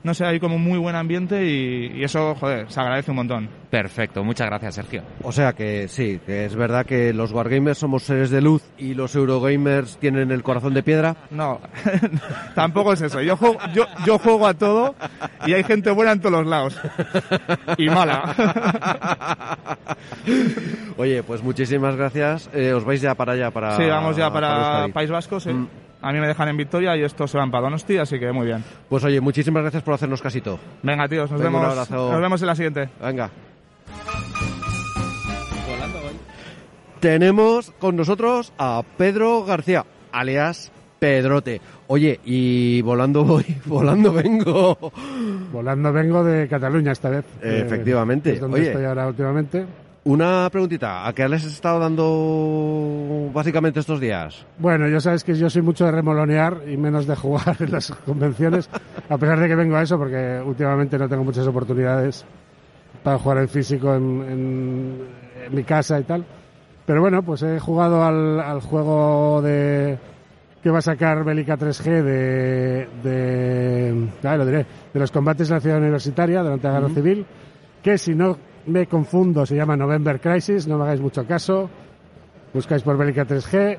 no 0.06 0.14
sé, 0.14 0.24
hay 0.24 0.40
como 0.40 0.58
un 0.58 0.64
muy 0.64 0.78
buen 0.78 0.96
ambiente 0.96 1.44
y, 1.48 1.92
y 1.96 2.04
eso, 2.04 2.36
joder, 2.36 2.72
se 2.72 2.80
agradece 2.80 3.10
un 3.10 3.18
montón. 3.18 3.50
Perfecto, 3.72 4.24
muchas 4.24 4.48
gracias, 4.48 4.76
Sergio. 4.76 5.02
o 5.24 5.32
sea 5.32 5.54
que 5.54 5.88
sí, 5.88 6.22
que 6.24 6.46
es 6.46 6.56
verdad 6.56 6.86
que 6.86 7.12
los 7.12 7.32
Wargamers 7.32 7.80
somos 7.80 8.04
seres 8.04 8.30
de 8.30 8.40
luz 8.40 8.62
y 8.78 8.94
los 8.94 9.16
Eurogamers 9.16 9.98
tienen 9.98 10.30
el 10.30 10.44
corazón 10.44 10.76
de 10.76 10.84
piedra. 10.84 11.16
No, 11.32 11.60
tampoco 12.56 12.94
es 12.94 13.02
eso. 13.02 13.20
Yo 13.20 13.36
juego, 13.36 13.58
yo, 13.74 13.86
yo 14.06 14.20
juego 14.20 14.46
a 14.46 14.54
todo 14.54 14.94
y 15.48 15.54
hay 15.54 15.64
gente 15.64 15.90
buena 15.90 16.12
en 16.12 16.20
todos 16.20 16.34
los 16.34 16.48
lados. 16.48 16.80
Y 17.78 17.90
mala. 17.90 19.58
Oye, 20.98 21.24
pues 21.24 21.42
muchísimas 21.44 21.96
gracias. 21.96 22.50
Eh, 22.54 22.74
os 22.74 22.86
vais 22.86 23.02
ya 23.02 23.16
para 23.16 23.34
allá, 23.34 23.50
para... 23.52 23.76
Sí, 23.76 23.84
vamos 23.86 24.16
ya 24.16 24.32
para. 24.32 24.88
País 24.94 25.10
Vasco, 25.10 25.40
sí. 25.40 25.50
Mm. 25.50 25.68
A 26.06 26.12
mí 26.14 26.20
me 26.20 26.28
dejan 26.28 26.48
en 26.50 26.58
Victoria 26.58 26.96
y 26.96 27.02
estos 27.02 27.32
se 27.32 27.38
van 27.40 27.50
para 27.50 27.64
Donosti, 27.64 27.98
así 27.98 28.20
que 28.20 28.32
muy 28.32 28.46
bien. 28.46 28.64
Pues 28.88 29.04
oye, 29.04 29.20
muchísimas 29.20 29.64
gracias 29.64 29.82
por 29.82 29.96
hacernos 29.96 30.22
casito. 30.22 30.60
Venga, 30.84 31.08
tíos, 31.08 31.32
nos 31.32 31.42
Venga, 31.42 31.58
un 31.58 31.62
vemos. 31.64 31.72
abrazo. 31.80 32.12
Nos 32.12 32.22
vemos 32.22 32.42
en 32.42 32.48
la 32.48 32.56
siguiente. 32.56 32.90
Venga. 33.02 33.32
Tenemos 37.00 37.72
con 37.80 37.96
nosotros 37.96 38.54
a 38.60 38.84
Pedro 38.98 39.46
García, 39.46 39.84
alias 40.12 40.72
Pedrote. 41.00 41.60
Oye, 41.88 42.20
y 42.24 42.82
volando 42.84 43.24
voy, 43.24 43.44
volando 43.66 44.14
vengo. 44.14 44.78
Volando 45.52 45.92
vengo 45.92 46.24
de 46.24 46.48
Cataluña 46.48 46.92
esta 46.92 47.10
vez. 47.10 47.26
Eh, 47.42 47.64
efectivamente. 47.66 48.34
Es 48.34 48.40
donde 48.40 48.60
Oye. 48.60 48.68
estoy 48.70 48.86
ahora 48.86 49.08
últimamente. 49.08 49.66
Una 50.08 50.48
preguntita, 50.52 51.08
¿a 51.08 51.14
qué 51.14 51.28
les 51.28 51.44
has 51.44 51.52
estado 51.54 51.80
dando 51.80 53.32
básicamente 53.34 53.80
estos 53.80 54.00
días? 54.00 54.46
Bueno, 54.60 54.88
ya 54.88 55.00
sabes 55.00 55.24
que 55.24 55.34
yo 55.34 55.50
soy 55.50 55.64
mucho 55.64 55.84
de 55.86 55.92
remolonear 55.92 56.62
y 56.68 56.78
menos 56.78 57.08
de 57.08 57.16
jugar 57.16 57.56
en 57.60 57.72
las 57.72 57.90
convenciones, 57.92 58.70
a 59.10 59.18
pesar 59.18 59.40
de 59.40 59.48
que 59.48 59.56
vengo 59.56 59.76
a 59.76 59.82
eso 59.82 59.98
porque 59.98 60.40
últimamente 60.46 61.00
no 61.00 61.10
tengo 61.10 61.24
muchas 61.24 61.48
oportunidades 61.48 62.24
para 63.04 63.18
jugar 63.18 63.40
en 63.40 63.50
físico 63.50 63.96
en, 63.96 64.22
en- 64.30 65.02
en 65.48 65.56
mi 65.56 65.64
casa 65.64 66.00
y 66.00 66.04
tal. 66.04 66.24
Pero 66.86 67.02
bueno, 67.02 67.24
pues 67.24 67.42
he 67.42 67.60
jugado 67.60 68.04
al, 68.04 68.40
al 68.40 68.62
juego 68.62 69.42
de 69.42 69.98
que 70.62 70.70
va 70.70 70.80
a 70.80 70.82
sacar 70.84 71.24
Bélica 71.24 71.58
3G 71.58 72.04
de, 72.04 72.88
de, 73.04 74.10
ah, 74.24 74.38
lo 74.38 74.46
diré, 74.46 74.66
de 74.94 75.00
los 75.00 75.12
combates 75.12 75.48
de 75.50 75.56
la 75.56 75.62
ciudad 75.62 75.80
universitaria 75.80 76.44
durante 76.44 76.68
la 76.68 76.74
guerra 76.80 76.90
civil, 76.94 77.26
que 77.82 77.98
si 77.98 78.14
no 78.14 78.38
me 78.68 78.88
confundo 78.88 79.46
se 79.46 79.56
llama 79.56 79.76
November 79.76 80.20
Crisis, 80.20 80.68
no 80.68 80.78
me 80.78 80.84
hagáis 80.84 81.02
mucho 81.02 81.26
caso, 81.26 81.70
buscáis 82.54 82.84
por 82.84 82.98
Bélica 82.98 83.26
3G, 83.26 83.78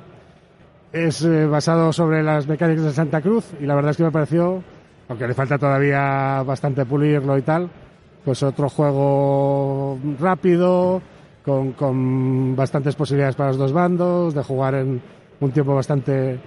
es 0.92 1.22
eh, 1.24 1.46
basado 1.46 1.92
sobre 1.92 2.22
las 2.22 2.46
mecánicas 2.46 2.84
de 2.84 2.92
Santa 2.92 3.20
Cruz 3.20 3.52
y 3.60 3.66
la 3.66 3.74
verdad 3.74 3.90
es 3.90 3.96
que 3.96 4.04
me 4.04 4.10
pareció, 4.10 4.62
aunque 5.08 5.26
le 5.26 5.34
falta 5.34 5.58
todavía 5.58 6.42
bastante 6.42 6.84
pulirlo 6.84 7.36
y 7.36 7.42
tal, 7.42 7.70
pues 8.24 8.42
otro 8.42 8.68
juego 8.68 9.98
rápido, 10.18 11.00
con, 11.44 11.72
con 11.72 12.56
bastantes 12.56 12.96
posibilidades 12.96 13.36
para 13.36 13.50
los 13.50 13.58
dos 13.58 13.72
bandos, 13.72 14.34
de 14.34 14.42
jugar 14.42 14.74
en 14.74 15.00
un 15.38 15.50
tiempo 15.52 15.74
bastante 15.74 16.38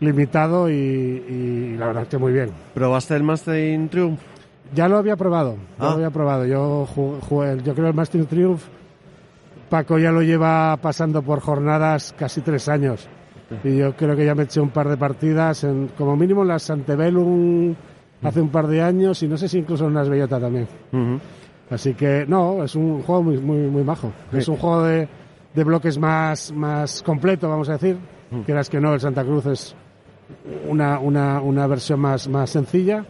limitado 0.00 0.68
y, 0.68 0.72
y 0.74 1.76
la 1.76 1.86
verdad 1.86 2.02
es 2.02 2.08
que 2.08 2.18
muy 2.18 2.32
bien. 2.32 2.50
¿Probaste 2.74 3.14
el 3.14 3.22
Master 3.22 3.88
Triumph? 3.88 4.18
Ya 4.74 4.88
lo 4.88 4.96
había 4.98 5.16
probado, 5.16 5.54
ya 5.56 5.60
Ah. 5.78 5.84
lo 5.90 5.90
había 5.96 6.10
probado. 6.10 6.46
Yo 6.46 6.86
ju- 6.86 7.20
jugué, 7.20 7.60
yo 7.62 7.74
creo 7.74 7.88
el 7.88 7.94
Master 7.94 8.24
Triumph, 8.26 8.62
Paco 9.68 9.98
ya 9.98 10.10
lo 10.12 10.22
lleva 10.22 10.76
pasando 10.78 11.22
por 11.22 11.40
jornadas 11.40 12.14
casi 12.18 12.40
tres 12.42 12.68
años. 12.68 13.08
Y 13.64 13.76
yo 13.76 13.94
creo 13.94 14.16
que 14.16 14.24
ya 14.24 14.34
me 14.34 14.44
eché 14.44 14.60
un 14.60 14.70
par 14.70 14.88
de 14.88 14.96
partidas, 14.96 15.64
en, 15.64 15.88
como 15.98 16.16
mínimo 16.16 16.42
en 16.42 16.48
las 16.48 16.70
Antebellum 16.70 17.74
hace 18.22 18.40
un 18.40 18.48
par 18.48 18.66
de 18.66 18.80
años 18.80 19.22
y 19.22 19.28
no 19.28 19.36
sé 19.36 19.48
si 19.48 19.58
incluso 19.58 19.86
en 19.88 19.94
las 19.94 20.08
Bellota 20.08 20.40
también. 20.40 20.66
Ujú. 20.92 21.18
Así 21.70 21.94
que 21.94 22.24
no, 22.26 22.62
es 22.64 22.74
un 22.74 23.02
juego 23.02 23.22
muy, 23.24 23.38
muy, 23.38 23.58
muy 23.68 23.82
majo. 23.82 24.12
Es 24.32 24.48
un 24.48 24.56
juego 24.56 24.82
de, 24.84 25.08
de 25.54 25.64
bloques 25.64 25.98
más, 25.98 26.50
más 26.52 27.02
completo, 27.02 27.48
vamos 27.48 27.68
a 27.68 27.72
decir. 27.72 27.96
Quieras 28.46 28.70
que 28.70 28.80
no, 28.80 28.94
el 28.94 29.00
Santa 29.00 29.22
Cruz 29.24 29.44
es 29.46 29.74
una, 30.68 30.98
una, 30.98 31.40
una 31.42 31.66
versión 31.66 32.00
más, 32.00 32.28
más 32.28 32.48
sencilla. 32.50 33.04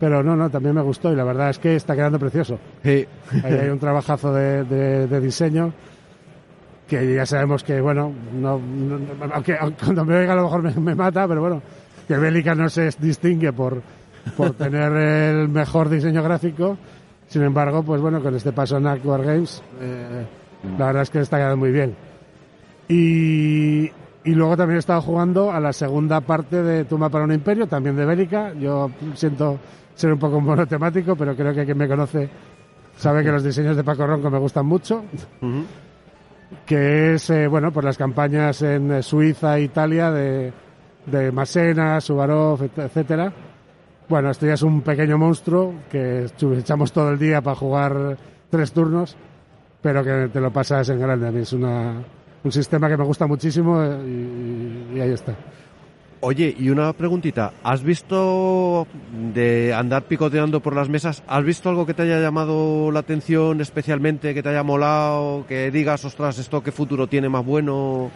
Pero 0.00 0.22
no, 0.24 0.34
no, 0.34 0.50
también 0.50 0.74
me 0.74 0.80
gustó 0.82 1.12
y 1.12 1.16
la 1.16 1.22
verdad 1.24 1.50
es 1.50 1.58
que 1.60 1.76
está 1.76 1.94
quedando 1.94 2.18
precioso. 2.18 2.58
Sí. 2.82 3.06
Ahí 3.44 3.52
hay 3.54 3.68
un 3.68 3.78
trabajazo 3.78 4.32
de, 4.32 4.64
de- 4.64 5.06
de 5.06 5.20
diseño 5.20 5.72
que 6.88 7.14
ya 7.14 7.24
sabemos 7.24 7.62
que, 7.62 7.80
bueno, 7.80 8.12
no, 8.34 8.60
aunque, 9.32 9.56
aunque 9.60 9.84
cuando 9.84 10.04
me 10.04 10.16
oiga 10.16 10.32
a 10.32 10.36
lo 10.36 10.42
mejor 10.44 10.62
me, 10.62 10.74
me 10.74 10.94
mata, 10.96 11.28
pero 11.28 11.40
bueno, 11.42 11.62
que 12.08 12.16
Bélica 12.16 12.52
no 12.56 12.68
se 12.68 12.90
distingue 12.98 13.52
por, 13.52 13.80
por 14.36 14.54
tener 14.54 14.90
el 14.92 15.48
mejor 15.48 15.88
diseño 15.88 16.20
gráfico. 16.22 16.76
Sin 17.28 17.42
embargo, 17.42 17.84
pues 17.84 18.00
bueno, 18.00 18.20
con 18.20 18.34
este 18.34 18.50
paso 18.50 18.78
en 18.78 18.88
Aquar 18.88 19.22
Games, 19.22 19.62
eh, 19.80 20.26
la 20.78 20.86
verdad 20.86 21.02
es 21.02 21.10
que 21.10 21.20
está 21.20 21.36
quedando 21.36 21.58
muy 21.58 21.70
bien. 21.70 21.94
Y, 22.88 23.84
y 24.24 24.34
luego 24.34 24.56
también 24.56 24.76
he 24.76 24.80
estado 24.80 25.00
jugando 25.02 25.52
a 25.52 25.60
la 25.60 25.72
segunda 25.72 26.20
parte 26.22 26.60
de 26.62 26.84
Tumba 26.86 27.08
para 27.08 27.24
un 27.24 27.32
Imperio, 27.32 27.68
también 27.68 27.94
de 27.94 28.04
Bélica. 28.04 28.52
Yo 28.54 28.90
siento 29.14 29.58
ser 30.00 30.12
un 30.12 30.18
poco 30.18 30.40
monotemático, 30.40 31.14
pero 31.16 31.34
creo 31.36 31.52
que 31.54 31.64
quien 31.64 31.78
me 31.78 31.86
conoce 31.88 32.28
sabe 32.96 33.22
que 33.22 33.30
los 33.30 33.44
diseños 33.44 33.76
de 33.76 33.84
Paco 33.84 34.06
Ronco 34.06 34.30
me 34.30 34.38
gustan 34.38 34.66
mucho. 34.66 35.04
Ujú. 35.42 35.64
Que 36.66 37.14
es, 37.14 37.30
eh, 37.30 37.46
bueno, 37.46 37.72
por 37.72 37.84
las 37.84 37.96
campañas 37.96 38.62
en 38.62 38.90
eh, 38.92 39.02
Suiza 39.02 39.56
e 39.58 39.62
Italia 39.62 40.10
de, 40.10 40.52
de 41.06 41.30
Masena, 41.32 42.00
Subarov, 42.00 42.62
et- 42.64 42.78
etcétera. 42.78 43.32
Bueno, 44.08 44.30
esto 44.30 44.46
ya 44.46 44.54
es 44.54 44.62
un 44.62 44.82
pequeño 44.82 45.16
monstruo 45.16 45.74
que 45.90 46.26
echamos 46.58 46.92
todo 46.92 47.10
el 47.10 47.18
día 47.18 47.40
para 47.40 47.54
jugar 47.54 48.16
tres 48.50 48.72
turnos, 48.72 49.16
pero 49.80 50.02
que 50.02 50.28
te 50.32 50.40
lo 50.40 50.50
pasas 50.52 50.88
en 50.88 50.98
grande. 50.98 51.28
A 51.28 51.30
mí 51.30 51.40
es 51.42 51.52
una, 51.52 52.02
un 52.42 52.50
sistema 52.52 52.88
que 52.88 52.96
me 52.96 53.04
gusta 53.04 53.28
muchísimo 53.28 53.80
eh, 53.80 53.98
y, 54.92 54.96
y 54.96 55.00
ahí 55.00 55.12
está. 55.12 55.36
Oye, 56.22 56.54
y 56.58 56.68
una 56.68 56.92
preguntita. 56.92 57.52
¿Has 57.64 57.82
visto 57.82 58.86
de 59.32 59.72
andar 59.72 60.02
picoteando 60.02 60.60
por 60.60 60.74
las 60.76 60.90
mesas? 60.90 61.22
¿Has 61.26 61.42
visto 61.44 61.70
algo 61.70 61.86
que 61.86 61.94
te 61.94 62.02
haya 62.02 62.20
llamado 62.20 62.90
la 62.92 63.00
atención 63.00 63.60
especialmente, 63.62 64.34
que 64.34 64.42
te 64.42 64.50
haya 64.50 64.62
molado, 64.62 65.46
que 65.48 65.70
digas, 65.70 66.04
ostras, 66.04 66.38
esto 66.38 66.62
qué 66.62 66.72
futuro 66.72 67.06
tiene 67.06 67.30
más 67.30 67.42
bueno? 67.44 68.10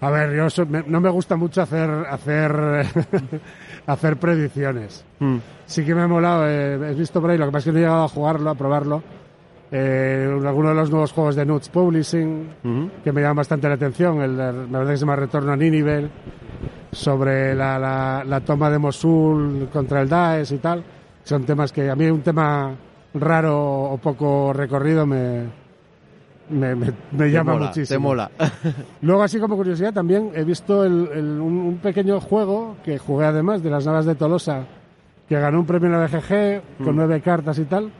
A 0.00 0.08
ver, 0.10 0.34
yo 0.36 0.48
so- 0.50 0.66
me- 0.66 0.84
no 0.86 1.00
me 1.00 1.10
gusta 1.10 1.34
mucho 1.34 1.60
hacer 1.62 1.90
hacer 1.90 2.86
hacer 3.86 4.16
predicciones. 4.16 5.04
Mm. 5.18 5.36
Sí 5.66 5.84
que 5.84 5.94
me 5.96 6.02
ha 6.02 6.08
molado, 6.08 6.48
eh, 6.48 6.74
he 6.92 6.94
visto 6.94 7.20
por 7.20 7.30
ahí, 7.30 7.38
lo 7.38 7.46
que 7.46 7.52
pasa 7.52 7.58
es 7.58 7.64
que 7.66 7.72
no 7.72 7.78
he 7.78 7.82
llegado 7.82 8.04
a 8.04 8.08
jugarlo, 8.08 8.50
a 8.50 8.54
probarlo. 8.54 9.02
Eh, 9.72 10.28
alguno 10.46 10.68
de 10.70 10.74
los 10.76 10.90
nuevos 10.90 11.12
juegos 11.12 11.36
de 11.36 11.44
Nuts 11.44 11.68
Publishing, 11.68 12.48
que 13.04 13.12
me 13.12 13.20
llaman 13.20 13.36
bastante 13.38 13.68
la 13.68 13.74
atención, 13.74 14.20
el, 14.22 14.36
la 14.36 14.52
verdad 14.52 14.88
que 14.92 14.96
se 14.96 15.00
llama 15.00 15.16
Retorno 15.16 15.52
a 15.52 15.56
Nínive, 15.56 16.08
sobre 16.92 17.54
la, 17.54 17.78
la- 17.78 18.24
la 18.26 18.40
toma 18.40 18.70
de 18.70 18.78
Mosul 18.78 19.68
contra 19.72 20.02
el 20.02 20.08
Daesh 20.08 20.52
y 20.52 20.58
tal. 20.58 20.82
Son 21.24 21.44
temas 21.44 21.72
que 21.72 21.88
a 21.90 21.94
mí 21.96 22.06
un 22.06 22.22
tema 22.22 22.74
raro 23.14 23.58
o 23.84 23.98
poco 23.98 24.52
recorrido 24.52 25.06
me, 25.06 25.44
me, 26.50 26.74
me- 26.74 27.30
llama 27.30 27.52
mola, 27.54 27.66
muchísimo. 27.66 27.94
Te 27.94 27.98
mola. 27.98 28.30
Luego, 29.02 29.22
así 29.22 29.38
como 29.38 29.56
curiosidad, 29.56 29.92
también 29.92 30.32
he 30.34 30.42
visto 30.44 30.84
el- 30.84 31.08
el- 31.12 31.40
un, 31.40 31.58
un 31.58 31.78
pequeño 31.78 32.20
juego 32.20 32.76
que 32.84 32.98
jugué 32.98 33.26
además 33.26 33.62
de 33.62 33.70
las 33.70 33.86
Navas 33.86 34.06
de 34.06 34.14
Tolosa, 34.16 34.64
que 35.28 35.38
ganó 35.38 35.60
un 35.60 35.66
premio 35.66 35.86
en 35.86 35.92
la 36.00 36.06
BGG 36.06 36.62
con 36.84 36.94
Mm. 36.94 36.96
nueve 36.96 37.20
cartas 37.20 37.58
y 37.58 37.64
tal. 37.66 37.90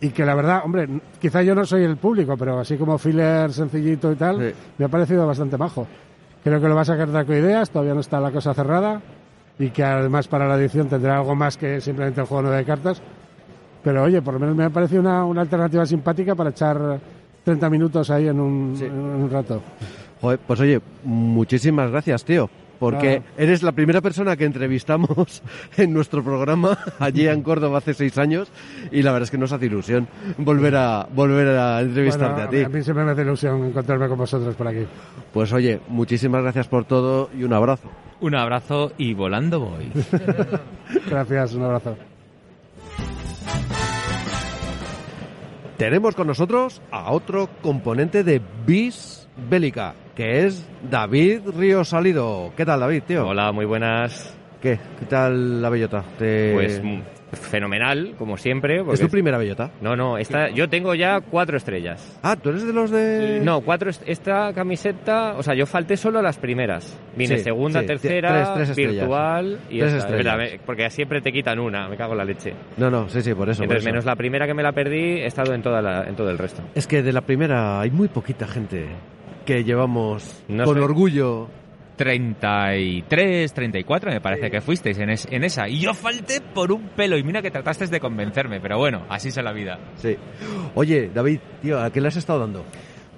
Y 0.00 0.10
que 0.10 0.24
la 0.24 0.36
verdad, 0.36 0.62
hombre, 0.64 0.88
quizá 1.20 1.42
yo 1.42 1.56
no 1.56 1.64
soy 1.64 1.82
el 1.82 1.96
público, 1.96 2.36
pero 2.36 2.60
así 2.60 2.76
como 2.76 2.96
filler 2.98 3.52
sencillito 3.52 4.12
y 4.12 4.14
tal, 4.14 4.38
Sí. 4.38 4.54
me 4.78 4.84
ha 4.84 4.88
parecido 4.88 5.26
bastante 5.26 5.56
majo. 5.58 5.88
Creo 6.44 6.60
que 6.60 6.68
lo 6.68 6.74
va 6.74 6.82
a 6.82 6.84
sacar 6.86 7.10
Draco 7.10 7.32
Ideas, 7.34 7.70
todavía 7.70 7.94
no 7.94 8.00
está 8.00 8.20
la 8.20 8.30
cosa 8.30 8.54
cerrada. 8.54 9.00
Y 9.58 9.70
que 9.70 9.82
además 9.82 10.28
para 10.28 10.46
la 10.46 10.56
edición 10.56 10.88
tendrá 10.88 11.16
algo 11.18 11.34
más 11.34 11.56
que 11.56 11.80
simplemente 11.80 12.20
el 12.20 12.26
juego 12.26 12.42
nueve 12.42 12.64
cartas. 12.64 13.02
Pero 13.82 14.04
oye, 14.04 14.22
por 14.22 14.34
lo 14.34 14.40
menos 14.40 14.54
me 14.56 14.64
ha 14.64 14.70
parecido 14.70 15.00
una, 15.00 15.24
una 15.24 15.40
alternativa 15.40 15.84
simpática 15.84 16.34
para 16.34 16.50
echar 16.50 17.00
30 17.44 17.70
minutos 17.70 18.10
ahí 18.10 18.28
en 18.28 18.38
un, 18.40 18.74
Sí. 18.76 18.84
en 18.84 18.92
un 18.98 19.30
rato. 19.30 19.60
Joder, 20.20 20.38
pues 20.46 20.60
oye, 20.60 20.80
muchísimas 21.04 21.90
gracias, 21.90 22.24
tío. 22.24 22.48
Porque 22.78 23.18
Claro. 23.18 23.24
eres 23.36 23.62
la 23.62 23.72
primera 23.72 24.00
persona 24.00 24.36
que 24.36 24.44
entrevistamos 24.44 25.42
en 25.76 25.92
nuestro 25.92 26.22
programa 26.22 26.78
allí 27.00 27.26
en 27.26 27.42
Córdoba 27.42 27.78
hace 27.78 27.94
seis 27.94 28.16
años 28.18 28.48
y 28.92 29.02
la 29.02 29.10
verdad 29.12 29.24
es 29.24 29.30
que 29.30 29.38
nos 29.38 29.52
hace 29.52 29.66
ilusión 29.66 30.06
volver 30.38 30.76
a 30.76 31.08
volver 31.12 31.48
a 31.58 31.80
entrevistarte 31.80 32.46
Bueno, 32.46 32.66
a 32.66 32.70
ti. 32.70 32.76
mí 32.76 32.82
siempre 32.84 33.04
me 33.04 33.10
hace 33.12 33.22
ilusión 33.22 33.64
encontrarme 33.64 34.08
con 34.08 34.18
vosotros 34.18 34.54
por 34.54 34.68
aquí. 34.68 34.86
Pues 35.32 35.52
oye, 35.52 35.80
muchísimas 35.88 36.42
gracias 36.42 36.68
por 36.68 36.84
todo 36.84 37.30
y 37.36 37.42
un 37.44 37.52
abrazo. 37.52 37.88
Un 38.20 38.34
abrazo 38.34 38.92
y 38.98 39.14
volando 39.14 39.60
voy. 39.60 39.90
Gracias, 41.08 41.54
un 41.54 41.62
abrazo. 41.62 41.96
Tenemos 45.76 46.14
con 46.16 46.26
nosotros 46.26 46.82
a 46.90 47.12
otro 47.12 47.48
componente 47.62 48.24
de 48.24 48.40
Bis 48.66 49.17
Bélica, 49.48 49.94
que 50.14 50.46
es 50.46 50.66
David 50.90 51.40
Ríos 51.56 51.88
Salido. 51.88 52.52
¿Qué 52.56 52.64
tal, 52.66 52.80
David, 52.80 53.02
tío? 53.06 53.26
Hola, 53.28 53.52
muy 53.52 53.64
buenas. 53.66 54.34
¿Qué? 54.60 54.78
¿Qué 54.98 55.06
tal 55.06 55.62
la 55.62 55.68
bellota? 55.70 56.02
Te- 56.18 56.52
Pues 56.52 56.82
mm, 56.82 56.98
fenomenal, 57.32 58.14
como 58.18 58.36
siempre. 58.36 58.82
¿Es 58.92 58.98
tu 59.00 59.08
primera 59.08 59.38
bellota? 59.38 59.70
No, 59.80 59.94
no, 59.94 60.18
esta, 60.18 60.48
yo 60.50 60.68
tengo 60.68 60.96
ya 60.96 61.20
cuatro 61.20 61.56
estrellas. 61.56 62.18
Ah, 62.24 62.34
¿tú 62.34 62.48
eres 62.48 62.66
de 62.66 62.72
los 62.72 62.90
de...? 62.90 63.40
No, 63.44 63.60
cuatro, 63.60 63.90
est- 63.90 64.02
esta 64.06 64.52
camiseta, 64.52 65.34
o 65.38 65.44
sea, 65.44 65.54
yo 65.54 65.64
falté 65.66 65.96
solo 65.96 66.18
a 66.18 66.22
las 66.22 66.38
primeras. 66.38 66.98
Vine 67.16 67.38
Sí, 67.38 67.44
segunda, 67.44 67.80
sí, 67.82 67.86
tercera, 67.86 68.32
tres- 68.32 68.54
tres 68.54 68.68
estrellas. 68.70 68.94
virtual 68.94 69.60
y 69.70 69.78
Tres 69.78 69.92
esta. 69.92 70.16
estrellas. 70.16 70.60
Porque 70.66 70.90
siempre 70.90 71.20
te 71.20 71.30
quitan 71.30 71.60
una, 71.60 71.86
me 71.88 71.96
cago 71.96 72.12
en 72.14 72.18
la 72.18 72.24
leche. 72.24 72.54
No, 72.78 72.90
no, 72.90 73.08
sí, 73.08 73.22
sí, 73.22 73.32
por 73.34 73.48
eso. 73.48 73.58
por 73.58 73.64
Entonces, 73.66 73.84
eso. 73.84 73.90
menos 73.92 74.04
la 74.04 74.16
primera 74.16 74.44
que 74.48 74.54
me 74.54 74.64
la 74.64 74.72
perdí, 74.72 75.20
he 75.20 75.26
estado 75.26 75.54
en, 75.54 75.62
toda 75.62 75.80
la- 75.80 76.02
en 76.08 76.16
todo 76.16 76.30
el 76.30 76.38
resto. 76.38 76.62
Es 76.74 76.88
que 76.88 77.04
de 77.04 77.12
la 77.12 77.20
primera 77.20 77.78
hay 77.80 77.92
muy 77.92 78.08
poquita 78.08 78.48
gente 78.48 78.86
que 79.48 79.64
llevamos 79.64 80.44
No 80.46 80.64
con 80.64 80.74
sé. 80.76 80.80
orgullo. 80.82 81.48
33, 81.96 83.52
34 83.52 84.12
me 84.12 84.20
parece 84.20 84.50
que 84.50 84.60
fuisteis 84.60 84.98
en, 84.98 85.08
es- 85.10 85.26
en 85.30 85.42
esa. 85.42 85.68
Y 85.68 85.80
yo 85.80 85.94
falté 85.94 86.40
por 86.54 86.70
un 86.70 86.90
pelo. 86.90 87.16
Y 87.16 87.22
mira 87.24 87.40
que 87.40 87.50
trataste 87.50 87.86
de 87.86 87.98
convencerme. 87.98 88.60
Pero 88.60 88.76
bueno, 88.78 89.04
así 89.08 89.28
es 89.28 89.36
la 89.42 89.52
vida. 89.52 89.78
Sí. 89.96 90.16
Oye, 90.74 91.10
David, 91.12 91.40
tío, 91.62 91.80
¿a 91.80 91.90
qué 91.90 92.00
le 92.02 92.08
has 92.08 92.16
estado 92.16 92.40
dando? 92.40 92.64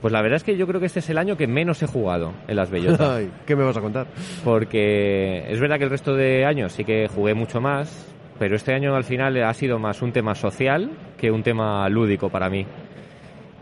Pues 0.00 0.12
la 0.12 0.22
verdad 0.22 0.36
es 0.36 0.44
que 0.44 0.56
yo 0.56 0.66
creo 0.66 0.78
que 0.80 0.86
este 0.86 1.00
es 1.00 1.10
el 1.10 1.18
año 1.18 1.36
que 1.36 1.46
menos 1.48 1.82
he 1.82 1.86
jugado 1.86 2.32
en 2.48 2.56
las 2.56 2.70
bellotas. 2.70 3.00
Ay, 3.18 3.30
¿Qué 3.44 3.54
me 3.56 3.64
vas 3.64 3.76
a 3.76 3.80
contar? 3.80 4.06
porque 4.44 5.44
es 5.50 5.60
verdad 5.60 5.76
que 5.78 5.84
el 5.84 5.90
resto 5.90 6.14
de 6.14 6.46
años 6.46 6.72
sí 6.72 6.84
que 6.84 7.06
jugué 7.08 7.34
mucho 7.34 7.60
más, 7.60 8.06
pero 8.38 8.54
este 8.56 8.72
año 8.72 8.94
al 8.94 9.04
final 9.04 9.42
ha 9.42 9.52
sido 9.52 9.78
más 9.78 10.00
un 10.00 10.12
tema 10.12 10.34
social 10.34 10.90
que 11.18 11.30
un 11.30 11.42
tema 11.42 11.86
lúdico 11.90 12.30
para 12.30 12.48
mí. 12.48 12.64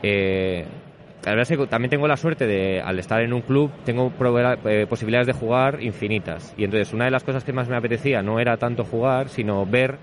Eh, 0.02 0.64
la 1.24 1.32
verdad 1.32 1.50
es 1.50 1.58
que 1.58 1.66
también 1.66 1.90
tengo 1.90 2.06
la 2.06 2.16
suerte 2.16 2.46
de, 2.46 2.80
al 2.80 2.98
estar 2.98 3.20
en 3.20 3.32
un 3.32 3.42
club, 3.42 3.70
tengo 3.84 4.12
eh, 4.64 4.86
posibilidades 4.88 5.26
de 5.26 5.32
jugar 5.32 5.82
infinitas. 5.82 6.54
Y 6.56 6.64
entonces 6.64 6.92
una 6.94 7.06
de 7.06 7.10
las 7.10 7.24
cosas 7.24 7.44
que 7.44 7.52
más 7.52 7.68
me 7.68 7.76
apetecía 7.76 8.22
no 8.22 8.38
era 8.38 8.56
tanto 8.56 8.84
jugar, 8.84 9.28
sino 9.28 9.66
ver, 9.66 9.98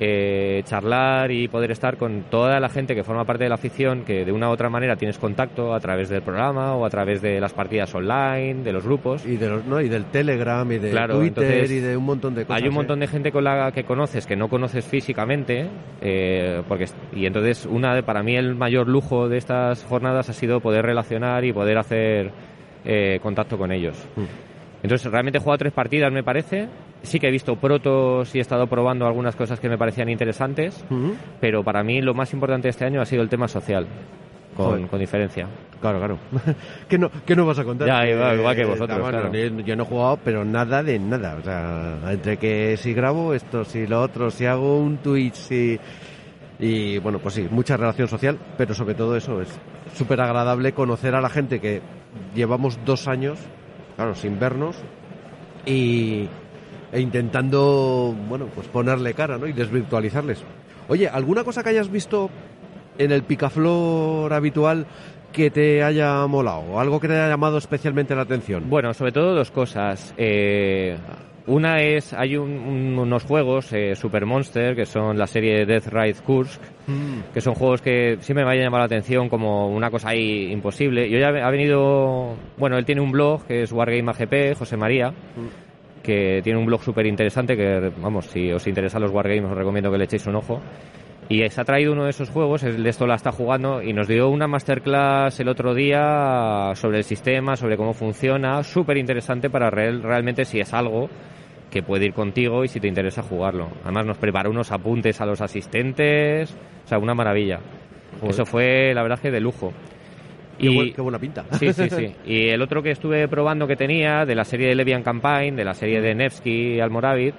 eh, 0.00 0.62
charlar 0.64 1.30
y 1.30 1.48
poder 1.48 1.70
estar 1.70 1.96
con 1.96 2.24
toda 2.30 2.60
la 2.60 2.68
gente 2.68 2.94
que 2.94 3.02
forma 3.02 3.24
parte 3.24 3.44
de 3.44 3.48
la 3.48 3.56
afición, 3.56 4.04
que 4.04 4.24
de 4.24 4.32
una 4.32 4.48
u 4.48 4.52
otra 4.52 4.68
manera 4.70 4.96
tienes 4.96 5.18
contacto 5.18 5.74
a 5.74 5.80
través 5.80 6.08
del 6.08 6.22
programa 6.22 6.74
o 6.74 6.84
a 6.84 6.90
través 6.90 7.20
de 7.20 7.40
las 7.40 7.52
partidas 7.52 7.94
online, 7.94 8.62
de 8.62 8.72
los 8.72 8.84
grupos. 8.84 9.26
Y, 9.26 9.36
de 9.36 9.48
los, 9.48 9.64
¿no? 9.64 9.80
y 9.80 9.88
del 9.88 10.04
Telegram, 10.06 10.70
y 10.70 10.78
de 10.78 10.90
Claro, 10.90 11.18
Twitter, 11.18 11.44
entonces, 11.44 11.70
y 11.70 11.80
de 11.80 11.96
un 11.96 12.04
montón 12.04 12.34
de 12.34 12.44
cosas. 12.44 12.62
Hay 12.62 12.68
un 12.68 12.74
¿eh? 12.74 12.76
montón 12.76 13.00
de 13.00 13.06
gente 13.06 13.32
con 13.32 13.44
la 13.44 13.72
que 13.72 13.84
conoces 13.84 14.26
que 14.26 14.36
no 14.36 14.48
conoces 14.48 14.84
físicamente, 14.84 15.68
eh, 16.00 16.62
porque 16.68 16.86
y 17.12 17.26
entonces 17.26 17.66
una 17.66 17.94
de, 17.94 18.02
para 18.02 18.22
mí 18.22 18.36
el 18.36 18.54
mayor 18.54 18.88
lujo 18.88 19.28
de 19.28 19.38
estas 19.38 19.84
jornadas 19.84 20.28
ha 20.28 20.32
sido 20.32 20.60
poder 20.60 20.84
relacionar 20.84 21.44
y 21.44 21.52
poder 21.52 21.78
hacer 21.78 22.30
eh, 22.84 23.18
contacto 23.22 23.58
con 23.58 23.72
ellos. 23.72 23.96
Mm. 24.16 24.47
Entonces 24.82 25.10
realmente 25.10 25.38
he 25.38 25.40
jugado 25.40 25.58
tres 25.58 25.72
partidas 25.72 26.12
me 26.12 26.22
parece. 26.22 26.68
Sí 27.02 27.18
que 27.20 27.28
he 27.28 27.30
visto 27.30 27.56
protos 27.56 28.34
y 28.34 28.38
he 28.38 28.40
estado 28.40 28.66
probando 28.66 29.06
algunas 29.06 29.36
cosas 29.36 29.60
que 29.60 29.68
me 29.68 29.78
parecían 29.78 30.08
interesantes, 30.08 30.84
Ujú. 30.90 31.14
pero 31.40 31.62
para 31.62 31.82
mí 31.84 32.00
lo 32.02 32.12
más 32.14 32.32
importante 32.32 32.66
de 32.66 32.70
este 32.70 32.84
año 32.84 33.00
ha 33.00 33.04
sido 33.04 33.22
el 33.22 33.28
tema 33.28 33.46
social, 33.46 33.86
con, 34.56 34.88
con 34.88 34.98
diferencia. 34.98 35.46
Claro, 35.80 35.98
claro. 35.98 36.18
¿Qué, 36.88 36.98
no, 36.98 37.08
¿Qué 37.24 37.36
no 37.36 37.46
vas 37.46 37.60
a 37.60 37.64
contar? 37.64 37.86
Ya, 37.86 38.04
igual- 38.08 38.36
igual 38.38 38.56
que 38.56 38.62
eh, 38.62 38.66
vosotros, 38.66 38.98
bueno, 39.00 39.20
claro. 39.30 39.32
yo, 39.32 39.60
yo 39.60 39.76
no 39.76 39.84
he 39.84 39.86
jugado, 39.86 40.18
pero 40.24 40.44
nada 40.44 40.82
de 40.82 40.98
nada. 40.98 41.36
O 41.36 41.42
sea, 41.42 41.98
entre 42.12 42.36
que 42.36 42.76
si 42.76 42.92
grabo 42.94 43.32
esto, 43.32 43.64
si 43.64 43.86
lo 43.86 44.02
otro, 44.02 44.28
si 44.30 44.44
hago 44.46 44.78
un 44.80 44.96
Twitch, 44.98 45.34
si... 45.34 45.78
Y 46.58 46.98
bueno, 46.98 47.20
pues 47.20 47.34
sí, 47.34 47.46
mucha 47.48 47.76
relación 47.76 48.08
social, 48.08 48.36
pero 48.56 48.74
sobre 48.74 48.94
todo 48.96 49.14
eso 49.16 49.40
es 49.40 49.48
súper 49.94 50.20
agradable 50.20 50.72
conocer 50.72 51.14
a 51.14 51.20
la 51.20 51.28
gente 51.28 51.60
que 51.60 51.80
llevamos 52.34 52.80
dos 52.84 53.06
años, 53.06 53.38
claro, 53.98 54.14
sin 54.14 54.38
vernos 54.38 54.76
y 55.66 56.28
e 56.92 57.00
intentando, 57.00 58.14
bueno, 58.28 58.46
pues 58.54 58.68
ponerle 58.68 59.12
cara, 59.12 59.38
¿no? 59.38 59.48
Y 59.48 59.52
desvirtualizarles. 59.52 60.38
Oye, 60.86 61.08
¿alguna 61.08 61.42
cosa 61.42 61.64
que 61.64 61.70
hayas 61.70 61.90
visto 61.90 62.30
en 62.96 63.10
el 63.10 63.24
picaflor 63.24 64.32
habitual 64.32 64.86
que 65.32 65.50
te 65.50 65.82
haya 65.82 66.24
molado? 66.28 66.78
¿Algo 66.78 67.00
que 67.00 67.08
te 67.08 67.14
haya 67.14 67.28
llamado 67.28 67.58
especialmente 67.58 68.14
la 68.14 68.22
atención? 68.22 68.70
Bueno, 68.70 68.94
sobre 68.94 69.10
todo 69.10 69.34
dos 69.34 69.50
cosas. 69.50 70.14
Eh, 70.16 70.96
una 71.48 71.80
es, 71.82 72.12
hay 72.12 72.36
un- 72.36 72.50
un- 72.58 72.98
unos 72.98 73.24
juegos, 73.24 73.72
eh, 73.72 73.94
Super 73.96 74.24
Monster, 74.26 74.76
que 74.76 74.86
son 74.86 75.18
la 75.18 75.26
serie 75.26 75.66
Death 75.66 75.88
Ride 75.88 76.14
Kursk, 76.24 76.60
Mm, 76.86 77.32
que 77.34 77.40
son 77.42 77.54
juegos 77.54 77.82
que 77.82 78.16
siempre 78.20 78.44
me 78.46 78.52
han 78.52 78.58
llamado 78.58 78.78
la 78.80 78.86
atención 78.86 79.28
como 79.28 79.68
una 79.68 79.90
cosa 79.90 80.10
ahí 80.10 80.50
imposible. 80.52 81.08
Yo 81.10 81.18
ya 81.18 81.28
ha 81.28 81.50
venido, 81.50 82.34
bueno, 82.56 82.78
él 82.78 82.84
tiene 82.86 83.00
un 83.02 83.10
blog 83.12 83.44
que 83.46 83.62
es 83.62 83.72
Wargame 83.72 84.10
AGP, 84.10 84.54
José 84.56 84.76
María, 84.78 85.12
que 86.02 86.40
tiene 86.42 86.58
un 86.58 86.64
blog 86.66 86.82
súper 86.82 87.06
interesante 87.06 87.56
que, 87.56 87.90
vamos, 88.00 88.26
si 88.26 88.50
os 88.52 88.66
interesan 88.66 89.02
los 89.02 89.10
Wargames 89.10 89.50
os 89.50 89.56
recomiendo 89.58 89.90
que 89.92 89.98
le 89.98 90.04
echéis 90.04 90.26
un 90.26 90.36
ojo. 90.36 90.60
Y 91.30 91.46
se 91.50 91.60
ha 91.60 91.64
traído 91.64 91.92
uno 91.92 92.04
de 92.04 92.10
esos 92.10 92.30
juegos, 92.30 92.62
él 92.62 92.82
de 92.82 92.88
esto 92.88 93.06
la 93.06 93.16
está 93.16 93.32
jugando, 93.32 93.82
y 93.82 93.92
nos 93.92 94.08
dio 94.08 94.30
una 94.30 94.46
masterclass 94.46 95.38
el 95.40 95.48
otro 95.48 95.74
día 95.74 96.70
sobre 96.74 96.96
el 96.98 97.04
sistema, 97.04 97.54
sobre 97.56 97.76
cómo 97.76 97.92
funciona, 97.92 98.62
súper 98.62 98.96
interesante 98.96 99.50
para 99.50 99.68
real- 99.68 100.02
realmente 100.02 100.46
si 100.46 100.58
es 100.58 100.72
algo 100.72 101.10
que 101.70 101.82
puede 101.82 102.06
ir 102.06 102.14
contigo 102.14 102.64
y 102.64 102.68
si 102.68 102.80
te 102.80 102.88
interesa 102.88 103.22
jugarlo. 103.22 103.68
Además 103.84 104.06
nos 104.06 104.18
preparó 104.18 104.50
unos 104.50 104.72
apuntes 104.72 105.20
a 105.20 105.26
los 105.26 105.40
asistentes, 105.40 106.54
o 106.84 106.88
sea, 106.88 106.98
una 106.98 107.14
maravilla. 107.14 107.60
Joder. 108.20 108.30
Eso 108.30 108.46
fue, 108.46 108.92
la 108.94 109.02
verdad, 109.02 109.18
que 109.20 109.30
de 109.30 109.40
lujo. 109.40 109.72
qué, 110.58 110.70
buen- 110.70 110.92
qué 110.92 111.00
buena 111.02 111.18
pinta. 111.18 111.44
Sí, 111.52 111.72
sí, 111.72 111.88
sí. 111.90 112.12
Y 112.24 112.48
el 112.48 112.62
otro 112.62 112.82
que 112.82 112.90
estuve 112.90 113.28
probando 113.28 113.66
que 113.66 113.76
tenía, 113.76 114.24
de 114.24 114.34
la 114.34 114.44
serie 114.44 114.68
de 114.68 114.74
Levian 114.74 115.02
Campaign, 115.02 115.56
de 115.56 115.64
la 115.64 115.74
serie 115.74 116.00
de 116.00 116.14
Nevsky 116.14 116.74
y 116.76 116.80
Almoravid, 116.80 117.34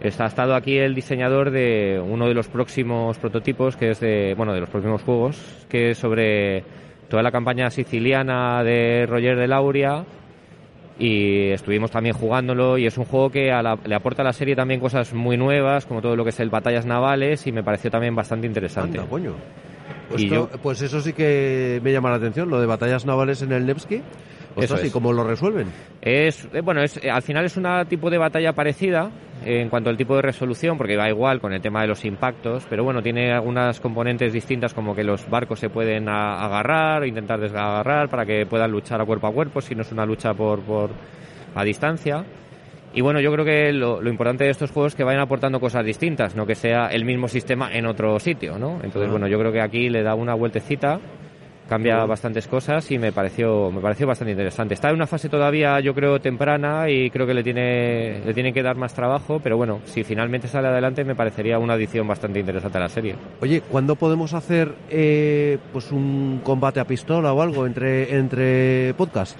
está, 0.00 0.24
ha 0.24 0.28
estado 0.28 0.54
aquí 0.54 0.76
el 0.76 0.94
diseñador 0.94 1.50
de 1.50 2.00
uno 2.04 2.26
de 2.26 2.34
los 2.34 2.48
próximos 2.48 3.16
prototipos, 3.18 3.76
que 3.76 3.90
es 3.90 4.00
de, 4.00 4.34
bueno, 4.36 4.52
de 4.54 4.60
los 4.60 4.68
próximos 4.70 5.02
juegos, 5.02 5.66
que 5.68 5.90
es 5.90 5.98
sobre 5.98 6.64
toda 7.08 7.22
la 7.22 7.30
campaña 7.30 7.70
siciliana 7.70 8.62
de 8.64 9.06
Roger 9.06 9.36
de 9.38 9.46
Lauria 9.48 10.04
y 10.98 11.50
estuvimos 11.50 11.90
también 11.90 12.14
jugándolo 12.14 12.76
y 12.78 12.86
es 12.86 12.98
un 12.98 13.04
juego 13.04 13.30
que 13.30 13.52
a 13.52 13.62
la- 13.62 13.78
le 13.84 13.94
aporta 13.94 14.22
a 14.22 14.24
la 14.24 14.32
serie 14.32 14.56
también 14.56 14.80
cosas 14.80 15.12
muy 15.14 15.36
nuevas, 15.36 15.86
como 15.86 16.00
todo 16.02 16.16
lo 16.16 16.24
que 16.24 16.30
es 16.30 16.40
el 16.40 16.50
batallas 16.50 16.86
navales 16.86 17.46
y 17.46 17.52
me 17.52 17.62
pareció 17.62 17.90
también 17.90 18.14
bastante 18.16 18.46
interesante. 18.46 18.98
Anda, 18.98 19.08
coño. 19.10 19.32
Pues, 20.08 20.22
Y 20.22 20.28
yo- 20.28 20.48
pues 20.62 20.80
eso 20.82 21.00
sí 21.00 21.12
que 21.12 21.80
me 21.84 21.92
llama 21.92 22.10
la 22.10 22.16
atención, 22.16 22.48
lo 22.50 22.60
de 22.60 22.66
batallas 22.66 23.04
navales 23.06 23.42
en 23.42 23.52
el 23.52 23.66
Nevsky. 23.66 24.02
Eso 24.56 24.76
es. 24.76 24.84
¿y 24.86 24.90
cómo 24.90 25.12
lo 25.12 25.24
resuelven? 25.24 25.68
Es, 26.00 26.48
eh, 26.52 26.60
bueno, 26.62 26.82
es, 26.82 26.96
eh, 27.02 27.10
al 27.10 27.22
final 27.22 27.44
es 27.44 27.56
un 27.56 27.66
tipo 27.88 28.10
de 28.10 28.18
batalla 28.18 28.52
parecida 28.52 29.10
eh, 29.44 29.60
en 29.60 29.68
cuanto 29.68 29.90
al 29.90 29.96
tipo 29.96 30.16
de 30.16 30.22
resolución, 30.22 30.76
porque 30.76 30.96
va 30.96 31.08
igual 31.08 31.40
con 31.40 31.52
el 31.52 31.60
tema 31.60 31.82
de 31.82 31.88
los 31.88 32.04
impactos, 32.04 32.66
pero 32.68 32.82
bueno, 32.84 33.02
tiene 33.02 33.32
algunas 33.32 33.78
componentes 33.80 34.32
distintas 34.32 34.74
como 34.74 34.94
que 34.94 35.04
los 35.04 35.28
barcos 35.30 35.60
se 35.60 35.70
pueden 35.70 36.08
a- 36.08 36.44
agarrar 36.44 37.02
o 37.02 37.06
intentar 37.06 37.38
desagarrar 37.40 38.08
para 38.08 38.24
que 38.26 38.46
puedan 38.46 38.70
luchar 38.70 39.00
a 39.00 39.04
cuerpo 39.04 39.26
a 39.28 39.32
cuerpo, 39.32 39.60
si 39.60 39.74
no 39.74 39.82
es 39.82 39.92
una 39.92 40.04
lucha 40.06 40.34
por, 40.34 40.60
por 40.60 40.90
a 41.54 41.64
distancia. 41.64 42.24
Y 42.94 43.02
bueno, 43.02 43.20
yo 43.20 43.30
creo 43.32 43.44
que 43.44 43.70
lo, 43.72 44.00
lo 44.00 44.08
importante 44.10 44.44
de 44.44 44.50
estos 44.50 44.70
juegos 44.70 44.92
es 44.92 44.96
que 44.96 45.04
vayan 45.04 45.20
aportando 45.20 45.60
cosas 45.60 45.84
distintas, 45.84 46.34
no 46.34 46.46
que 46.46 46.54
sea 46.54 46.86
el 46.88 47.04
mismo 47.04 47.28
sistema 47.28 47.70
en 47.72 47.84
otro 47.86 48.18
sitio, 48.18 48.58
¿no? 48.58 48.76
Entonces, 48.82 49.08
Ah. 49.08 49.10
bueno, 49.10 49.28
yo 49.28 49.38
creo 49.38 49.52
que 49.52 49.60
aquí 49.60 49.90
le 49.90 50.02
da 50.02 50.14
una 50.14 50.34
vueltecita, 50.34 50.98
cambia 51.68 52.04
bastantes 52.06 52.46
cosas 52.46 52.90
y 52.90 52.98
me 52.98 53.12
pareció, 53.12 53.70
me 53.70 53.80
pareció 53.80 54.06
bastante 54.06 54.32
interesante. 54.32 54.74
Está 54.74 54.88
en 54.88 54.96
una 54.96 55.06
fase 55.06 55.28
todavía, 55.28 55.78
yo 55.80 55.94
creo, 55.94 56.20
temprana 56.20 56.88
y 56.88 57.10
creo 57.10 57.26
que 57.26 57.34
le 57.34 57.42
tiene, 57.42 58.20
le 58.24 58.34
tienen 58.34 58.54
que 58.54 58.62
dar 58.62 58.76
más 58.76 58.94
trabajo, 58.94 59.40
pero 59.42 59.56
bueno, 59.56 59.80
si 59.84 60.04
finalmente 60.04 60.48
sale 60.48 60.68
adelante 60.68 61.04
me 61.04 61.14
parecería 61.14 61.58
una 61.58 61.74
adición 61.74 62.08
bastante 62.08 62.40
interesante 62.40 62.78
a 62.78 62.82
la 62.82 62.88
serie. 62.88 63.14
Oye, 63.40 63.60
¿cuándo 63.60 63.96
podemos 63.96 64.34
hacer 64.34 64.74
eh, 64.90 65.58
pues 65.72 65.92
un 65.92 66.40
combate 66.42 66.80
a 66.80 66.84
pistola 66.84 67.32
o 67.32 67.42
algo 67.42 67.66
entre, 67.66 68.16
entre 68.16 68.94
podcast? 68.94 69.38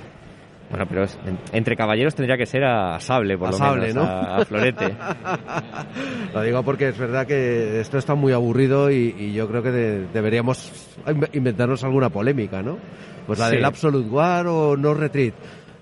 Bueno, 0.70 0.84
pero 0.86 1.04
es- 1.04 1.18
en- 1.26 1.38
entre 1.52 1.76
caballeros 1.76 2.14
tendría 2.14 2.36
que 2.36 2.44
ser 2.46 2.64
a 2.64 3.00
sable, 3.00 3.38
por 3.38 3.48
A 3.48 3.50
lo 3.52 3.56
sable, 3.56 3.86
menos, 3.88 4.04
¿no? 4.04 4.10
a, 4.10 4.36
a 4.36 4.44
florete. 4.44 4.94
Lo 6.34 6.42
digo 6.42 6.62
porque 6.62 6.88
es 6.88 6.98
verdad 6.98 7.26
que 7.26 7.80
esto 7.80 7.98
está 7.98 8.14
muy 8.14 8.32
aburrido 8.32 8.90
y, 8.90 9.14
y 9.18 9.32
yo 9.32 9.48
creo 9.48 9.62
que 9.62 9.70
de- 9.70 10.06
deberíamos 10.12 10.70
inve- 11.06 11.30
inventarnos 11.32 11.82
alguna 11.84 12.10
polémica, 12.10 12.62
¿no? 12.62 12.78
Pues 13.26 13.38
la 13.38 13.48
Sí. 13.48 13.56
del 13.56 13.64
Absolute 13.64 14.08
War 14.08 14.46
o 14.46 14.76
No 14.76 14.94
Retreat. 14.94 15.34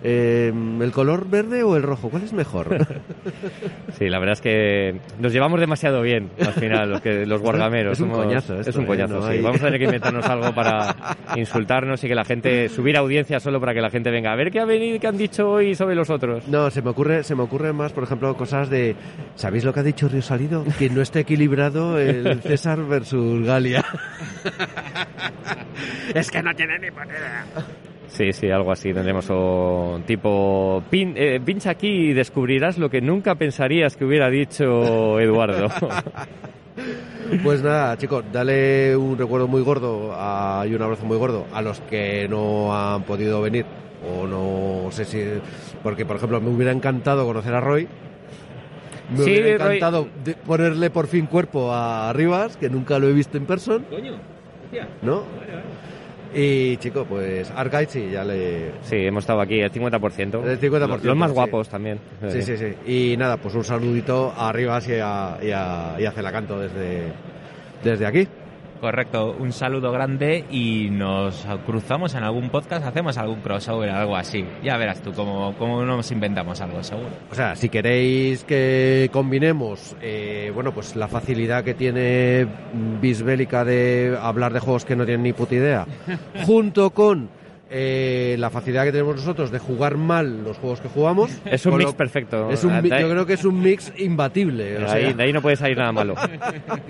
Eh, 0.09 0.53
¿El 0.81 0.93
color 0.93 1.29
verde 1.29 1.65
o 1.65 1.75
el 1.77 1.83
rojo? 1.83 2.11
¿Cuál 2.11 2.23
es 2.23 2.33
mejor? 2.33 2.77
Sí, 3.99 4.09
la 4.11 4.19
verdad 4.19 4.35
es 4.35 4.41
que 4.43 5.01
nos 5.19 5.33
llevamos 5.33 5.59
demasiado 5.59 6.03
bien 6.03 6.29
al 6.39 6.53
final, 6.53 6.91
los, 6.91 7.01
que, 7.01 7.25
los 7.25 7.41
guargameros. 7.41 7.95
Es 7.95 8.01
un 8.01 8.11
Somos- 8.11 8.25
coñazo 8.27 8.55
esto, 8.61 8.71
Es 8.71 8.77
un 8.77 8.85
¿eh? 8.85 8.87
coñazo, 8.87 9.15
No 9.15 9.23
sí. 9.23 9.33
hay- 9.33 9.41
Vamos 9.43 9.61
a 9.63 9.65
tener 9.65 9.79
que 9.81 9.85
inventarnos 9.87 10.27
algo 10.27 10.55
para 10.55 10.95
insultarnos 11.35 12.05
y 12.05 12.09
que 12.09 12.15
la 12.15 12.25
gente, 12.25 12.69
subir 12.69 12.97
audiencia 12.99 13.41
solo 13.41 13.59
para 13.59 13.73
que 13.75 13.81
la 13.81 13.89
gente 13.91 14.11
venga 14.11 14.33
a 14.33 14.37
ver 14.37 14.51
qué 14.51 14.61
ha 14.61 14.65
venido, 14.67 15.01
qué 15.01 15.07
han 15.07 15.17
dicho 15.17 15.49
hoy 15.51 15.75
sobre 15.75 15.95
los 15.95 16.11
otros. 16.11 16.47
No, 16.47 16.71
se 16.71 16.83
me 16.83 16.91
ocurre, 16.91 17.25
se 17.25 17.35
me 17.35 17.43
ocurre 17.43 17.73
más, 17.73 17.93
por 17.93 18.05
ejemplo, 18.05 18.37
cosas 18.37 18.69
de 18.71 18.95
¿sabéis 19.35 19.65
lo 19.65 19.73
que 19.73 19.81
ha 19.81 19.85
dicho 19.85 20.09
Río 20.09 20.23
Salido? 20.23 20.65
Que 20.79 20.91
no 20.91 21.01
esté 21.01 21.21
equilibrado 21.21 21.99
el 21.99 22.43
César 22.43 22.85
versus 22.85 23.45
Galia. 23.47 23.83
es 26.15 26.31
que 26.31 26.43
no 26.43 26.55
tiene 26.55 26.79
ni 26.79 26.87
idea. 26.89 27.47
Sí, 28.09 28.33
sí, 28.33 28.51
algo 28.51 28.73
así 28.73 28.93
tendremos 28.95 29.27
o 29.31 30.01
tipo 30.07 30.83
pin- 30.91 31.15
eh, 31.17 31.41
pincha 31.45 31.71
aquí 31.71 31.89
y 32.11 32.13
descubrirás 32.15 32.79
lo 32.79 32.89
que 32.89 33.01
nunca 33.01 33.35
pensarías 33.35 33.97
que 33.97 34.05
hubiera 34.05 34.31
dicho 34.31 35.19
Eduardo. 35.21 35.69
Pues 37.43 37.63
nada, 37.63 37.97
chicos, 37.99 38.25
dale 38.33 38.97
un 38.97 39.19
recuerdo 39.19 39.49
muy 39.49 39.63
gordo 39.63 40.13
a- 40.15 40.65
y 40.69 40.75
un 40.75 40.83
abrazo 40.83 41.05
muy 41.05 41.17
gordo 41.19 41.47
a 41.53 41.61
los 41.63 41.81
que 41.81 42.29
no 42.29 42.75
han 42.75 43.03
podido 43.03 43.43
venir 43.43 43.67
o 44.09 44.27
no 44.27 44.91
sé 44.93 45.05
si 45.05 45.23
porque 45.83 46.07
por 46.07 46.17
ejemplo 46.17 46.41
me 46.41 46.49
hubiera 46.51 46.71
encantado 46.73 47.27
conocer 47.27 47.55
a 47.55 47.61
Roy. 47.61 47.89
Me 49.11 49.19
Sí, 49.25 49.31
hubiera 49.31 49.65
Roy- 49.67 49.77
encantado 49.77 50.09
de- 50.25 50.35
ponerle 50.35 50.91
por 50.91 51.07
fin 51.09 51.27
cuerpo 51.27 51.73
a 51.73 52.13
Rivas, 52.13 52.57
que 52.57 52.71
nunca 52.71 52.99
lo 52.99 53.09
he 53.09 53.13
visto 53.13 53.37
en 53.37 53.47
persona, 53.47 53.85
¿no? 55.03 55.23
Y 56.35 56.77
chico, 56.79 57.05
pues 57.05 57.51
Arcade 57.51 57.87
sí, 57.87 58.11
ya 58.13 58.25
le 58.25 58.73
Sí, 58.83 58.97
hemos 58.97 59.23
estado 59.25 59.41
aquí 59.41 59.61
el 59.61 59.71
50%. 59.73 60.45
El 60.45 60.61
50%, 60.61 60.87
Los, 60.87 61.05
los 61.05 61.17
más 61.17 61.31
sí. 61.31 61.35
guapos 61.35 61.69
también. 61.69 61.99
Sí, 62.29 62.43
sí, 62.43 62.57
sí. 62.57 62.75
Y 63.13 63.17
nada, 63.17 63.37
pues 63.39 63.55
un 63.55 63.65
saludito 63.65 64.33
a 64.37 64.53
Rivas 64.53 64.87
y 64.89 64.95
a, 64.95 65.39
y 65.43 65.51
a, 65.51 65.97
y 65.99 66.05
a 66.05 66.13
Celacanto 66.13 66.59
desde, 66.61 67.13
desde 67.83 68.07
aquí. 68.07 68.29
Correcto, 68.87 69.35
un 69.41 69.53
saludo 69.53 69.91
grande 69.91 70.45
y 70.49 70.91
nos 70.93 71.45
cruzamos 71.67 72.15
en 72.15 72.23
algún 72.23 72.51
podcast, 72.51 72.87
hacemos 72.87 73.19
algún 73.19 73.41
crossover, 73.41 73.91
algo 73.91 74.15
así. 74.15 74.45
Ya 74.63 74.77
verás 74.77 75.03
tú 75.03 75.13
cómo, 75.13 75.57
cómo 75.59 75.85
nos 75.85 76.13
inventamos 76.13 76.61
algo, 76.61 76.81
seguro. 76.85 77.09
O 77.29 77.35
sea, 77.35 77.57
si 77.57 77.69
queréis 77.69 78.45
que 78.45 79.11
combinemos, 79.13 79.97
eh, 80.01 80.53
bueno, 80.55 80.73
pues 80.73 80.95
la 80.95 81.09
facilidad 81.09 81.65
que 81.65 81.75
tiene 81.75 82.47
Bisbélica 83.01 83.65
de 83.65 84.17
hablar 84.23 84.53
de 84.53 84.61
juegos 84.61 84.85
que 84.85 84.95
no 84.95 85.05
tienen 85.05 85.25
ni 85.25 85.33
puta 85.33 85.57
idea, 85.57 85.85
junto 86.47 86.91
con 86.91 87.29
eh, 87.71 88.37
la 88.39 88.49
facilidad 88.51 88.85
que 88.85 88.93
tenemos 88.93 89.17
nosotros 89.17 89.51
de 89.51 89.59
jugar 89.59 89.97
mal 89.97 90.45
los 90.45 90.57
juegos 90.59 90.81
que 90.81 90.89
jugamos. 90.89 91.31
Es 91.45 91.67
un 91.67 91.77
mix 91.77 91.91
lo- 91.91 91.97
perfecto. 91.97 92.51
Es 92.51 92.63
un, 92.65 92.73
ahí- 92.73 92.83
yo 92.89 93.11
creo 93.11 93.27
que 93.27 93.33
es 93.35 93.45
un 93.45 93.61
mix 93.61 93.93
imbatible. 93.99 94.77
o 94.77 94.81
de, 94.81 94.87
sea. 94.87 94.95
ahí, 94.97 95.13
de 95.13 95.23
ahí 95.23 95.33
no 95.33 95.43
puede 95.43 95.57
salir 95.57 95.77
nada 95.77 95.93
malo. 95.93 96.15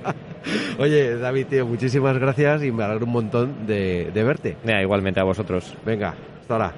Oye, 0.78 1.16
David, 1.16 1.46
tío, 1.46 1.66
muchísimas 1.66 2.18
gracias 2.18 2.62
y 2.62 2.70
me 2.72 2.84
alegro 2.84 3.06
un 3.06 3.12
montón 3.12 3.66
de, 3.66 4.10
de 4.12 4.22
verte. 4.24 4.56
Mira, 4.64 4.82
igualmente 4.82 5.18
a 5.20 5.24
vosotros. 5.24 5.74
Venga, 5.84 6.14
hasta 6.40 6.54
ahora. 6.54 6.72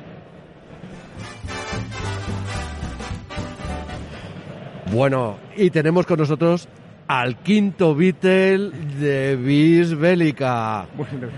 Bueno, 4.93 5.37
y 5.57 5.71
tenemos 5.71 6.07
con 6.07 6.19
nosotros 6.19 6.69
al 7.09 7.37
quinto 7.37 7.95
Beatle 7.95 8.71
de 8.99 9.37
Bisbélica. 9.37 10.87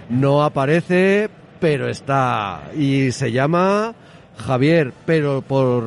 No 0.08 0.42
aparece, 0.44 1.28
pero 1.60 1.88
está. 1.88 2.70
Y 2.76 3.12
se 3.12 3.30
llama 3.30 3.94
Javier, 4.38 4.92
pero 5.04 5.42
por 5.42 5.84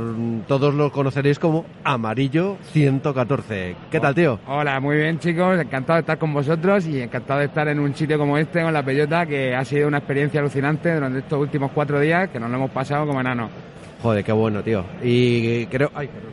todos 0.48 0.74
lo 0.74 0.92
conoceréis 0.92 1.40
como 1.40 1.66
Amarillo 1.84 2.58
114. 2.72 3.76
¿Qué 3.92 4.00
tal, 4.00 4.14
tío? 4.16 4.40
Hola, 4.48 4.80
muy 4.80 4.98
bien 4.98 5.20
chicos, 5.20 5.60
encantado 5.60 5.98
de 5.98 6.02
estar 6.02 6.18
con 6.18 6.34
vosotros 6.34 6.86
y 6.86 7.02
encantado 7.02 7.40
de 7.40 7.48
estar 7.48 7.68
en 7.68 7.80
un 7.80 7.94
sitio 7.96 8.18
como 8.18 8.38
este 8.38 8.62
con 8.62 8.72
la 8.72 8.84
bellota 8.84 9.26
que 9.26 9.56
ha 9.56 9.66
sido 9.66 9.88
una 9.88 9.98
experiencia 9.98 10.40
alucinante 10.40 10.94
durante 10.94 11.20
estos 11.20 11.40
últimos 11.40 11.72
cuatro 11.72 12.00
días 12.00 12.30
que 12.30 12.40
nos 12.40 12.50
lo 12.50 12.58
hemos 12.58 12.72
pasado 12.72 13.08
como 13.08 13.20
enanos. 13.20 13.50
Joder, 14.02 14.24
qué 14.24 14.32
bueno, 14.32 14.62
tío. 14.62 14.86
Y 15.02 15.66
creo... 15.68 15.90
Ay, 15.96 16.08
perdón. 16.08 16.33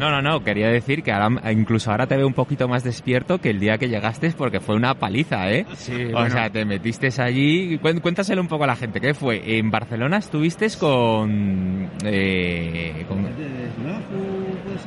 No, 0.00 0.10
no, 0.10 0.22
no, 0.22 0.42
quería 0.42 0.68
decir 0.68 1.02
que 1.02 1.12
ahora, 1.12 1.52
incluso 1.52 1.90
ahora 1.90 2.06
te 2.06 2.16
veo 2.16 2.26
un 2.26 2.32
poquito 2.32 2.66
más 2.68 2.82
despierto 2.82 3.38
que 3.38 3.50
el 3.50 3.60
día 3.60 3.76
que 3.76 3.88
llegaste 3.90 4.30
porque 4.30 4.58
fue 4.58 4.74
una 4.74 4.94
paliza, 4.94 5.50
¿eh? 5.50 5.66
Sí, 5.74 6.06
o 6.06 6.12
bueno. 6.12 6.30
sea, 6.30 6.48
te 6.48 6.64
metiste 6.64 7.10
allí. 7.18 7.78
Cuéntaselo 7.78 8.40
un 8.40 8.48
poco 8.48 8.64
a 8.64 8.68
la 8.68 8.76
gente. 8.76 8.98
¿Qué 8.98 9.12
fue? 9.12 9.58
En 9.58 9.70
Barcelona 9.70 10.16
estuviste 10.16 10.68
con. 10.80 11.90
Eh, 12.04 13.04
con 13.08 13.26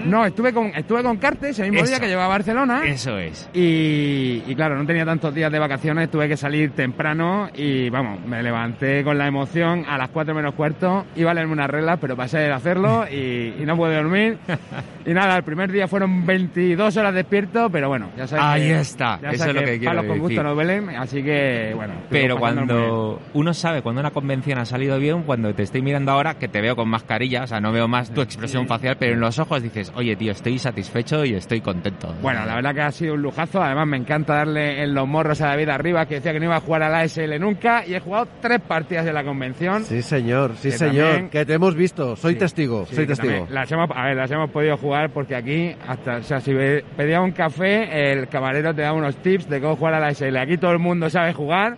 No, 0.06 0.26
estuve 0.26 0.52
con, 0.52 0.68
estuve 0.76 1.04
con 1.04 1.18
Cartes 1.18 1.60
el 1.60 1.70
mismo 1.72 1.84
Eso. 1.84 1.92
día 1.92 2.00
que 2.00 2.08
llegaba 2.08 2.26
a 2.26 2.30
Barcelona. 2.30 2.82
Eso 2.86 3.18
es. 3.20 3.50
Y, 3.54 4.42
y 4.48 4.56
claro, 4.56 4.76
no 4.78 4.86
tenía 4.86 5.06
tantos 5.06 5.34
días 5.36 5.52
de 5.52 5.60
vacaciones, 5.60 6.10
tuve 6.10 6.28
que 6.28 6.38
salir 6.38 6.72
temprano 6.72 7.50
y 7.54 7.90
vamos, 7.90 8.20
me 8.26 8.42
levanté 8.42 9.04
con 9.04 9.18
la 9.18 9.28
emoción 9.28 9.86
a 9.88 9.98
las 9.98 10.10
4 10.10 10.34
menos 10.34 10.56
cuarto, 10.56 11.06
iba 11.16 11.32
a 11.32 11.34
leerme 11.34 11.54
unas 11.54 11.70
reglas, 11.70 12.00
pero 12.02 12.16
pasé 12.16 12.40
de 12.40 12.52
hacerlo 12.52 13.06
y, 13.10 13.54
y 13.60 13.64
no 13.66 13.76
pude 13.78 13.96
dormir. 13.96 14.38
Y 15.06 15.14
nada, 15.14 15.36
el 15.38 15.44
primer 15.44 15.72
día 15.72 15.88
fueron 15.88 16.26
22 16.26 16.96
horas 16.98 17.14
despierto, 17.14 17.70
pero 17.70 17.90
bueno, 17.90 18.10
ya 18.18 18.26
sabes 18.28 18.46
Ahí 18.46 18.62
que, 18.70 18.80
está, 18.80 19.20
ya 19.22 19.30
eso 19.32 19.46
es 19.50 19.54
lo 19.56 19.62
que 19.64 19.78
quiero 19.80 19.86
palos 19.96 20.06
con 20.06 20.18
gusto 20.20 20.30
decir. 20.30 20.44
no 20.44 20.54
duelen, 20.56 20.90
así 20.92 21.24
que 21.24 21.72
bueno. 21.76 21.94
Pero 22.10 22.38
cuando 22.38 23.20
uno 23.34 23.54
sabe 23.54 23.82
cuando 23.82 24.02
una 24.02 24.12
convención 24.12 24.60
ha 24.60 24.66
salido 24.66 24.98
bien, 25.00 25.24
cuando 25.24 25.54
te 25.54 25.64
estoy 25.64 25.82
mirando 25.82 26.12
ahora, 26.12 26.36
que 26.36 26.48
te 26.48 26.62
veo 26.62 26.76
con 26.76 26.90
mascarilla, 26.90 27.44
o 27.44 27.48
sea, 27.48 27.60
no 27.60 27.72
veo 27.72 27.88
más 27.88 28.14
tu 28.14 28.22
expresión 28.22 28.68
facial, 28.68 28.96
pero 29.00 29.14
en 29.14 29.20
los 29.20 29.38
ojos 29.40 29.62
dices, 29.62 29.92
oye, 29.96 30.16
tío, 30.16 30.32
estoy 30.32 30.58
satisfecho 30.60 31.26
y 31.26 31.34
estoy 31.34 31.62
contento. 31.62 32.14
Bueno, 32.22 32.46
la 32.46 32.56
verdad 32.56 32.74
que 32.74 32.82
ha 32.82 32.92
sido 32.92 33.16
un 33.16 33.22
lujazo. 33.22 33.62
Además, 33.62 33.88
me 33.88 33.98
encanta 33.98 34.36
darle 34.36 34.84
en 34.84 34.94
los 34.94 35.08
morros 35.08 35.42
a 35.42 35.48
David 35.48 35.70
arriba, 35.70 36.06
que 36.06 36.16
decía 36.16 36.32
que 36.32 36.40
no 36.40 36.46
iba 36.46 36.56
a 36.58 36.62
jugar 36.62 36.84
a 36.84 36.90
la 36.90 37.00
ASL 37.02 37.40
nunca. 37.40 37.86
Y 37.86 37.94
he 37.96 38.00
jugado 38.00 38.28
tres 38.42 38.62
partidas 38.62 39.06
de 39.06 39.12
la 39.14 39.24
convención. 39.24 39.84
Sí, 39.84 40.02
señor, 40.02 40.54
sí, 40.58 40.70
Que 40.70 40.78
señor. 40.78 41.08
también- 41.08 41.30
Que 41.30 41.46
te 41.46 41.54
hemos 41.54 41.76
visto. 41.76 42.16
Soy 42.16 42.34
Sí, 42.34 42.40
testigo, 42.40 42.86
sí, 42.88 42.96
soy 42.96 43.08
testigo. 43.08 43.48
Las 43.50 43.72
hemos, 43.72 43.90
a 43.94 44.06
ver, 44.06 44.16
las 44.18 44.32
hemos 44.32 44.50
podido 44.50 44.78
jugar 44.78 44.93
porque 45.10 45.36
aquí, 45.36 45.76
hasta, 45.88 46.18
o 46.18 46.24
sea, 46.24 46.40
si 46.40 46.54
ve- 46.54 46.84
pedía 46.96 47.22
un 47.22 47.32
café, 47.32 48.12
el 48.14 48.28
camarero 48.28 48.74
te 48.74 48.82
da 48.82 48.94
unos 48.94 49.16
tips 49.18 49.50
de 49.50 49.60
cómo 49.62 49.76
jugar 49.76 49.96
a 49.96 50.00
la 50.00 50.14
SL. 50.14 50.38
Aquí 50.38 50.58
todo 50.58 50.72
el 50.72 50.80
mundo 50.80 51.10
sabe 51.10 51.34
jugar, 51.34 51.78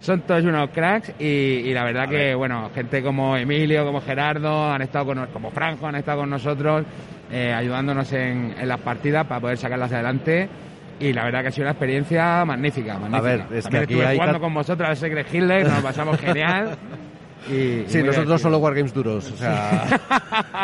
son 0.00 0.20
todos 0.22 0.44
unos 0.44 0.70
cracks 0.70 1.12
y, 1.18 1.24
y 1.24 1.72
la 1.74 1.84
verdad 1.84 2.08
que, 2.08 2.34
bueno, 2.34 2.70
gente 2.74 3.02
como 3.02 3.36
Emilio, 3.36 3.84
como 3.84 4.00
Gerardo, 4.00 4.70
han 4.70 4.82
estado 4.82 5.06
con 5.06 5.26
como 5.26 5.50
Franjo, 5.50 5.86
han 5.86 5.96
estado 5.96 6.20
con 6.20 6.30
nosotros 6.30 6.84
eh, 7.32 7.52
ayudándonos 7.52 8.12
en, 8.12 8.54
en 8.58 8.68
las 8.68 8.80
partidas 8.80 9.26
para 9.26 9.40
poder 9.40 9.58
sacarlas 9.58 9.92
adelante. 9.92 10.48
Y 11.00 11.12
la 11.12 11.24
verdad 11.24 11.42
que 11.42 11.48
ha 11.48 11.50
sido 11.52 11.64
una 11.64 11.72
experiencia 11.72 12.44
magnífica, 12.44 12.94
magnífica. 12.98 13.22
ver, 13.22 13.42
es 13.52 13.66
que 13.68 13.76
aquí 13.76 13.92
estuve 13.94 14.06
hay 14.06 14.16
jugando 14.16 14.40
con 14.40 14.52
vosotros 14.54 14.88
al 14.88 14.96
Secret 14.96 15.26
Hitler, 15.32 15.62
nos 15.64 15.76
lo 15.76 15.82
pasamos 15.82 16.20
genial. 16.20 16.76
Y, 17.48 17.84
Sí, 17.88 18.02
nosotros 18.02 18.40
solo 18.40 18.58
wargames 18.58 18.92
duros. 18.92 19.30
O 19.32 19.36
sea, 19.36 19.86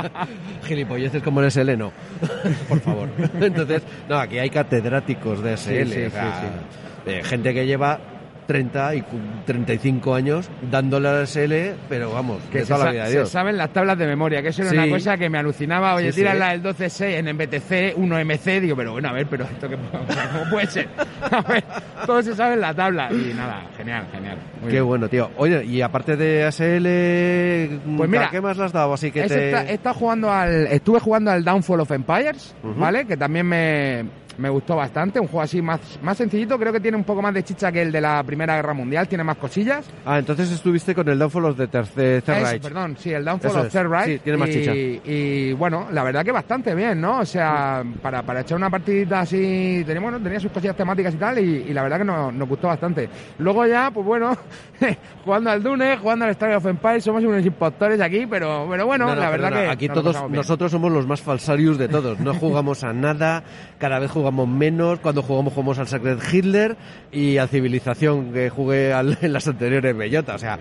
gilipolleces 0.67 1.23
como 1.23 1.41
el 1.41 1.51
SL 1.51 1.77
no. 1.79 1.93
Por 2.69 2.81
favor. 2.81 3.09
Entonces, 3.41 3.83
no, 4.09 4.17
aquí 4.17 4.39
hay 4.39 4.51
catedráticos 4.51 5.43
de 5.43 5.57
SL. 5.57 5.87
Sí, 5.87 5.93
sí, 5.93 6.03
o 6.05 6.11
sea, 6.11 6.41
sí, 6.41 7.11
eh, 7.11 7.23
gente 7.25 7.55
que 7.55 7.67
lleva 7.67 7.99
30 8.47 8.95
y 8.95 9.01
cu- 9.03 9.19
35 9.47 10.15
años 10.15 10.49
dándole 10.71 11.09
al 11.09 11.27
SL, 11.27 11.75
pero 11.89 12.13
vamos, 12.13 12.43
Que 12.53 12.59
de 12.59 12.67
se, 12.67 12.77
la 12.79 12.91
vida 12.91 13.03
de 13.05 13.09
se 13.11 13.17
Dios. 13.17 13.29
saben 13.31 13.57
las 13.57 13.71
tablas 13.73 13.97
de 13.99 14.07
memoria, 14.07 14.43
que 14.43 14.49
eso 14.49 14.63
era 14.63 14.71
Sí. 14.71 14.77
una 14.77 14.89
cosa 14.89 15.17
que 15.17 15.31
me 15.31 15.39
alucinaba. 15.39 15.95
Oye, 15.95 16.13
Sí, 16.13 16.21
tírala 16.21 16.49
sí. 16.51 16.55
el 16.55 16.63
12C 16.63 17.19
en 17.19 17.37
BTC, 17.39 17.95
1MC. 17.97 18.61
Digo, 18.61 18.77
pero 18.77 18.93
bueno, 18.93 19.09
a 19.09 19.13
ver, 19.13 19.27
pero 19.29 19.45
esto 19.45 19.69
que 19.69 19.77
¿cómo 20.33 20.51
puede 20.51 20.67
ser? 20.67 20.89
A 21.31 21.41
ver, 21.43 21.65
todo 22.07 22.23
se 22.23 22.35
sabe 22.35 22.55
en 22.55 22.61
la 22.61 22.75
tabla. 22.75 23.09
Y 23.11 23.33
nada, 23.35 23.63
genial, 23.77 24.07
genial. 24.13 24.37
Muy 24.61 24.69
Qué 24.69 24.77
bien. 24.77 24.87
bueno, 24.87 25.09
tío. 25.09 25.31
Oye, 25.37 25.65
y 25.65 25.81
aparte 25.81 26.17
de 26.17 26.47
SL, 26.51 27.97
Pues 27.97 28.09
mira, 28.11 28.27
¿a 28.27 28.31
qué 28.31 28.41
más 28.41 28.57
le 28.57 28.65
has 28.65 28.73
dado? 28.73 28.93
Así 28.95 29.11
que 29.11 29.23
te... 29.27 29.51
está- 29.51 29.65
estado 29.71 29.95
jugando 29.95 30.31
al, 30.33 30.67
estuve 30.69 31.01
jugando 31.01 31.31
al 31.31 31.45
Downfall 31.45 31.81
of 31.81 31.91
Empires. 31.91 32.55
¿vale? 32.63 33.07
Que 33.07 33.17
también 33.17 33.47
me, 33.47 34.05
me 34.39 34.49
gustó 34.49 34.77
bastante. 34.77 35.21
Un 35.21 35.27
juego 35.27 35.43
así 35.43 35.61
más, 35.63 35.81
más 36.03 36.17
sencillito. 36.17 36.59
Creo 36.59 36.73
que 36.73 36.81
tiene 36.81 36.97
un 36.97 37.05
poco 37.05 37.23
más 37.23 37.35
de 37.35 37.43
chicha 37.43 37.71
que 37.73 37.83
el 37.83 37.93
de 37.93 38.01
la 38.01 38.23
Primera 38.23 38.57
Guerra 38.57 38.75
Mundial. 38.75 39.09
Tiene 39.09 39.25
más 39.25 39.37
cosillas. 39.37 39.87
Ah, 40.05 40.19
entonces 40.19 40.51
estuviste 40.51 40.95
con 40.95 41.09
el 41.09 41.19
Downfall 41.19 41.45
of 41.47 41.57
the 41.57 41.67
Third 41.69 41.99
Eso, 41.99 42.33
Reich. 42.33 42.63
perdón, 42.63 42.97
sí, 42.99 43.13
el 43.13 43.25
Downfall 43.25 43.51
Eso 43.51 43.61
of. 43.61 43.73
Third 43.73 43.89
Reich. 43.89 44.07
Sí, 44.07 44.19
tiene 44.19 44.39
más 44.39 44.49
y, 44.49 44.53
chicha. 44.53 44.73
Y 44.75 45.53
bueno, 45.53 45.87
la 45.93 46.03
verdad 46.03 46.25
que 46.25 46.33
bastante 46.33 46.75
bien, 46.75 47.01
¿no? 47.01 47.21
O 47.21 47.25
sea, 47.25 47.83
para, 48.03 48.23
para 48.23 48.41
echar 48.41 48.57
una 48.57 48.71
partidita 48.71 49.21
así, 49.21 49.83
tenía, 49.87 50.01
bueno, 50.01 50.21
tenía 50.21 50.41
sus 50.41 50.51
cosillas 50.51 50.77
temáticas 50.77 51.15
y 51.15 51.17
tal, 51.17 51.39
y, 51.39 51.65
y 51.69 51.73
la 51.73 51.83
verdad 51.83 51.99
que 51.99 52.05
nos, 52.05 52.35
nos 52.35 52.49
gustó 52.49 52.69
bastante. 52.69 53.09
Luego 53.39 53.67
ya, 53.67 53.91
pues 53.91 54.05
bueno, 54.05 54.37
jugando 55.25 55.51
al 55.51 55.63
Dune, 55.63 55.97
jugando 55.97 56.25
al 56.25 56.33
Star 56.33 56.55
of 56.55 56.67
Empires, 56.67 57.05
somos 57.05 57.23
unos 57.25 57.45
impostores 57.45 58.01
aquí, 58.01 58.27
pero, 58.27 58.67
pero 58.71 58.87
bueno, 58.87 59.07
No, 59.07 59.15
no, 59.15 59.21
la 59.21 59.31
verdad 59.31 59.49
perdona, 59.51 59.67
que 59.67 59.73
aquí 59.73 59.89
todos 59.89 60.31
nosotros 60.31 60.71
somos 60.73 60.91
los 60.93 61.07
más 61.07 61.21
falsarios 61.21 61.79
de 61.79 61.89
todos. 61.89 62.19
No 62.21 62.35
jugamos 62.41 62.83
a 62.85 62.93
nada, 62.93 63.43
cada 63.79 63.99
vez 63.99 64.11
jugamos 64.11 64.24
menos. 64.33 65.01
Cuando 65.01 65.23
jugamos 65.23 65.53
jugamos 65.53 65.79
al 65.79 65.89
Secret 65.89 66.21
Hitler 66.33 66.77
y 67.13 67.39
a 67.39 67.47
Civilización 67.47 68.33
que 68.33 68.51
jugué 68.51 68.93
al- 68.93 69.19
en 69.21 69.33
las 69.33 69.47
anteriores 69.49 69.97
Bellota. 69.97 70.35
O 70.35 70.39
sea, 70.39 70.59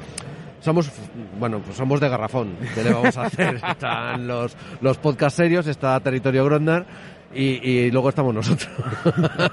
somos 0.62 0.90
bueno, 1.40 1.60
pues 1.60 1.76
somos 1.78 2.00
de 2.00 2.10
garrafón. 2.10 2.56
¿Qué 2.74 2.84
le 2.84 2.94
vamos 2.94 3.18
a 3.18 3.24
hacer? 3.24 3.56
Están 3.70 4.28
los 4.28 4.56
los 4.82 4.98
podcast 4.98 5.38
serios, 5.38 5.68
está 5.68 6.00
Territorio 6.00 6.46
Grondar 6.46 6.86
y, 7.34 7.68
y 7.70 7.92
luego 7.92 8.10
estamos 8.10 8.34
nosotros. 8.34 8.70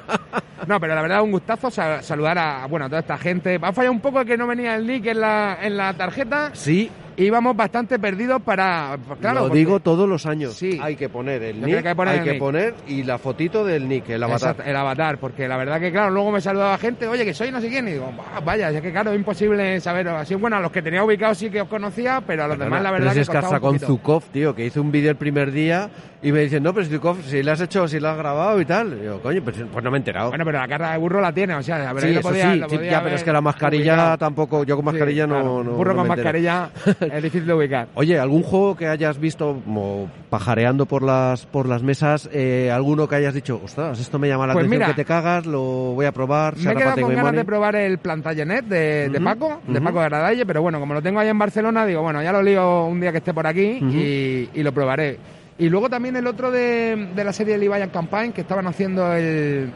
No, 0.66 0.78
pero 0.78 0.94
la 0.94 1.00
verdad 1.00 1.22
un 1.22 1.32
gustazo 1.32 1.70
sa- 1.70 2.02
saludar 2.02 2.36
a, 2.38 2.66
bueno, 2.66 2.84
a 2.84 2.88
toda 2.88 3.00
esta 3.00 3.16
gente. 3.16 3.58
Ha 3.60 3.72
fallado 3.72 3.92
un 3.92 4.00
poco 4.00 4.22
que 4.26 4.36
no 4.36 4.46
venía 4.46 4.76
el 4.76 4.86
nick 4.86 5.06
en 5.06 5.20
la, 5.20 5.58
en 5.62 5.74
la 5.76 5.94
tarjeta. 5.94 6.50
Sí. 6.52 6.90
Íbamos 7.24 7.56
bastante 7.56 7.98
perdidos 7.98 8.40
para... 8.42 8.96
Claro, 9.20 9.40
Lo 9.40 9.46
porque- 9.46 9.58
digo 9.58 9.80
todos 9.80 10.08
los 10.08 10.26
años. 10.26 10.54
Sí. 10.54 10.78
Hay 10.82 10.96
que 10.96 11.08
poner 11.08 11.42
el 11.42 11.60
nick, 11.60 11.68
que 11.70 11.76
hay 11.76 11.82
que 11.82 11.94
poner 11.94 12.12
hay 12.14 12.18
el 12.18 12.24
que 12.24 12.30
nick. 12.32 12.38
poner 12.40 12.74
y 12.88 13.02
la 13.02 13.18
fotito 13.18 13.64
del 13.64 13.88
nick, 13.88 14.08
el 14.10 14.22
avatar. 14.22 14.50
Exacto, 14.52 14.62
el 14.70 14.76
avatar, 14.76 15.18
porque 15.18 15.46
la 15.48 15.56
verdad 15.56 15.80
que, 15.80 15.90
claro, 15.92 16.10
luego 16.10 16.30
me 16.32 16.40
saludaba 16.40 16.76
gente, 16.78 17.06
oye, 17.06 17.24
que 17.24 17.34
soy 17.34 17.50
no 17.50 17.60
sé 17.60 17.68
quién, 17.68 17.88
y 17.88 17.92
digo, 17.92 18.10
"Bah, 18.16 18.40
vaya, 18.44 18.70
es 18.70 18.80
que, 18.80 18.90
claro, 18.92 19.10
es 19.12 19.16
imposible 19.16 19.80
saber, 19.80 20.08
así, 20.08 20.34
bueno, 20.34 20.56
a 20.56 20.60
los 20.60 20.70
que 20.72 20.82
tenía 20.82 21.04
ubicados 21.04 21.38
sí 21.38 21.50
que 21.50 21.60
os 21.60 21.68
conocía, 21.68 22.22
pero 22.26 22.44
a 22.44 22.48
los 22.48 22.58
demás, 22.58 22.82
la 22.82 22.90
Pero 22.90 23.00
verdad 23.04 23.12
si 23.12 23.16
que 23.18 23.22
es 23.22 23.28
que 23.52 23.60
con. 23.60 23.78
Zukov, 23.78 24.22
tío, 24.32 24.54
que 24.54 24.66
hizo 24.66 24.80
un 24.80 24.90
vídeo 24.90 25.10
el 25.10 25.16
primer 25.16 25.50
día 25.52 25.90
y 26.22 26.32
me 26.32 26.40
dicen, 26.40 26.62
no, 26.62 26.72
pero 26.74 26.86
Zukov, 26.86 27.22
si 27.22 27.42
le 27.42 27.50
has 27.50 27.60
hecho, 27.60 27.86
si 27.88 27.98
lo 28.00 28.08
has 28.08 28.16
grabado 28.16 28.60
y 28.60 28.64
tal. 28.64 28.98
Y 29.00 29.04
yo, 29.04 29.20
coño, 29.22 29.42
pues, 29.42 29.56
pues 29.72 29.84
no 29.84 29.90
me 29.90 29.96
he 29.96 30.00
enterado. 30.00 30.28
Bueno, 30.30 30.44
pero 30.44 30.58
la 30.58 30.68
cara 30.68 30.92
de 30.92 30.98
burro 30.98 31.20
la 31.20 31.32
tiene, 31.32 31.54
o 31.54 31.62
sea, 31.62 31.88
a 31.88 31.92
ver, 31.92 32.04
sí, 32.04 32.14
lo 32.14 32.20
podía- 32.20 32.52
sí, 32.52 32.58
lo 32.58 32.68
ya, 32.82 33.02
pero 33.02 33.16
es 33.16 33.22
que 33.22 33.32
la 33.32 33.40
mascarilla 33.40 34.16
tampoco, 34.16 34.64
yo 34.64 34.76
con 34.76 34.84
mascarilla 34.86 35.26
no, 35.26 35.62
burro 35.64 35.94
no 35.94 35.98
con 36.06 36.08
me 36.08 36.14
entero. 36.14 36.70
es 37.12 37.22
difícil 37.22 37.46
de 37.46 37.54
ubicar. 37.54 37.88
Oye, 37.94 38.18
¿algún 38.18 38.42
juego 38.42 38.76
que 38.76 38.86
hayas 38.86 39.18
visto 39.18 39.60
como 39.64 40.10
pajareando 40.30 40.86
por 40.86 41.02
las 41.02 41.46
por 41.46 41.68
las 41.68 41.82
mesas? 41.82 42.28
eh, 42.32 42.70
¿Alguno 42.72 43.08
que 43.08 43.16
hayas 43.16 43.34
dicho, 43.34 43.60
ostras, 43.64 43.98
esto 44.00 44.18
me 44.18 44.28
llama 44.28 44.46
la 44.46 44.52
Pues 44.54 44.64
atención 44.64 44.80
mira, 44.80 44.94
que 44.94 45.02
te 45.02 45.04
cagas, 45.04 45.46
lo 45.46 45.60
voy 45.94 46.06
a 46.06 46.12
probar? 46.12 46.56
Me 46.56 46.72
he 46.72 46.76
quedado 46.76 47.00
con 47.00 47.10
ganas 47.10 47.24
Money? 47.24 47.38
de 47.38 47.44
probar 47.44 47.76
el 47.76 47.98
Plantagenet 47.98 48.64
de, 48.66 49.08
de 49.08 49.16
Ujú, 49.18 49.24
Paco, 49.24 49.60
de. 49.66 49.80
Paco 49.80 49.98
Gradalle, 50.00 50.46
pero 50.46 50.62
bueno, 50.62 50.80
como 50.80 50.94
lo 50.94 51.02
tengo 51.02 51.20
ahí 51.20 51.28
en 51.28 51.38
Barcelona, 51.38 51.84
digo, 51.86 52.02
bueno, 52.02 52.22
ya 52.22 52.32
lo 52.32 52.42
lío 52.42 52.86
un 52.86 53.00
día 53.00 53.12
que 53.12 53.18
esté 53.18 53.34
por 53.34 53.46
aquí 53.46 53.78
y, 53.82 54.48
y 54.52 54.62
lo 54.62 54.72
probaré. 54.72 55.18
Y 55.58 55.68
luego 55.68 55.90
también 55.90 56.16
el 56.16 56.26
otro 56.26 56.50
de, 56.50 57.10
de 57.14 57.24
la 57.24 57.32
serie 57.34 57.58
Leviathan 57.58 57.90
Campaign, 57.90 58.32
que 58.32 58.40
estaban 58.40 58.66
haciendo 58.66 59.12
el... 59.12 59.70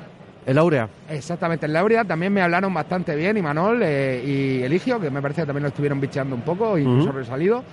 El 0.47 0.59
Aurea. 0.59 0.89
Exactamente, 1.09 1.67
el 1.67 1.73
Laurea, 1.73 2.05
también 2.05 2.33
me 2.33 2.43
hablaron 2.43 2.73
bastante 2.75 3.17
bien, 3.17 3.37
y 3.37 3.43
Manol 3.43 3.81
eh, 3.83 4.23
y 4.25 4.63
Eligio, 4.63 5.01
que 5.01 5.11
me 5.11 5.23
parece 5.23 5.43
que 5.43 5.47
también 5.47 5.63
lo 5.63 5.69
estuvieron 5.69 6.01
bicheando 6.01 6.35
un 6.37 6.43
poco, 6.43 6.77
incluso 6.79 7.09
Ujú. 7.09 7.19
resalido, 7.19 7.65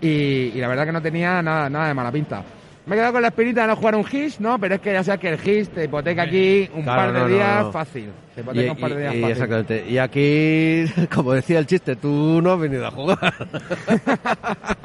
y, 0.00 0.06
y 0.08 0.54
la 0.60 0.68
verdad 0.68 0.84
que 0.86 0.92
no 0.92 1.00
tenía 1.02 1.40
nada, 1.42 1.70
nada 1.70 1.88
de 1.88 1.94
mala 1.94 2.12
pinta. 2.12 2.42
Me 2.86 2.94
he 2.96 2.98
quedado 2.98 3.12
con 3.12 3.22
la 3.22 3.28
espinita 3.28 3.62
de 3.62 3.66
no 3.68 3.76
jugar 3.76 3.94
un 3.94 4.04
GIS, 4.04 4.40
¿no? 4.40 4.58
Pero 4.58 4.74
es 4.76 4.80
que 4.80 4.92
ya 4.92 5.04
sabes 5.04 5.20
que 5.20 5.28
el 5.28 5.38
GIS 5.38 5.68
te 5.70 5.84
hipoteca 5.84 6.22
aquí 6.22 6.68
un 6.74 6.82
Claro, 6.82 7.02
par 7.02 7.12
de 7.12 7.20
no, 7.20 7.28
días 7.28 7.64
no. 7.66 7.72
fácil. 7.72 8.08
Te 8.34 8.40
Y, 8.40 8.42
hipoteca 8.42 8.72
un 8.72 8.78
par 8.80 8.94
de 8.94 9.00
días 9.00 9.14
y 9.14 9.20
fácil. 9.20 9.32
exactamente. 9.32 9.84
Y 9.88 9.98
aquí, 9.98 10.84
como 11.14 11.32
decía 11.34 11.58
el 11.58 11.66
chiste, 11.66 11.94
tú 11.96 12.40
no 12.42 12.52
has 12.54 12.58
venido 12.60 12.86
a 12.86 12.90
jugar. 12.90 13.18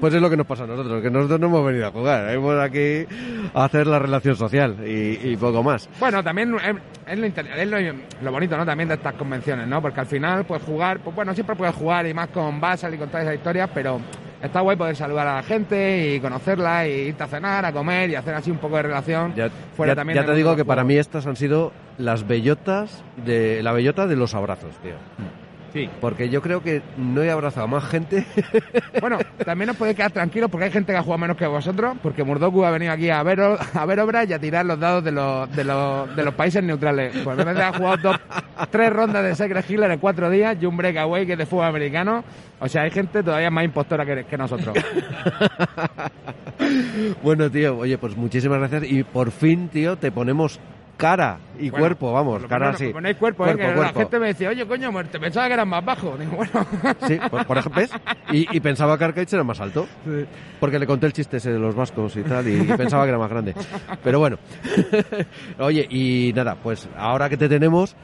pues 0.00 0.14
es 0.14 0.20
lo 0.22 0.28
que 0.30 0.36
nos 0.36 0.46
pasa 0.46 0.64
a 0.64 0.66
nosotros, 0.66 1.02
que 1.02 1.10
nosotros 1.10 1.40
no 1.40 1.46
hemos 1.46 1.64
venido 1.66 1.86
a 1.86 1.90
jugar. 1.90 2.30
Hemos 2.30 2.58
aquí 2.60 3.04
a 3.54 3.64
hacer 3.64 3.86
la 3.86 3.98
relación 3.98 4.36
social 4.36 4.76
y, 4.86 5.18
y 5.30 5.36
poco 5.36 5.62
más. 5.62 5.88
Bueno, 5.98 6.22
también 6.22 6.54
es, 6.56 6.76
es 7.06 7.18
lo, 7.18 7.26
es 7.26 7.68
lo, 7.68 7.78
lo 8.22 8.32
bonito, 8.32 8.56
¿no? 8.56 8.64
También 8.66 8.88
de 8.88 8.94
estas 8.96 9.14
convenciones, 9.14 9.66
¿no? 9.66 9.80
Porque 9.82 10.00
al 10.00 10.06
final, 10.06 10.44
pues 10.44 10.62
jugar, 10.62 11.00
pues 11.00 11.14
bueno, 11.14 11.34
siempre 11.34 11.56
puedes 11.56 11.74
jugar 11.74 12.06
y 12.06 12.14
más 12.14 12.28
con 12.28 12.60
Basal 12.60 12.94
y 12.94 12.98
con 12.98 13.08
todas 13.08 13.22
esas 13.24 13.36
historias, 13.36 13.70
pero 13.74 14.00
está 14.42 14.60
guay 14.60 14.76
poder 14.76 14.96
saludar 14.96 15.26
a 15.26 15.34
la 15.36 15.42
gente 15.42 16.14
y 16.14 16.20
conocerla 16.20 16.88
y 16.88 17.08
irte 17.08 17.22
a 17.22 17.26
cenar, 17.26 17.64
a 17.64 17.72
comer 17.72 18.10
y 18.10 18.14
hacer 18.14 18.34
así 18.34 18.50
un 18.50 18.58
poco 18.58 18.76
de 18.76 18.82
relación. 18.82 19.34
Ya, 19.34 19.48
fuera 19.76 19.92
ya- 19.92 19.96
también 19.96 20.16
ya 20.18 20.24
te 20.26 20.34
digo 20.34 20.56
que 20.56 20.64
para 20.64 20.82
mí 20.84 20.96
estas 20.96 21.26
han 21.26 21.36
sido 21.36 21.72
las 21.98 22.26
bellotas 22.26 23.02
de 23.24 23.62
la 23.62 23.72
bellota 23.72 24.06
de 24.06 24.16
los 24.16 24.34
abrazos, 24.34 24.74
tío. 24.82 24.94
Sí. 25.72 25.88
Porque 26.00 26.28
yo 26.28 26.42
creo 26.42 26.62
que 26.62 26.82
no 26.96 27.22
he 27.22 27.30
abrazado 27.30 27.64
a 27.64 27.68
más 27.68 27.84
gente. 27.84 28.24
Bueno, 29.00 29.18
también 29.44 29.70
os 29.70 29.76
podéis 29.76 29.96
quedar 29.96 30.10
tranquilos 30.10 30.50
porque 30.50 30.66
hay 30.66 30.70
gente 30.70 30.92
que 30.92 30.98
ha 30.98 31.02
jugado 31.02 31.18
menos 31.18 31.36
que 31.36 31.46
vosotros, 31.46 31.96
porque 32.02 32.22
Murdoku 32.22 32.64
ha 32.64 32.70
venido 32.70 32.92
aquí 32.92 33.08
a 33.08 33.22
ver, 33.22 33.40
a 33.40 33.86
ver 33.86 34.00
obras 34.00 34.28
y 34.28 34.32
a 34.32 34.38
tirar 34.38 34.66
los 34.66 34.78
dados 34.78 35.02
de 35.02 35.12
los, 35.12 35.50
de 35.54 35.64
los, 35.64 36.14
de 36.14 36.24
los 36.24 36.34
países 36.34 36.62
neutrales. 36.62 37.16
Pues 37.24 37.36
realmente 37.36 37.62
ha 37.62 37.72
jugado 37.72 37.96
dos, 37.96 38.16
tres 38.70 38.92
rondas 38.92 39.24
de 39.24 39.34
Secret 39.34 39.68
Hitler 39.68 39.90
en 39.92 39.98
cuatro 39.98 40.28
días 40.28 40.56
y 40.60 40.66
un 40.66 40.76
breakaway 40.76 41.24
que 41.24 41.32
es 41.32 41.38
de 41.38 41.46
fútbol 41.46 41.66
americano. 41.66 42.22
O 42.58 42.68
sea, 42.68 42.82
hay 42.82 42.90
gente 42.90 43.22
todavía 43.22 43.50
más 43.50 43.64
impostora 43.64 44.04
que, 44.04 44.24
que 44.24 44.36
nosotros. 44.36 44.76
bueno, 47.22 47.50
tío, 47.50 47.78
oye, 47.78 47.96
pues 47.96 48.16
muchísimas 48.16 48.58
gracias 48.58 48.84
y 48.84 49.02
por 49.02 49.30
fin, 49.30 49.68
tío, 49.68 49.96
te 49.96 50.12
ponemos 50.12 50.60
cara 51.00 51.38
y 51.58 51.70
Bueno, 51.70 51.82
cuerpo, 51.82 52.12
vamos, 52.12 52.42
cara 52.46 52.66
menos 52.66 52.80
así. 52.80 52.92
Ponéis 52.92 53.16
cuerpo, 53.16 53.46
¿eh? 53.46 53.54
Cuerpo, 53.56 53.68
la 53.68 53.74
cuerpo. 53.74 54.00
gente 54.00 54.18
me 54.18 54.26
decía, 54.28 54.48
oye, 54.50 54.66
coño, 54.66 54.90
te 55.10 55.18
pensaba 55.18 55.46
que 55.48 55.54
eras 55.54 55.66
más 55.66 55.84
bajo. 55.84 56.16
Digo, 56.16 56.36
bueno. 56.36 56.50
Sí, 57.06 57.18
por, 57.30 57.46
por 57.46 57.58
ejemplo, 57.58 57.80
¿ves? 57.80 57.90
Y, 58.32 58.56
y 58.56 58.60
pensaba 58.60 58.96
que 58.96 59.04
Arcade 59.04 59.26
era 59.32 59.44
más 59.44 59.60
alto. 59.60 59.86
Porque 60.60 60.78
le 60.78 60.86
conté 60.86 61.06
el 61.06 61.12
chiste 61.12 61.38
ese 61.38 61.52
de 61.52 61.58
los 61.58 61.74
vascos 61.74 62.16
y 62.16 62.22
tal, 62.22 62.46
y, 62.46 62.60
y 62.60 62.76
pensaba 62.76 63.04
que 63.04 63.08
era 63.10 63.18
más 63.18 63.30
grande. 63.30 63.54
Pero 64.04 64.18
bueno. 64.18 64.38
Oye, 65.58 65.86
y 65.90 66.32
nada, 66.34 66.56
pues 66.62 66.88
ahora 66.96 67.28
que 67.28 67.36
te 67.36 67.48
tenemos, 67.48 67.96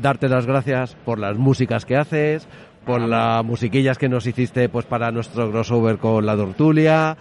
darte 0.00 0.28
las 0.28 0.46
gracias 0.46 0.96
por 1.04 1.18
las 1.18 1.36
músicas 1.36 1.84
que 1.84 1.96
haces, 1.96 2.46
por 2.84 3.00
las 3.00 3.44
musiquillas 3.44 3.98
que 3.98 4.08
nos 4.08 4.26
hiciste 4.26 4.68
pues 4.68 4.86
para 4.86 5.10
nuestro 5.10 5.50
crossover 5.50 5.98
con 5.98 6.24
la 6.24 6.36
Dortulia, 6.36 7.16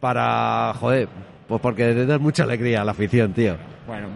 para, 0.00 0.72
joder, 0.74 1.08
pues 1.46 1.60
porque 1.60 1.92
te 1.92 2.06
das 2.06 2.20
mucha 2.20 2.44
alegría 2.44 2.80
a 2.80 2.84
la 2.84 2.92
afición, 2.92 3.32
tío. 3.32 3.56
Bueno, 3.86 4.08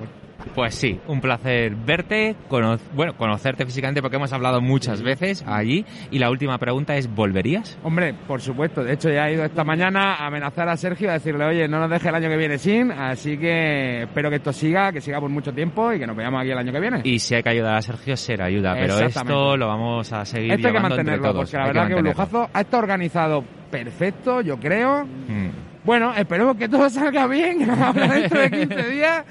Pues 0.55 0.75
sí, 0.75 1.01
un 1.09 1.21
placer 1.21 1.75
verte, 1.75 2.37
cono- 2.49 2.79
bueno, 2.95 3.15
conocerte 3.17 3.65
físicamente 3.65 4.01
porque 4.03 4.17
hemos 4.17 4.33
hablado 4.33 4.61
muchas 4.61 5.03
veces 5.03 5.45
allí. 5.47 5.85
Y 6.11 6.19
la 6.19 6.31
última 6.31 6.59
pregunta 6.59 6.97
es, 6.97 7.13
¿volverías? 7.13 7.79
Hombre, 7.83 8.15
por 8.27 8.41
supuesto. 8.41 8.85
De 8.85 8.93
hecho, 8.95 9.11
ya 9.11 9.29
he 9.29 9.35
ido 9.35 9.45
esta 9.45 9.65
mañana 9.65 10.15
a 10.15 10.27
amenazar 10.27 10.69
a 10.69 10.77
Sergio, 10.77 11.11
a 11.11 11.15
decirle, 11.15 11.45
oye, 11.45 11.67
no 11.69 11.81
nos 11.81 11.91
deje 11.91 12.09
el 12.09 12.15
año 12.15 12.29
que 12.29 12.37
viene 12.37 12.59
sin. 12.59 12.93
Así 12.93 13.37
que 13.39 14.03
espero 14.03 14.31
que 14.31 14.37
esto 14.37 14.53
siga, 14.53 14.93
que 14.93 15.01
siga 15.01 15.21
por 15.21 15.31
mucho 15.31 15.53
tiempo 15.53 15.93
y 15.93 15.99
que 15.99 16.07
nos 16.07 16.17
veamos 16.17 16.41
aquí 16.41 16.51
el 16.51 16.59
año 16.59 16.73
que 16.73 16.81
viene. 16.81 17.01
Y 17.05 17.19
si 17.19 17.35
hay 17.35 17.43
que 17.43 17.49
ayudar 17.51 17.77
a 17.77 17.83
Sergio, 17.83 18.17
será 18.17 18.45
ayuda. 18.47 18.75
Pero 18.75 18.99
esto 19.01 19.57
lo 19.57 19.67
vamos 19.67 20.13
a 20.13 20.25
seguir 20.25 20.53
Esto 20.53 20.69
hay 20.69 20.75
que 20.75 20.81
mantenerlo, 20.81 21.33
todos. 21.33 21.51
porque 21.51 21.57
la 21.57 21.67
verdad 21.67 21.87
que, 21.89 21.95
un 21.95 22.03
mantenerlo. 22.05 22.11
lujazo. 22.25 22.51
Ha 22.53 22.61
estado 22.61 22.83
organizado 22.83 23.45
perfecto, 23.71 24.41
yo 24.41 24.59
creo. 24.59 25.05
Mm. 25.05 25.49
Bueno, 25.85 26.15
esperemos 26.15 26.57
que 26.57 26.69
todo 26.69 26.89
salga 26.91 27.27
bien, 27.27 27.59
que 27.59 27.67
nos 27.67 27.95
dentro 27.95 28.41
de 28.41 28.51
15 28.51 28.89
días. 28.91 29.25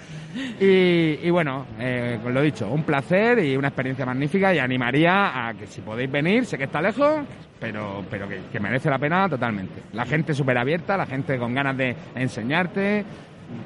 Y, 0.59 1.19
y 1.23 1.29
bueno, 1.29 1.65
eh, 1.79 2.19
lo 2.25 2.41
dicho, 2.41 2.67
un 2.69 2.83
placer 2.83 3.39
y 3.39 3.55
una 3.55 3.67
experiencia 3.67 4.05
magnífica 4.05 4.53
y 4.53 4.59
animaría 4.59 5.47
a 5.47 5.53
que 5.53 5.67
si 5.67 5.81
podéis 5.81 6.11
venir, 6.11 6.45
sé 6.45 6.57
que 6.57 6.63
está 6.63 6.81
lejos, 6.81 7.21
pero, 7.59 8.03
pero 8.09 8.27
que, 8.27 8.41
que 8.51 8.59
merece 8.59 8.89
la 8.89 8.97
pena 8.97 9.29
totalmente. 9.29 9.83
La 9.93 10.05
gente 10.05 10.33
súper 10.33 10.57
abierta, 10.57 10.97
la 10.97 11.05
gente 11.05 11.37
con 11.37 11.53
ganas 11.53 11.77
de 11.77 11.95
enseñarte, 12.15 13.05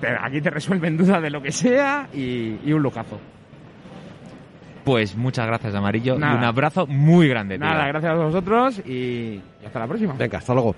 te- 0.02 0.16
aquí 0.22 0.42
te 0.42 0.50
resuelven 0.50 0.98
dudas 0.98 1.22
de 1.22 1.30
lo 1.30 1.42
que 1.42 1.52
sea 1.52 2.08
y, 2.14 2.58
y 2.66 2.74
un 2.74 2.82
lujazo. 2.84 3.20
Pues 4.84 5.16
muchas 5.18 5.46
gracias, 5.48 5.76
Amarillo. 5.76 6.18
Nada. 6.18 6.34
Y 6.34 6.38
un 6.38 6.44
abrazo 6.46 6.88
muy 6.88 7.28
grande, 7.28 7.58
tío. 7.58 7.68
Nada, 7.68 7.88
gracias 7.88 8.12
a 8.14 8.16
vosotros 8.16 8.80
y 8.86 9.42
y 9.62 9.66
hasta 9.66 9.80
la 9.80 9.88
próxima. 9.88 10.14
Venga, 10.18 10.38
hasta 10.38 10.54
luego. 10.54 10.76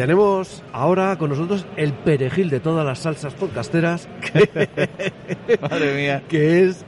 Tenemos 0.00 0.62
ahora 0.72 1.14
con 1.18 1.28
nosotros 1.28 1.66
el 1.76 1.92
perejil 1.92 2.48
de 2.48 2.58
todas 2.58 2.86
las 2.86 3.00
salsas 3.00 3.34
podcasteras, 3.34 4.08
Madre 5.60 5.94
mía. 5.94 6.22
que 6.28 6.64
es 6.64 6.86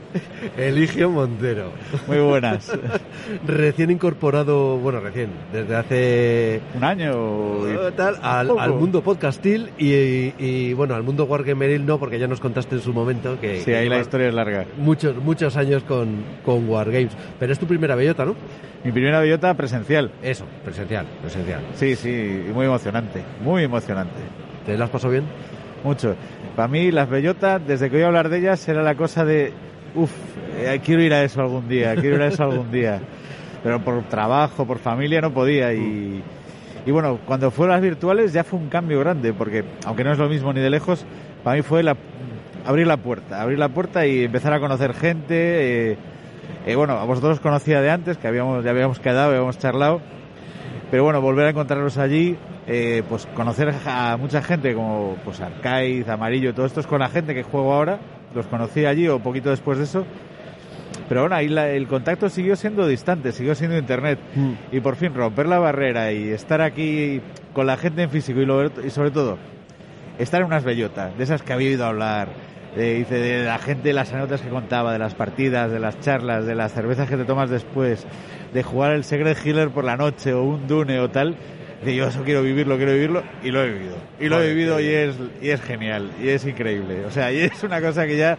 Eligio 0.57 1.11
Montero. 1.11 1.69
Muy 2.07 2.17
buenas. 2.17 2.71
Recién 3.47 3.91
incorporado, 3.91 4.77
bueno, 4.79 4.99
recién, 4.99 5.29
desde 5.51 5.75
hace 5.75 6.61
Un 6.75 6.83
año. 6.83 7.67
y- 7.67 7.71
eh, 7.73 7.91
tal, 7.95 8.17
al, 8.23 8.73
mundo 8.73 9.03
podcastil 9.03 9.69
y, 9.77 10.33
y, 10.43 10.73
bueno, 10.73 10.95
al 10.95 11.03
mundo 11.03 11.25
Wargameril 11.25 11.85
no, 11.85 11.99
porque 11.99 12.17
ya 12.17 12.27
nos 12.27 12.39
contaste 12.39 12.75
en 12.77 12.81
su 12.81 12.93
momento 12.93 13.39
que, 13.39 13.59
Sí, 13.59 13.65
que 13.65 13.75
ahí 13.77 13.89
la 13.89 13.99
historia 13.99 14.27
es 14.29 14.33
larga. 14.33 14.65
muchos, 14.77 15.15
muchos 15.17 15.55
años 15.55 15.83
con, 15.83 16.23
con 16.43 16.67
Wargames. 16.67 17.11
Pero 17.39 17.53
es 17.53 17.59
tu 17.59 17.67
primera 17.67 17.93
bellota, 17.93 18.25
¿no? 18.25 18.35
Mi 18.83 18.91
primera 18.91 19.19
bellota 19.19 19.53
presencial. 19.53 20.11
Eso, 20.21 20.45
presencial, 20.63 21.05
presencial. 21.21 21.61
Sí, 21.75 21.95
sí, 21.95 22.43
muy 22.53 22.65
emocionante. 22.65 23.02
Muy 23.43 23.63
emocionante. 23.63 24.19
¿Te 24.65 24.77
las 24.77 24.89
pasó 24.89 25.09
bien? 25.09 25.23
Mucho. 25.83 26.15
Para 26.55 26.67
mí, 26.67 26.91
las 26.91 27.09
bellotas, 27.09 27.61
desde 27.65 27.89
que 27.89 27.97
voy 27.97 28.03
a 28.03 28.07
hablar 28.07 28.29
de 28.29 28.39
ellas, 28.39 28.67
era 28.67 28.83
la 28.83 28.95
cosa 28.95 29.25
de. 29.25 29.51
Uf, 29.95 30.11
eh, 30.57 30.79
quiero 30.83 31.01
ir 31.03 31.13
a 31.13 31.23
eso 31.23 31.41
algún 31.41 31.67
día, 31.67 31.95
quiero 31.95 32.15
ir 32.15 32.21
a 32.21 32.27
eso 32.27 32.43
algún 32.43 32.71
día. 32.71 32.99
Pero 33.63 33.79
por 33.79 34.03
trabajo, 34.03 34.65
por 34.65 34.79
familia, 34.79 35.21
no 35.21 35.31
podía. 35.31 35.73
Y, 35.73 36.23
y 36.85 36.91
bueno, 36.91 37.19
cuando 37.25 37.51
fueron 37.51 37.73
las 37.73 37.81
virtuales 37.81 38.33
ya 38.33 38.43
fue 38.43 38.59
un 38.59 38.69
cambio 38.69 38.99
grande, 38.99 39.33
porque 39.33 39.63
aunque 39.85 40.03
no 40.03 40.11
es 40.11 40.17
lo 40.17 40.29
mismo 40.29 40.51
ni 40.53 40.61
de 40.61 40.69
lejos, 40.69 41.05
para 41.43 41.55
mí 41.55 41.61
fue 41.61 41.83
la, 41.83 41.95
abrir 42.65 42.87
la 42.87 42.97
puerta, 42.97 43.41
abrir 43.41 43.59
la 43.59 43.69
puerta 43.69 44.05
y 44.05 44.25
empezar 44.25 44.53
a 44.53 44.59
conocer 44.59 44.93
gente. 44.93 45.91
eh, 45.91 45.97
eh, 46.65 46.75
bueno, 46.75 46.93
a 46.93 47.03
vosotros 47.03 47.33
os 47.33 47.39
conocía 47.41 47.81
de 47.81 47.89
antes, 47.91 48.17
que 48.17 48.27
habíamos, 48.27 48.63
ya 48.63 48.71
habíamos 48.71 48.99
quedado, 48.99 49.31
habíamos 49.31 49.57
charlado. 49.57 50.01
Pero 50.93 51.05
bueno, 51.05 51.21
volver 51.21 51.47
a 51.47 51.49
encontraros 51.49 51.97
allí, 51.97 52.37
eh, 52.67 53.01
pues 53.09 53.25
conocer 53.33 53.73
a 53.87 54.15
mucha 54.15 54.43
gente 54.43 54.75
como 54.75 55.17
pues 55.25 55.41
Arcaiz, 55.41 56.07
Amarillo, 56.07 56.53
todo 56.53 56.67
esto 56.67 56.81
es 56.81 56.85
con 56.85 56.99
la 56.99 57.09
gente 57.09 57.33
que 57.33 57.41
juego 57.41 57.73
ahora. 57.73 57.97
Los 58.35 58.45
conocí 58.45 58.85
allí 58.85 59.07
o 59.07 59.17
poquito 59.17 59.49
después 59.49 59.79
de 59.79 59.85
eso. 59.85 60.05
Pero 61.09 61.21
bueno, 61.21 61.35
ahí 61.35 61.47
la- 61.47 61.69
el 61.71 61.87
contacto 61.87 62.29
siguió 62.29 62.55
siendo 62.55 62.85
distante, 62.85 63.31
siguió 63.31 63.55
siendo 63.55 63.75
internet. 63.75 64.19
Y 64.71 64.81
por 64.81 64.95
fin 64.95 65.15
romper 65.15 65.47
la 65.47 65.57
barrera 65.57 66.11
y 66.11 66.29
estar 66.29 66.61
aquí 66.61 67.21
con 67.53 67.65
la 67.65 67.75
gente 67.75 68.03
en 68.03 68.11
físico 68.11 68.39
y, 68.41 68.45
lo- 68.45 68.67
y 68.85 68.91
sobre 68.91 69.09
todo 69.09 69.39
estar 70.19 70.41
en 70.41 70.45
unas 70.45 70.63
bellotas, 70.63 71.17
de 71.17 71.23
esas 71.23 71.41
que 71.41 71.53
había 71.53 71.69
oído 71.69 71.85
hablar, 71.87 72.27
de, 72.75 72.95
dice, 72.95 73.15
de 73.15 73.43
la 73.43 73.57
gente, 73.59 73.89
de 73.89 73.93
las 73.93 74.11
anécdotas 74.11 74.41
que 74.41 74.49
contaba, 74.49 74.93
de 74.93 74.99
las 74.99 75.15
partidas, 75.15 75.71
de 75.71 75.79
las 75.79 75.99
charlas, 75.99 76.45
de 76.45 76.55
las 76.55 76.73
cervezas 76.73 77.09
que 77.09 77.17
te 77.17 77.25
tomas 77.25 77.49
después, 77.49 78.05
de 78.53 78.63
jugar 78.63 78.93
el 78.93 79.03
Secret 79.03 79.37
Healer 79.43 79.69
por 79.69 79.83
la 79.83 79.97
noche 79.97 80.33
o 80.33 80.43
un 80.43 80.67
Dune 80.67 80.99
o 80.99 81.09
tal. 81.09 81.35
De 81.83 81.95
yo 81.95 82.07
eso 82.07 82.23
quiero 82.23 82.41
vivirlo, 82.41 82.77
quiero 82.77 82.93
vivirlo 82.93 83.23
y 83.43 83.51
lo 83.51 83.61
he 83.61 83.69
vivido. 83.69 83.97
Y 84.19 84.29
lo 84.29 84.41
he 84.41 84.47
vivido 84.53 84.79
y 84.79 84.87
es, 84.87 85.15
y 85.41 85.49
es 85.49 85.61
genial, 85.61 86.11
y 86.21 86.29
es 86.29 86.45
increíble. 86.45 87.03
O 87.05 87.11
sea, 87.11 87.31
y 87.31 87.39
es 87.39 87.61
una 87.63 87.81
cosa 87.81 88.07
que 88.07 88.15
ya 88.15 88.37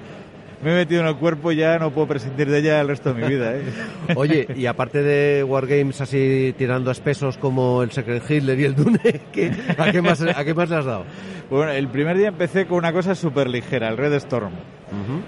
me 0.65 0.73
he 0.73 0.75
metido 0.75 1.01
en 1.03 1.07
el 1.07 1.17
cuerpo 1.17 1.53
y 1.53 1.57
ya 1.57 1.79
no 1.79 1.91
puedo 1.91 2.09
prescindir 2.09 2.51
de 2.51 2.59
ella 2.59 2.81
el 2.81 2.89
resto 2.89 3.15
de 3.15 3.23
mi 3.23 3.29
vida. 3.29 3.55
¿eh? 3.55 3.63
Oye, 4.17 4.49
y 4.57 4.67
aparte 4.67 5.03
de 5.03 5.45
Wargames 5.45 6.01
así 6.01 6.55
tirando 6.59 6.91
a 6.91 6.93
espesos 6.93 7.39
como 7.39 7.83
el 7.83 7.91
Secret 7.93 8.29
Hitler 8.29 8.59
y 8.59 8.65
el 8.65 8.75
Dune, 8.75 8.99
¿qué- 9.33 9.53
a, 9.79 9.93
qué 9.93 10.03
más, 10.03 10.21
¿a 10.23 10.45
qué 10.45 10.55
más 10.55 10.69
le 10.71 10.77
has 10.77 10.85
dado? 10.85 11.05
Bueno, 11.51 11.71
el 11.73 11.89
primer 11.89 12.17
día 12.17 12.29
empecé 12.29 12.67
con 12.67 12.79
una 12.79 12.93
cosa 12.93 13.15
súper 13.15 13.49
ligera, 13.49 13.89
el 13.89 13.97
Red 13.97 14.15
Storm. 14.15 14.53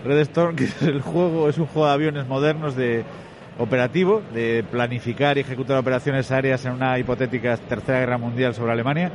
Red 0.05 0.19
Storm, 0.21 0.57
que 0.57 0.65
es 0.65 0.83
el 0.83 1.01
juego, 1.03 1.49
es 1.49 1.59
un 1.59 1.67
juego 1.67 1.89
de 1.89 1.95
aviones 1.95 2.27
modernos 2.27 2.77
de 2.77 3.05
operativo, 3.59 4.23
de 4.33 4.65
planificar 4.71 5.37
y 5.37 5.41
ejecutar 5.41 5.79
operaciones 5.79 6.31
aéreas 6.31 6.65
en 6.67 6.73
una 6.73 6.99
hipotética 6.99 7.57
tercera 7.57 8.01
guerra 8.01 8.19
mundial 8.19 8.55
sobre 8.55 8.73
Alemania. 8.73 9.11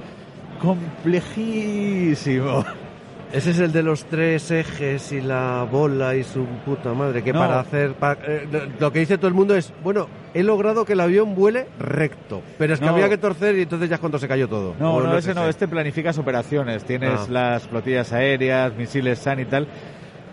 Complejísimo. 0.60 2.64
Ese 3.34 3.52
es 3.52 3.60
el 3.60 3.72
de 3.72 3.82
los 3.82 4.04
tres 4.06 4.52
ejes 4.52 5.12
y 5.14 5.22
la 5.22 5.66
bola 5.72 6.16
y 6.16 6.24
su 6.24 6.44
puta 6.66 6.94
madre, 6.94 7.24
que 7.24 7.32
No. 7.32 7.40
para 7.40 7.62
hacer... 7.62 7.94
eh, 8.28 8.68
lo 8.78 8.92
que 8.92 9.00
dice 9.00 9.18
todo 9.18 9.30
el 9.30 9.34
mundo 9.34 9.56
es, 9.56 9.72
bueno, 9.84 10.08
he 10.34 10.44
logrado 10.44 10.84
que 10.84 10.94
el 10.94 11.00
avión 11.00 11.34
vuele 11.34 11.68
recto, 11.80 12.42
pero 12.58 12.74
es 12.74 12.80
que 12.82 12.86
No. 12.88 12.92
había 12.92 13.08
que 13.08 13.18
torcer 13.18 13.58
y 13.58 13.62
entonces 13.62 13.88
ya 13.88 13.96
es 13.96 14.00
cuando 14.02 14.20
se 14.20 14.28
cayó 14.28 14.50
todo. 14.50 14.76
No, 14.80 15.00
no, 15.02 15.18
es 15.18 15.26
ese 15.26 15.34
no, 15.34 15.48
este 15.48 15.68
planificas 15.70 16.18
operaciones. 16.18 16.84
Tienes 16.84 17.22
Ah. 17.22 17.26
las 17.30 17.64
flotillas 17.68 18.12
aéreas, 18.12 18.76
misiles 18.76 19.20
SAN 19.20 19.40
y 19.40 19.46
tal, 19.46 19.66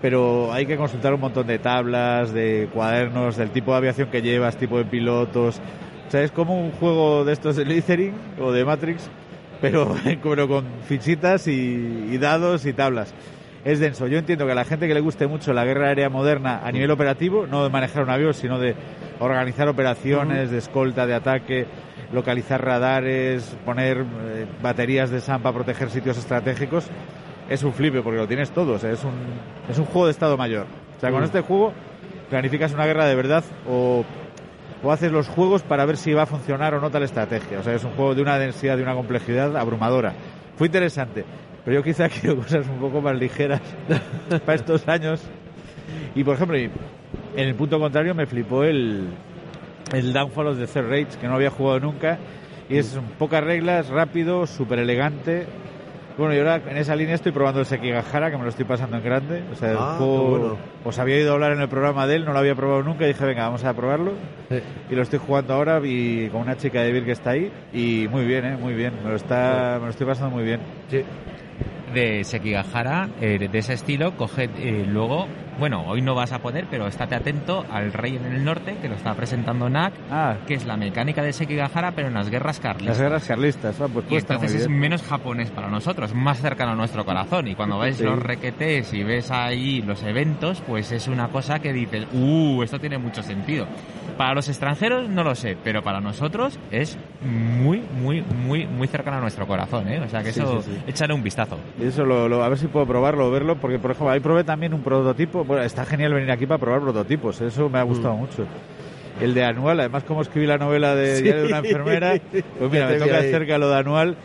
pero 0.02 0.52
hay 0.52 0.66
que 0.66 0.76
consultar 0.76 1.14
un 1.14 1.20
montón 1.20 1.46
de 1.46 1.60
tablas, 1.60 2.32
de 2.32 2.68
cuadernos, 2.74 3.36
del 3.36 3.50
tipo 3.50 3.70
de 3.72 3.76
aviación 3.78 4.08
que 4.10 4.22
llevas, 4.22 4.56
tipo 4.56 4.76
de 4.76 4.84
pilotos. 4.84 5.60
O 6.08 6.10
sea, 6.10 6.22
es 6.22 6.32
como 6.32 6.60
un 6.60 6.72
juego 6.72 7.24
de 7.24 7.32
estos 7.32 7.54
de 7.54 7.64
Slytherin 7.64 8.14
o 8.40 8.50
de 8.50 8.64
Matrix, 8.64 9.08
pero, 9.60 9.94
pero 10.22 10.48
con 10.48 10.64
fichitas 10.86 11.46
y, 11.48 12.08
y 12.10 12.18
dados 12.18 12.66
y 12.66 12.72
tablas. 12.72 13.14
Es 13.64 13.80
denso. 13.80 14.06
Yo 14.06 14.18
entiendo 14.18 14.46
que 14.46 14.52
a 14.52 14.54
la 14.54 14.64
gente 14.64 14.86
que 14.86 14.94
le 14.94 15.00
guste 15.00 15.26
mucho 15.26 15.52
la 15.52 15.64
guerra 15.64 15.88
aérea 15.88 16.08
moderna 16.08 16.60
a 16.64 16.72
nivel 16.72 16.90
operativo, 16.90 17.46
no 17.46 17.64
de 17.64 17.70
manejar 17.70 18.04
un 18.04 18.10
avión, 18.10 18.32
sino 18.32 18.58
de 18.58 18.74
organizar 19.18 19.68
operaciones, 19.68 20.50
de 20.50 20.58
escolta, 20.58 21.06
de 21.06 21.14
ataque, 21.14 21.66
localizar 22.12 22.64
radares, 22.64 23.56
poner 23.64 23.98
eh, 23.98 24.46
baterías 24.62 25.10
de 25.10 25.20
SAM 25.20 25.42
para 25.42 25.54
proteger 25.54 25.90
sitios 25.90 26.16
estratégicos, 26.18 26.86
es 27.48 27.62
un 27.62 27.72
flipe 27.72 28.02
porque 28.02 28.18
lo 28.18 28.28
tienes 28.28 28.50
todo. 28.50 28.74
O 28.74 28.78
sea, 28.78 28.92
es 28.92 29.02
un, 29.04 29.14
es 29.68 29.78
un 29.78 29.86
juego 29.86 30.06
de 30.06 30.12
Estado 30.12 30.36
Mayor. 30.36 30.66
O 30.96 31.00
sea, 31.00 31.10
con 31.10 31.24
este 31.24 31.40
juego 31.40 31.72
planificas 32.30 32.72
una 32.74 32.86
guerra 32.86 33.06
de 33.06 33.14
verdad 33.14 33.44
o, 33.68 34.04
o 34.82 34.92
haces 34.92 35.10
los 35.10 35.28
juegos 35.28 35.62
para 35.62 35.84
ver 35.84 35.96
si 35.96 36.12
va 36.12 36.22
a 36.22 36.26
funcionar 36.26 36.74
o 36.74 36.80
no 36.80 36.90
tal 36.90 37.02
estrategia. 37.02 37.58
O 37.60 37.62
sea, 37.62 37.74
es 37.74 37.84
un 37.84 37.92
juego 37.92 38.14
de 38.14 38.22
una 38.22 38.38
densidad, 38.38 38.76
de 38.76 38.82
una 38.82 38.94
complejidad 38.94 39.56
abrumadora. 39.56 40.14
Fue 40.56 40.66
interesante, 40.68 41.24
pero 41.64 41.76
yo 41.76 41.82
quizá 41.82 42.08
quiero 42.20 42.36
cosas 42.36 42.66
un 42.68 42.78
poco 42.78 43.00
más 43.00 43.16
ligeras 43.18 43.60
para 44.44 44.54
estos 44.54 44.86
años. 44.88 45.22
Y 46.14 46.24
por 46.24 46.34
ejemplo, 46.34 46.56
en 46.58 46.70
el 47.36 47.54
punto 47.54 47.78
contrario 47.78 48.14
me 48.14 48.26
flipó 48.26 48.64
el, 48.64 49.08
el 49.92 50.12
Downfall 50.12 50.48
of 50.48 50.58
the 50.58 50.66
Third 50.66 50.88
Rage, 50.88 51.18
que 51.20 51.26
no 51.26 51.34
había 51.34 51.50
jugado 51.50 51.80
nunca. 51.80 52.18
Y 52.68 52.76
es 52.76 52.94
un 52.96 53.04
pocas 53.18 53.42
reglas, 53.42 53.88
rápido, 53.88 54.46
súper 54.46 54.80
elegante. 54.80 55.46
Bueno, 56.18 56.34
y 56.34 56.38
ahora 56.38 56.56
en 56.68 56.76
esa 56.76 56.96
línea 56.96 57.14
estoy 57.14 57.30
probando 57.32 57.60
el 57.60 57.66
Sekigahara, 57.66 58.30
que 58.30 58.36
me 58.36 58.42
lo 58.42 58.48
estoy 58.48 58.64
pasando 58.64 58.96
en 58.96 59.04
grande. 59.04 59.44
O 59.52 59.54
sea, 59.54 59.70
el 59.70 59.76
Ah, 59.78 59.94
juego- 59.98 60.32
qué 60.34 60.38
bueno. 60.40 60.56
os 60.84 60.98
había 60.98 61.16
ido 61.20 61.30
a 61.30 61.34
hablar 61.34 61.52
en 61.52 61.60
el 61.60 61.68
programa 61.68 62.06
de 62.08 62.16
él, 62.16 62.24
no 62.24 62.32
lo 62.32 62.40
había 62.40 62.56
probado 62.56 62.82
nunca. 62.82 63.04
Y 63.04 63.08
dije, 63.08 63.24
venga, 63.24 63.44
vamos 63.44 63.64
a 63.64 63.72
probarlo. 63.72 64.12
Sí. 64.50 64.58
Y 64.90 64.94
lo 64.96 65.02
estoy 65.02 65.20
jugando 65.20 65.54
ahora 65.54 65.80
y 65.84 66.28
con 66.30 66.40
una 66.42 66.56
chica 66.56 66.82
de 66.82 66.90
Vir 66.92 67.04
que 67.04 67.12
está 67.12 67.30
ahí. 67.30 67.50
Y 67.72 68.08
muy 68.10 68.24
bien, 68.26 68.44
¿eh? 68.46 68.56
Muy 68.56 68.74
bien. 68.74 68.94
Me 69.04 69.10
lo, 69.10 69.16
está, 69.16 69.76
me 69.78 69.84
lo 69.84 69.90
estoy 69.90 70.06
pasando 70.08 70.34
muy 70.34 70.44
bien. 70.44 70.60
Sí. 70.90 71.02
de 71.94 72.22
Sekigahara, 72.22 73.08
eh, 73.20 73.48
de 73.50 73.58
ese 73.58 73.72
estilo, 73.72 74.14
coge 74.14 74.50
eh, 74.58 74.84
luego, 74.86 75.26
bueno, 75.58 75.84
hoy 75.86 76.02
no 76.02 76.14
vas 76.14 76.32
a 76.32 76.38
poder, 76.40 76.66
pero 76.70 76.86
estate 76.86 77.14
atento 77.14 77.64
al 77.70 77.92
Rey 77.92 78.16
en 78.16 78.24
el 78.26 78.44
Norte, 78.44 78.76
que 78.80 78.88
lo 78.88 78.94
está 78.94 79.14
presentando 79.14 79.68
NAC, 79.68 79.92
Ah, 80.10 80.36
que 80.46 80.54
es 80.54 80.64
la 80.66 80.76
mecánica 80.76 81.22
de 81.22 81.32
Sekigahara, 81.32 81.92
pero 81.92 82.08
en 82.08 82.14
las 82.14 82.30
guerras 82.30 82.60
carlistas. 82.60 82.96
las 82.96 83.00
guerras 83.00 83.24
carlistas. 83.26 83.80
Ah, 83.80 83.88
pues, 83.92 84.04
Y 84.10 84.16
entonces 84.16 84.54
es 84.54 84.68
menos 84.68 85.02
japonés 85.02 85.50
para 85.50 85.68
nosotros, 85.68 86.14
más 86.14 86.40
cercano 86.40 86.72
a 86.72 86.74
nuestro 86.74 87.04
corazón. 87.04 87.48
Y 87.48 87.54
cuando 87.54 87.78
ves 87.78 87.96
Sí. 87.98 88.04
los 88.04 88.18
requetés 88.22 88.92
y 88.94 89.02
ves 89.02 89.30
ahí 89.30 89.82
los 89.82 90.02
eventos, 90.02 90.60
pues 90.66 90.92
es 90.92 91.08
una 91.08 91.28
cosa 91.28 91.58
que 91.58 91.72
dices, 91.72 92.06
uh, 92.12 92.62
esto 92.62 92.78
tiene 92.78 92.98
mucho 92.98 93.22
sentido. 93.22 93.66
Para 94.16 94.34
los 94.34 94.48
extranjeros 94.48 95.08
no 95.08 95.22
lo 95.22 95.34
sé, 95.34 95.56
pero 95.62 95.82
para 95.82 96.00
nosotros 96.00 96.58
es 96.70 96.98
muy, 97.22 97.82
muy, 98.00 98.22
muy, 98.44 98.66
muy 98.66 98.88
cercano 98.88 99.18
a 99.18 99.20
nuestro 99.20 99.46
corazón, 99.46 99.86
¿eh? 99.88 100.00
O 100.00 100.08
sea 100.08 100.22
que 100.22 100.32
Sí, 100.32 100.40
eso, 100.40 100.62
sí, 100.62 100.76
échale 100.86 101.14
un 101.14 101.22
vistazo. 101.22 101.56
Eso 101.80 102.04
lo, 102.04 102.28
lo- 102.28 102.42
a 102.42 102.48
ver 102.48 102.58
si 102.58 102.66
puedo 102.66 102.86
probarlo 102.86 103.28
o 103.28 103.30
verlo, 103.30 103.56
porque 103.56 103.78
por 103.78 103.90
ejemplo 103.92 104.10
ahí 104.10 104.20
probé 104.20 104.44
también 104.44 104.74
un 104.74 104.82
prototipo. 104.82 105.44
Bueno, 105.48 105.62
está 105.64 105.84
genial 105.84 106.12
venir 106.14 106.30
aquí 106.30 106.46
para 106.46 106.58
probar 106.58 106.80
prototipos, 106.82 107.40
eso 107.40 107.68
me 107.68 107.78
ha 107.78 107.82
gustado 107.82 108.14
mucho. 108.14 108.46
El 109.20 109.34
de 109.34 109.42
anual, 109.44 109.80
además 109.80 110.04
como 110.04 110.22
escribí 110.22 110.46
la 110.46 110.58
novela 110.58 110.94
de 110.94 111.16
Sí. 111.16 111.22
Diario 111.24 111.42
de 111.42 111.48
una 111.48 111.58
enfermera, 111.58 112.12
pues 112.58 112.70
mira, 112.70 112.86
me 112.86 112.96
toca 112.98 113.16
ahí. 113.16 113.30
cerca 113.32 113.58
lo 113.58 113.68
de 113.68 113.76
anual 113.78 114.16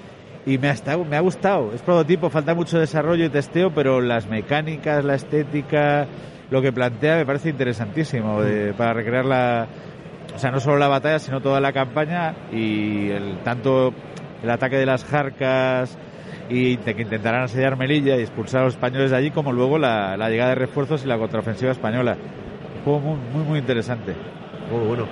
y 0.45 0.57
me 0.59 0.67
ha, 0.67 0.73
estado, 0.73 1.03
me 1.05 1.15
ha 1.15 1.21
gustado. 1.21 1.71
Es 1.73 1.81
prototipo, 1.81 2.29
falta 2.29 2.53
mucho 2.53 2.77
desarrollo 2.77 3.25
y 3.25 3.29
testeo, 3.29 3.71
pero 3.73 4.01
las 4.01 4.27
mecánicas, 4.27 5.03
la 5.03 5.15
estética, 5.15 6.05
lo 6.51 6.61
que 6.61 6.71
plantea 6.71 7.15
me 7.15 7.25
parece 7.25 7.49
interesantísimo 7.49 8.41
de- 8.43 8.73
para 8.73 8.93
recrear 8.93 9.25
la... 9.25 9.65
O 10.35 10.37
sea, 10.39 10.51
no 10.51 10.59
solo 10.59 10.77
la 10.77 10.87
batalla, 10.89 11.19
sino 11.19 11.41
toda 11.41 11.59
la 11.61 11.71
campaña 11.71 12.33
y 12.51 13.09
el 13.09 13.37
tanto 13.43 13.93
el 14.43 14.49
ataque 14.49 14.75
de 14.77 14.85
las 14.85 15.05
jarcas 15.05 15.97
y 16.49 16.77
que 16.77 17.01
intentarán 17.01 17.43
asediar 17.43 17.77
Melilla 17.77 18.17
y 18.17 18.21
expulsar 18.21 18.61
a 18.61 18.65
los 18.65 18.73
españoles 18.73 19.11
de 19.11 19.17
allí, 19.17 19.31
como 19.31 19.51
luego 19.51 19.77
la, 19.77 20.17
la 20.17 20.29
llegada 20.29 20.49
de 20.49 20.55
refuerzos 20.55 21.03
y 21.03 21.07
la 21.07 21.17
contraofensiva 21.17 21.71
española. 21.71 22.17
Un 22.77 22.83
juego 22.83 22.99
muy, 22.99 23.17
muy, 23.33 23.43
muy 23.43 23.59
interesante. 23.59 24.13
Muy 24.71 24.87
bueno. 24.87 25.07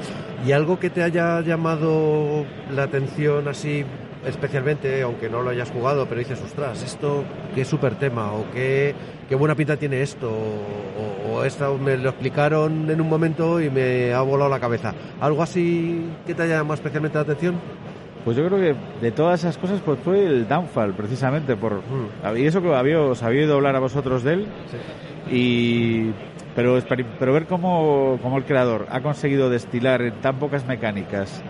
¿Y 0.46 0.52
algo 0.52 0.80
que 0.80 0.90
te 0.90 1.04
haya 1.04 1.42
llamado 1.42 2.46
la 2.74 2.84
atención 2.84 3.48
así 3.48 3.86
especialmente, 4.26 5.02
aunque 5.02 5.30
no 5.30 5.42
lo 5.42 5.50
hayas 5.50 5.72
jugado, 5.72 6.06
pero 6.06 6.20
dices, 6.20 6.42
ostras, 6.42 6.84
esto, 6.84 7.24
qué 7.56 7.66
súper 7.66 7.96
tema, 7.96 8.34
o 8.34 8.46
qué, 8.52 8.94
qué 9.28 9.36
buena 9.36 9.56
pinta 9.56 9.78
tiene 9.78 10.02
esto, 10.02 10.30
o, 10.30 11.32
o 11.32 11.44
esto 11.44 11.78
me 11.78 11.98
lo 11.98 12.10
explicaron 12.10 12.90
en 12.90 13.02
un 13.02 13.10
momento 13.10 13.60
y 13.60 13.70
me 13.70 14.14
ha 14.14 14.22
volado 14.22 14.50
la 14.50 14.60
cabeza. 14.60 14.94
¿Algo 15.20 15.42
así 15.42 16.06
que 16.26 16.34
te 16.34 16.44
haya 16.44 16.58
llamado 16.58 16.76
especialmente 16.76 17.18
la 17.18 17.24
atención? 17.24 17.56
Pues 18.24 18.38
yo 18.38 18.46
creo 18.46 18.60
que 18.60 18.76
de 19.02 19.12
todas 19.12 19.40
esas 19.40 19.58
cosas 19.58 19.82
pues 19.84 20.00
fue 20.00 20.26
el 20.26 20.48
Downfall, 20.48 20.94
precisamente. 20.94 21.56
por 21.56 21.78
Mm. 21.78 22.38
Y 22.38 22.46
eso 22.46 22.62
que 22.62 22.74
había, 22.74 23.00
os 23.00 23.24
había 23.24 23.42
oído 23.42 23.56
hablar 23.56 23.76
a 23.76 23.80
vosotros 23.80 24.24
de 24.24 24.34
él. 24.34 24.48
Y, 25.32 26.12
pero, 26.56 26.80
pero 27.20 27.34
ver 27.34 27.46
cómo, 27.46 28.20
cómo 28.22 28.38
el 28.38 28.44
creador 28.44 28.88
ha 28.90 29.02
conseguido 29.02 29.50
destilar 29.50 30.02
en 30.02 30.14
tan 30.22 30.38
pocas 30.38 30.66
mecánicas 30.66 31.42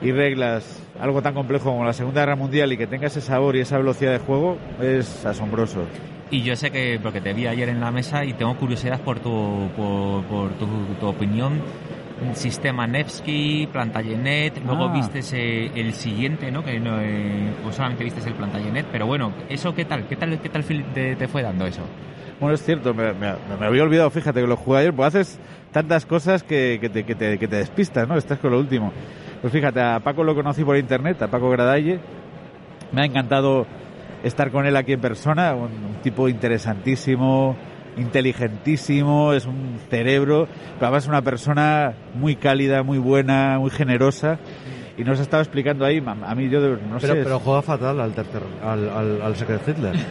y 0.00 0.12
reglas 0.12 0.82
algo 1.00 1.22
tan 1.22 1.34
complejo 1.34 1.70
como 1.70 1.84
la 1.84 1.92
Segunda 1.92 2.22
Guerra 2.22 2.36
Mundial 2.36 2.72
y 2.72 2.76
que 2.76 2.86
tenga 2.86 3.06
ese 3.06 3.20
sabor 3.20 3.56
y 3.56 3.60
esa 3.60 3.78
velocidad 3.78 4.12
de 4.12 4.18
juego 4.18 4.58
es 4.80 5.24
asombroso. 5.24 5.82
Y 6.30 6.42
yo 6.42 6.56
sé 6.56 6.70
que, 6.70 6.98
porque 7.02 7.20
te 7.20 7.32
vi 7.32 7.46
ayer 7.46 7.68
en 7.68 7.80
la 7.80 7.90
mesa 7.90 8.24
y 8.24 8.34
tengo 8.34 8.54
curiosidad 8.56 9.00
por 9.00 9.18
tu, 9.20 9.68
por, 9.76 10.24
por 10.24 10.50
tu, 10.52 10.66
tu 11.00 11.06
opinión. 11.06 11.62
Sistema 12.34 12.86
Nevsky, 12.86 13.68
Plantagenet, 13.72 14.62
luego 14.64 14.84
Ah. 14.86 14.92
viste 14.92 15.20
el 15.80 15.92
siguiente, 15.92 16.50
¿no? 16.50 16.64
Que 16.64 16.80
no, 16.80 17.00
eh, 17.00 17.50
o 17.66 17.72
solamente 17.72 18.04
viste 18.04 18.26
el 18.28 18.34
Plantagenet, 18.34 18.86
pero 18.90 19.06
bueno, 19.06 19.32
¿eso 19.48 19.74
qué 19.74 19.84
tal? 19.84 20.06
¿Qué 20.08 20.16
tal, 20.16 20.38
qué 20.40 20.48
tal 20.48 20.64
te, 20.64 21.16
te 21.16 21.28
fue 21.28 21.42
dando 21.42 21.66
eso? 21.66 21.82
Bueno, 22.40 22.54
es 22.54 22.62
cierto, 22.64 22.94
me, 22.94 23.12
me- 23.14 23.34
me 23.58 23.66
había 23.66 23.82
olvidado, 23.82 24.10
fíjate 24.10 24.40
que 24.40 24.46
lo 24.46 24.56
jugué 24.56 24.78
ayer, 24.80 24.92
pues 24.94 25.08
haces 25.14 25.40
tantas 25.72 26.06
cosas 26.06 26.42
que, 26.42 26.78
que 26.80 26.88
te, 26.88 27.04
que, 27.04 27.14
te, 27.14 27.38
que 27.38 27.48
te 27.48 27.56
despistas, 27.56 28.06
¿no? 28.08 28.16
Estás 28.16 28.38
con 28.38 28.52
lo 28.52 28.58
último. 28.58 28.92
Pues 29.40 29.52
fíjate, 29.52 29.80
a 29.80 30.00
Paco 30.00 30.22
lo 30.24 30.34
conocí 30.34 30.64
por 30.64 30.76
internet, 30.76 31.20
a 31.22 31.28
Paco 31.28 31.50
Gradalle. 31.50 31.98
Me 32.92 33.02
ha 33.02 33.04
encantado 33.04 33.66
estar 34.24 34.50
con 34.50 34.66
él 34.66 34.76
aquí 34.76 34.92
en 34.92 35.00
persona, 35.00 35.54
un, 35.54 35.62
un 35.64 35.94
tipo 36.02 36.28
interesantísimo, 36.28 37.56
inteligentísimo, 37.98 39.32
es 39.32 39.46
un 39.46 39.78
cerebro, 39.90 40.46
pero 40.74 40.86
además 40.86 41.04
es 41.04 41.08
una 41.08 41.22
persona 41.22 41.94
muy 42.14 42.36
cálida, 42.36 42.82
muy 42.82 42.98
buena, 42.98 43.58
muy 43.58 43.70
generosa. 43.70 44.38
Y 44.96 45.04
nos 45.04 45.20
ha 45.20 45.22
estado 45.22 45.40
explicando 45.44 45.84
ahí, 45.84 46.02
a 46.04 46.34
mí 46.34 46.48
yo 46.50 46.60
de- 46.60 46.70
no 46.70 46.98
pero, 47.00 47.14
sé... 47.14 47.22
pero 47.22 47.38
juega 47.38 47.62
fatal 47.62 48.00
al 48.00 48.12
tercer, 48.14 48.42
al, 48.64 48.88
al, 48.88 49.22
al 49.22 49.36
Secret 49.36 49.60
Hitler. 49.68 49.94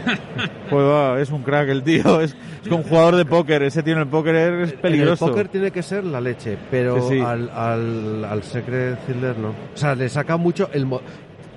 Pues, 0.70 0.86
va, 0.86 1.20
es 1.22 1.30
un 1.32 1.44
crack 1.44 1.70
el 1.70 1.82
tío, 1.84 2.20
es, 2.22 2.36
es 2.66 2.72
un 2.72 2.84
jugador 2.84 3.16
de 3.16 3.24
póker, 3.26 3.64
ese 3.64 3.84
tío 3.84 3.94
en 3.94 4.00
el 4.00 4.08
póker 4.08 4.36
es 4.36 4.74
peligroso. 4.74 5.26
En 5.26 5.30
el 5.30 5.36
póker 5.36 5.48
tiene 5.50 5.72
que 5.72 5.82
ser 5.82 6.04
la 6.04 6.20
leche, 6.20 6.58
pero 6.70 7.02
Sí, 7.08 7.16
sí. 7.16 7.20
Al, 7.22 7.50
al, 7.50 8.26
al 8.26 8.44
Secret 8.44 8.98
Hitler 9.08 9.38
no. 9.38 9.50
O 9.50 9.54
sea, 9.76 9.96
le 9.96 10.08
saca 10.10 10.36
mucho 10.38 10.70
el... 10.74 10.86
mo- 10.86 11.02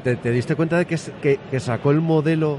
¿Te, 0.05 0.15
te 0.17 0.31
diste 0.31 0.55
cuenta 0.57 0.79
de 0.79 0.87
que, 0.87 0.97
que, 1.21 1.39
que 1.51 1.61
sacó 1.61 1.91
el 1.91 2.01
modelo? 2.01 2.59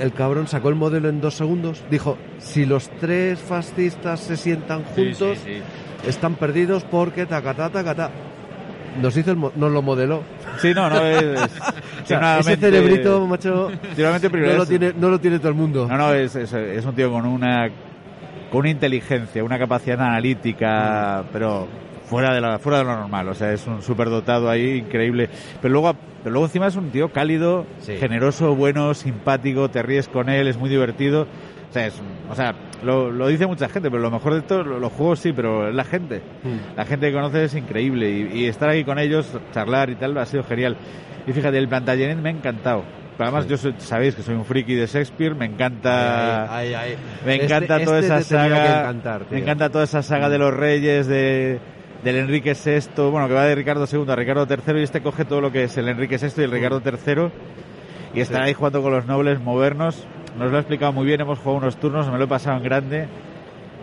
El 0.00 0.12
cabrón 0.12 0.46
sacó 0.48 0.68
el 0.68 0.74
modelo 0.76 1.08
en 1.08 1.20
dos 1.20 1.34
segundos. 1.34 1.82
Dijo, 1.90 2.16
si 2.38 2.64
los 2.66 2.88
tres 3.00 3.38
fascistas 3.38 4.20
se 4.20 4.36
sientan 4.36 4.84
juntos, 4.84 5.38
están 6.06 6.34
perdidos 6.36 6.84
porque 6.84 7.26
tacatá, 7.26 7.68
tacatá. 7.70 8.10
Nos 9.02 9.16
hizo 9.16 9.32
el 9.32 9.36
mo- 9.36 9.52
nos 9.56 9.72
lo 9.72 9.82
modeló. 9.82 10.22
Sí, 10.62 10.72
no, 10.74 10.88
no 10.88 11.04
es... 11.04 11.40
O 12.04 12.06
sea, 12.06 12.38
ese 12.40 12.56
cerebrito, 12.58 13.26
macho, 13.26 13.70
no 14.52 14.58
lo, 14.58 14.66
tiene, 14.66 14.92
no 14.94 15.08
lo 15.08 15.18
tiene 15.18 15.38
todo 15.38 15.48
el 15.48 15.54
mundo. 15.54 15.86
No, 15.88 15.96
no, 15.96 16.12
es, 16.12 16.36
es, 16.36 16.52
es 16.52 16.84
un 16.84 16.94
tío 16.94 17.10
con 17.10 17.24
una 17.24 17.70
con 18.50 18.60
una 18.60 18.68
inteligencia, 18.70 19.42
una 19.42 19.58
capacidad 19.58 19.98
analítica, 20.02 21.24
pero 21.32 21.66
fuera 22.04 22.34
de 22.34 22.40
la 22.42 22.58
fuera 22.58 22.78
de 22.78 22.84
lo 22.84 22.94
normal, 22.94 23.28
o 23.30 23.34
sea, 23.34 23.52
es 23.54 23.66
un 23.66 23.80
superdotado 23.82 24.50
ahí 24.50 24.76
increíble, 24.84 25.28
pero 25.62 25.72
luego 25.72 25.96
pero 26.24 26.32
luego 26.32 26.46
encima 26.46 26.66
es 26.66 26.74
un 26.76 26.90
tío 26.90 27.10
cálido, 27.12 27.66
Sí. 27.80 27.96
generoso, 27.98 28.56
bueno, 28.56 28.92
simpático, 28.94 29.68
te 29.70 29.82
ríes 29.82 30.08
con 30.08 30.28
él, 30.28 30.48
es 30.48 30.56
muy 30.56 30.68
divertido. 30.70 31.28
O 31.70 31.72
sea, 31.74 31.86
es, 31.86 32.00
o 32.30 32.34
sea 32.34 32.54
lo, 32.82 33.10
lo 33.10 33.28
dice 33.28 33.46
mucha 33.46 33.68
gente, 33.68 33.90
pero 33.90 34.02
lo 34.02 34.10
mejor 34.10 34.34
de 34.34 34.42
todo, 34.42 34.62
lo- 34.64 34.78
los 34.80 34.92
juegos 34.92 35.18
sí, 35.20 35.32
pero 35.32 35.68
es 35.68 35.74
la 35.74 35.84
gente. 35.84 36.22
Mm. 36.42 36.76
La 36.76 36.84
gente 36.84 37.06
que 37.08 37.12
conoces 37.12 37.42
es 37.52 37.54
increíble 37.54 38.10
y, 38.10 38.40
y 38.40 38.46
estar 38.46 38.68
aquí 38.70 38.84
con 38.84 38.98
ellos, 38.98 39.26
charlar 39.52 39.90
y 39.90 39.94
tal, 39.96 40.16
ha 40.18 40.26
sido 40.26 40.42
genial. 40.44 40.76
Y 41.26 41.32
fíjate, 41.32 41.58
el 41.58 41.68
Plantagenet 41.68 42.18
me 42.18 42.28
ha 42.30 42.32
encantado. 42.32 42.84
Pero 43.16 43.28
además, 43.28 43.46
yo 43.48 43.56
soy- 43.56 43.74
sabéis 43.78 44.14
que 44.16 44.22
soy 44.22 44.34
un 44.34 44.44
friki 44.44 44.74
de 44.74 44.86
Shakespeare, 44.86 45.34
me 45.34 45.46
encanta. 45.46 46.54
Ay, 46.56 46.74
ay, 46.74 46.90
ay. 46.92 46.96
Me 47.24 47.34
Este- 47.34 47.44
encanta 47.46 47.84
toda 47.84 48.00
este 48.00 48.14
esa 48.14 48.18
te 48.18 48.24
tenía 48.24 48.48
que 48.62 48.68
saga. 48.68 49.20
me 49.30 49.38
encanta 49.38 49.68
toda 49.70 49.84
esa 49.84 50.02
saga 50.02 50.28
de 50.28 50.38
los 50.38 50.52
reyes, 50.54 51.06
de 51.06 51.58
del 52.04 52.16
Enrique 52.16 52.52
VI, 52.54 53.10
bueno, 53.10 53.26
que 53.28 53.34
va 53.34 53.44
de 53.46 53.54
Ricardo 53.54 53.86
II 53.90 54.04
a 54.08 54.14
Ricardo 54.16 54.46
III 54.48 54.78
y 54.80 54.82
este 54.82 55.00
coge 55.00 55.24
todo 55.24 55.40
lo 55.40 55.50
que 55.50 55.64
es 55.64 55.76
el 55.78 55.88
Enrique 55.88 56.18
VI 56.18 56.28
y 56.36 56.44
el 56.44 56.50
Ricardo 56.50 56.82
III 56.84 57.28
y 58.14 58.20
estar 58.20 58.42
Sí. 58.42 58.48
ahí 58.48 58.52
jugando 58.54 58.82
con 58.82 58.92
los 58.92 59.06
nobles, 59.06 59.40
movernos. 59.40 60.06
Nos 60.38 60.50
lo 60.50 60.56
ha 60.56 60.60
explicado 60.60 60.92
muy 60.92 61.06
bien, 61.06 61.20
hemos 61.20 61.38
jugado 61.38 61.58
unos 61.58 61.76
turnos, 61.78 62.10
me 62.10 62.18
lo 62.18 62.24
he 62.24 62.28
pasado 62.28 62.56
en 62.58 62.62
grande. 62.62 63.06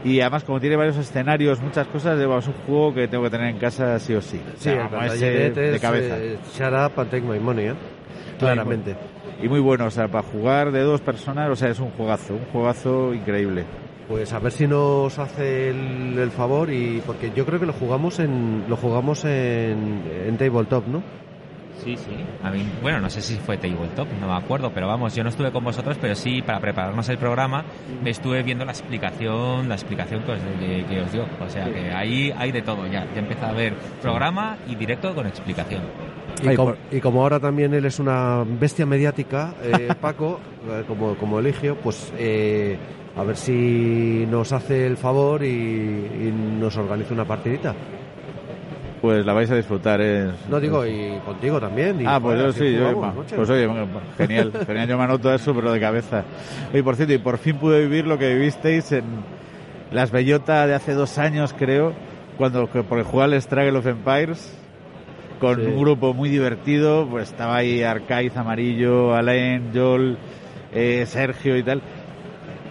Y 0.04 0.20
además, 0.20 0.44
como 0.44 0.60
tiene 0.60 0.76
varios 0.76 0.98
escenarios, 0.98 1.62
muchas 1.62 1.88
cosas, 1.88 2.20
es 2.20 2.26
un 2.48 2.54
juego 2.66 2.94
que 2.94 3.08
tengo 3.08 3.24
que 3.24 3.30
tener 3.30 3.48
en 3.50 3.58
casa 3.58 3.98
sí 4.00 4.14
o 4.16 4.22
sí. 4.22 4.38
O 4.48 4.58
Sí, 4.58 4.64
sea, 4.64 4.74
ese 4.86 4.90
Plantagenet 4.90 5.54
de 5.56 5.76
es, 5.76 5.82
cabeza. 5.82 6.18
eh, 6.18 6.38
shut 6.54 6.74
up 6.74 7.00
and 7.00 7.10
take 7.12 7.22
my 7.22 7.40
money, 7.40 7.66
¿eh? 7.68 7.74
Claramente. 8.40 8.96
Y 9.42 9.48
muy 9.48 9.60
bueno, 9.60 9.86
o 9.86 9.92
sea, 9.92 10.08
para 10.08 10.24
jugar 10.28 10.72
de 10.72 10.82
dos 10.82 11.02
personas, 11.02 11.50
o 11.50 11.56
sea, 11.56 11.70
es 11.70 11.80
un 11.80 11.90
juegazo, 11.92 12.34
un 12.34 12.46
juegazo 12.52 13.14
increíble. 13.14 13.64
Pues 14.12 14.34
a 14.34 14.40
ver 14.40 14.52
si 14.52 14.68
nos 14.68 15.18
hace 15.20 15.70
el, 15.70 16.20
el 16.20 16.32
favor 16.32 16.70
y 16.70 17.02
porque 17.06 17.32
yo 17.34 17.46
creo 17.46 17.62
que 17.62 17.66
lo 17.66 17.72
jugamos 17.72 18.20
en 18.20 18.66
lo 18.68 18.76
jugamos 18.76 19.24
en, 19.24 20.04
en 20.28 20.38
tabletop, 20.38 20.86
¿no? 20.88 21.02
Sí, 21.82 21.96
sí. 21.96 22.12
A 22.44 22.52
mí, 22.52 22.64
bueno, 22.82 23.00
no 23.00 23.10
sé 23.10 23.22
si 23.22 23.38
fue 23.38 23.58
Tabletop, 23.58 24.08
no 24.20 24.28
me 24.28 24.34
acuerdo, 24.34 24.70
pero 24.72 24.88
vamos, 24.88 25.16
yo 25.16 25.24
no 25.24 25.30
estuve 25.30 25.50
con 25.52 25.64
vosotros, 25.64 25.98
pero 26.00 26.14
sí, 26.14 26.42
para 26.44 26.60
prepararnos 26.60 27.10
el 27.10 27.18
programa, 27.18 27.64
me 28.04 28.12
estuve 28.12 28.44
viendo 28.44 28.66
la 28.66 28.72
explicación, 28.74 29.68
la 29.68 29.74
explicación 29.76 30.22
que 30.24 30.32
os, 30.34 30.40
que- 30.60 30.86
que 30.88 31.02
os 31.02 31.12
dio. 31.12 31.26
O 31.44 31.50
sea, 31.50 31.66
que 31.74 31.92
ahí 31.92 32.32
hay 32.38 32.52
de 32.52 32.62
todo 32.62 32.86
ya. 32.86 33.08
Ya 33.16 33.20
empieza 33.22 33.48
a 33.48 33.50
haber 33.50 33.74
programa 34.02 34.58
y 34.70 34.76
directo 34.76 35.16
con 35.16 35.26
explicación. 35.26 35.82
Y, 36.44 36.50
Ay, 36.50 36.56
como, 36.56 36.72
por- 36.72 36.78
y 36.92 37.00
como 37.00 37.22
ahora 37.24 37.40
también 37.40 37.74
él 37.74 37.86
es 37.86 37.98
una 37.98 38.44
bestia 38.46 38.86
mediática, 38.86 39.56
eh, 39.64 39.92
Paco, 40.02 40.40
eh, 40.70 40.84
como, 40.88 41.16
como 41.16 41.40
Eligio, 41.40 41.78
pues 41.78 42.14
eh, 42.18 42.78
a 43.16 43.24
ver 43.24 43.36
si 43.36 44.26
nos 44.30 44.52
hace 44.54 44.88
el 44.88 44.98
favor 44.98 45.44
y, 45.44 45.48
y 45.48 46.34
nos 46.60 46.76
organiza 46.78 47.14
una 47.14 47.26
partidita. 47.26 47.74
Pues 49.02 49.26
la 49.26 49.34
vais 49.34 49.50
a 49.50 49.56
disfrutar, 49.56 50.00
¿eh? 50.00 50.30
No 50.48 50.60
digo, 50.60 50.86
y 50.86 51.14
contigo 51.26 51.60
también. 51.60 52.02
y, 52.02 52.06
Ah, 52.06 52.20
pues 52.22 52.38
yo 52.40 52.54
sí, 52.54 52.72
yo, 52.72 53.14
pues 53.36 53.50
oye, 53.50 53.68
genial, 54.16 54.52
genial, 54.68 54.88
yo 54.88 54.98
me 54.98 55.04
anoto 55.06 55.34
eso, 55.34 55.56
pero 55.56 55.72
de 55.74 55.80
cabeza. 55.80 56.24
Oye, 56.72 56.84
por 56.84 56.96
cierto, 56.96 57.14
y 57.14 57.18
por 57.18 57.40
fin 57.40 57.56
pude 57.58 57.80
vivir 57.82 58.06
lo 58.06 58.20
que 58.20 58.32
vivisteis 58.36 58.92
en 58.92 59.04
Las 59.92 60.12
Bellota 60.12 60.68
de 60.68 60.76
hace 60.76 60.94
dos 60.94 61.18
años, 61.18 61.56
creo, 61.58 61.94
cuando, 62.38 62.70
que- 62.70 62.84
porque 62.84 63.04
jugaba 63.04 63.34
al 63.34 63.42
Struggle 63.42 63.80
of 63.80 63.88
Empires, 63.88 64.56
con 65.40 65.56
Sí. 65.56 65.62
un 65.66 65.80
grupo 65.82 66.14
muy 66.14 66.30
divertido, 66.30 67.08
pues 67.10 67.30
estaba 67.32 67.56
ahí 67.56 67.82
Arcaiz, 67.82 68.38
Amarillo, 68.38 69.16
Alain, 69.16 69.72
Joel, 69.74 70.16
eh, 70.74 71.06
Sergio 71.08 71.58
y 71.58 71.64
tal. 71.64 71.82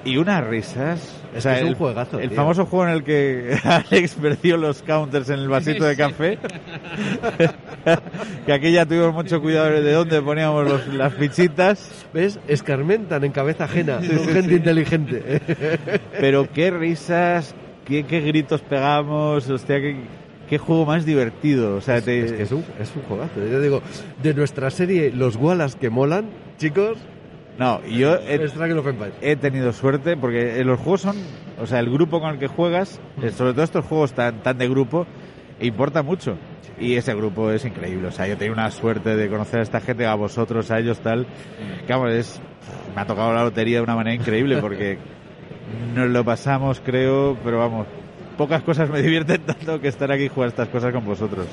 Y 0.05 0.16
unas 0.16 0.44
risas. 0.46 1.16
Es 1.36 1.44
que 1.44 1.53
es 1.59 1.62
un 1.62 1.74
juegazo, 1.74 2.18
El 2.18 2.30
tío. 2.30 2.36
famoso 2.36 2.66
juego 2.66 2.88
en 2.88 2.94
el 2.94 3.05
que 3.05 3.57
Alex 3.64 4.14
perdió 4.14 4.57
los 4.57 4.82
counters 4.82 5.28
en 5.30 5.38
el 5.40 5.48
vasito 5.48 5.84
de 5.84 5.96
café. 5.96 6.38
que 8.46 8.53
aquí 8.53 8.72
ya 8.72 8.86
tuvimos 8.86 9.14
mucho 9.14 9.40
cuidado 9.40 9.70
de 9.82 9.92
dónde 9.92 10.20
poníamos 10.22 10.68
los- 10.68 10.86
las 10.88 11.14
fichitas. 11.14 12.07
¿Ves? 12.12 12.38
Escarmentan 12.48 13.24
en 13.24 13.32
cabeza 13.32 13.64
ajena. 13.64 14.01
Sí, 14.01 14.09
Son 14.09 14.18
sí, 14.26 14.32
gente 14.32 14.48
sí. 14.51 14.55
inteligente. 14.57 15.40
Pero 16.18 16.48
qué 16.53 16.70
risas, 16.70 17.55
qué, 17.84 18.05
qué 18.05 18.20
gritos 18.20 18.61
pegamos, 18.62 19.48
hostia, 19.48 19.80
qué, 19.80 19.96
qué 20.48 20.59
juego 20.59 20.86
más 20.86 21.05
divertido. 21.05 21.76
O 21.76 21.80
sea, 21.80 22.01
te- 22.01 22.24
Es 22.24 22.32
que 22.32 22.42
es 22.42 22.53
un, 22.53 22.64
es 22.80 22.90
un 22.96 23.03
juegazo. 23.03 23.34
Yo 23.48 23.61
digo, 23.61 23.82
de 24.22 24.34
nuestra 24.34 24.70
serie 24.70 25.12
Los 25.14 25.36
Wallace 25.36 25.78
que 25.78 25.90
molan, 25.90 26.26
chicos, 26.59 26.98
No, 27.59 27.84
yo 27.84 28.14
he, 28.14 29.36
tenido 29.36 29.72
suerte 29.72 30.16
porque 30.16 30.61
eh, 30.61 30.64
los 30.64 30.80
juegos 30.80 31.03
son, 31.03 31.16
o 31.61 31.66
sea, 31.66 31.80
el 31.80 31.90
grupo 31.90 32.20
con 32.20 32.30
el 32.30 32.38
que 32.38 32.46
juegas, 32.46 33.01
eh, 33.22 33.30
sobre 33.30 33.53
todo 33.53 33.64
estos 33.64 33.84
juegos 33.84 34.14
tan, 34.14 34.42
tan 34.42 34.57
de 34.57 34.68
grupo, 34.68 35.07
importa 35.61 36.03
mucho. 36.03 36.36
Y 36.78 36.94
ese 36.94 37.14
grupo 37.14 37.51
es 37.51 37.64
increíble. 37.66 38.09
O 38.09 38.12
sea, 38.12 38.26
yo 38.26 38.38
tengo 38.38 38.55
una 38.55 38.70
suerte 38.70 39.14
de 39.14 39.28
conocer 39.28 39.61
a 39.61 39.62
esta 39.62 39.80
gente, 39.80 40.07
a 40.07 40.14
vosotros, 40.14 40.70
a 40.70 40.78
ellos, 40.78 41.01
tal. 41.01 41.26
Que 41.86 41.92
vamos, 41.92 42.11
es, 42.12 42.40
me 42.94 43.03
ha 43.03 43.07
tocado 43.07 43.34
la 43.34 43.44
lotería 43.44 43.76
de 43.76 43.82
una 43.82 43.96
manera 43.96 44.14
increíble 44.14 44.57
porque 44.57 44.96
nos 45.94 46.09
lo 46.09 46.24
pasamos, 46.24 46.80
creo, 46.82 47.36
pero 47.44 47.59
vamos, 47.59 47.86
pocas 48.38 48.62
cosas 48.62 48.88
me 48.88 49.03
divierten 49.03 49.42
tanto 49.42 49.80
que 49.80 49.88
estar 49.88 50.11
aquí 50.11 50.24
y 50.24 50.28
jugar 50.28 50.48
estas 50.48 50.68
cosas 50.68 50.92
con 50.92 51.05
vosotros. 51.05 51.46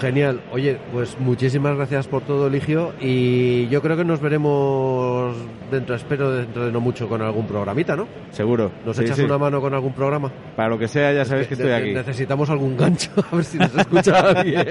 Genial. 0.00 0.40
Oye, 0.52 0.78
pues 0.92 1.16
muchísimas 1.20 1.76
gracias 1.76 2.08
por 2.08 2.22
todo, 2.22 2.48
Eligio. 2.48 2.92
Y 3.00 3.68
yo 3.68 3.80
creo 3.80 3.96
que 3.96 4.04
nos 4.04 4.20
veremos 4.20 5.36
dentro, 5.70 5.94
espero 5.94 6.32
dentro 6.32 6.66
de 6.66 6.72
no 6.72 6.80
mucho, 6.80 7.08
con 7.08 7.22
algún 7.22 7.46
programita, 7.46 7.94
¿no? 7.96 8.06
Seguro. 8.30 8.70
¿Nos 8.84 8.96
Sí, 8.96 9.04
echas 9.04 9.16
sí. 9.16 9.22
una 9.22 9.38
mano 9.38 9.60
con 9.60 9.72
algún 9.72 9.92
programa? 9.92 10.32
Para 10.56 10.68
lo 10.68 10.78
que 10.78 10.88
sea, 10.88 11.12
ya 11.12 11.24
sabéis 11.24 11.46
que 11.48 11.54
estoy 11.54 11.70
aquí. 11.70 11.92
Necesitamos 11.94 12.50
algún 12.50 12.76
gancho, 12.76 13.10
a 13.32 13.36
ver 13.36 13.44
si 13.44 13.58
nos 13.58 13.74
escucha 13.76 14.18
alguien. 14.30 14.66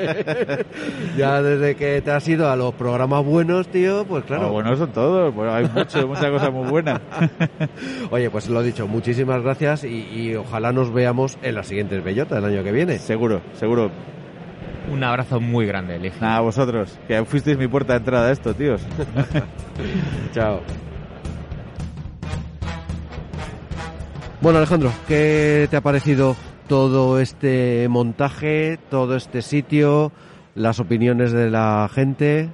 ya 1.18 1.42
desde 1.42 1.76
que 1.76 2.02
te 2.02 2.12
has 2.12 2.28
ido 2.28 2.50
a 2.50 2.56
los 2.56 2.74
programas 2.74 3.24
buenos, 3.26 3.68
tío, 3.70 4.06
pues 4.06 4.24
claro. 4.26 4.48
Ah, 4.48 4.50
bueno, 4.52 4.76
son 4.76 4.92
todos. 4.92 5.34
Bueno, 5.34 5.54
hay 5.54 5.66
mucho, 5.74 6.08
muchas 6.08 6.30
cosas 6.32 6.52
muy 6.52 6.68
buenas. 6.70 7.00
Oye, 8.12 8.30
pues 8.30 8.50
lo 8.50 8.62
dicho, 8.62 8.88
muchísimas 8.88 9.42
gracias 9.42 9.84
y, 9.84 10.08
y 10.14 10.36
ojalá 10.36 10.72
nos 10.74 10.94
veamos 10.94 11.38
en 11.42 11.56
las 11.56 11.68
siguientes 11.68 12.04
bellotas 12.04 12.42
del 12.42 12.54
año 12.54 12.64
que 12.64 12.72
viene. 12.72 13.00
Seguro, 13.00 13.42
seguro. 13.54 13.92
Un 14.92 15.04
abrazo 15.04 15.40
muy 15.40 15.66
grande, 15.66 15.96
Eligio. 15.96 16.20
Nada, 16.22 16.42
vosotros, 16.42 16.98
que 17.08 17.24
fuisteis 17.26 17.58
mi 17.58 17.68
puerta 17.68 17.94
de 17.94 18.00
entrada 18.00 18.28
a 18.28 18.32
esto, 18.32 18.54
tíos. 18.54 18.82
Chao. 20.34 20.62
Bueno, 24.42 24.58
Alejandro, 24.58 24.92
¿qué 25.08 25.68
te 25.72 25.78
ha 25.78 25.82
parecido 25.82 26.36
todo 26.68 27.20
este 27.20 27.88
montaje, 27.90 28.78
todo 28.90 29.16
este 29.16 29.42
sitio, 29.42 30.12
las 30.54 30.82
opiniones 30.82 31.32
de 31.32 31.50
la 31.50 31.90
gente? 31.94 32.50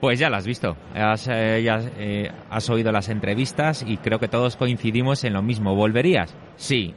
Pues 0.00 0.18
ya 0.20 0.30
lo 0.30 0.36
has 0.36 0.46
visto, 0.46 0.76
has, 0.94 1.26
eh, 1.28 1.62
ya, 1.64 1.80
eh, 1.98 2.30
has 2.50 2.70
oído 2.70 2.92
las 2.92 3.08
entrevistas 3.08 3.84
y 3.86 3.96
creo 3.96 4.20
que 4.20 4.28
todos 4.28 4.56
coincidimos 4.56 5.24
en 5.24 5.32
lo 5.32 5.42
mismo. 5.42 5.74
¿Volverías? 5.74 6.34
Sí. 6.56 6.94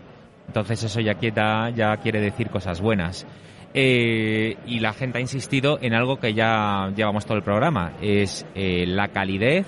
Entonces 0.47 0.83
eso 0.83 0.99
ya, 0.99 1.15
quieta, 1.15 1.69
ya 1.69 1.95
quiere 1.97 2.21
decir 2.21 2.49
cosas 2.49 2.81
buenas. 2.81 3.25
Eh, 3.73 4.57
y 4.65 4.79
la 4.79 4.93
gente 4.93 5.19
ha 5.19 5.21
insistido 5.21 5.77
en 5.81 5.93
algo 5.93 6.19
que 6.19 6.33
ya 6.33 6.91
llevamos 6.95 7.25
todo 7.25 7.37
el 7.37 7.43
programa, 7.43 7.93
es 8.01 8.45
eh, 8.55 8.85
la 8.87 9.09
calidez, 9.09 9.67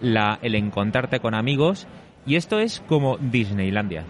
la, 0.00 0.38
el 0.42 0.54
encontrarte 0.54 1.20
con 1.20 1.34
amigos 1.34 1.86
y 2.26 2.36
esto 2.36 2.58
es 2.58 2.82
como 2.86 3.16
Disneylandia. 3.16 4.04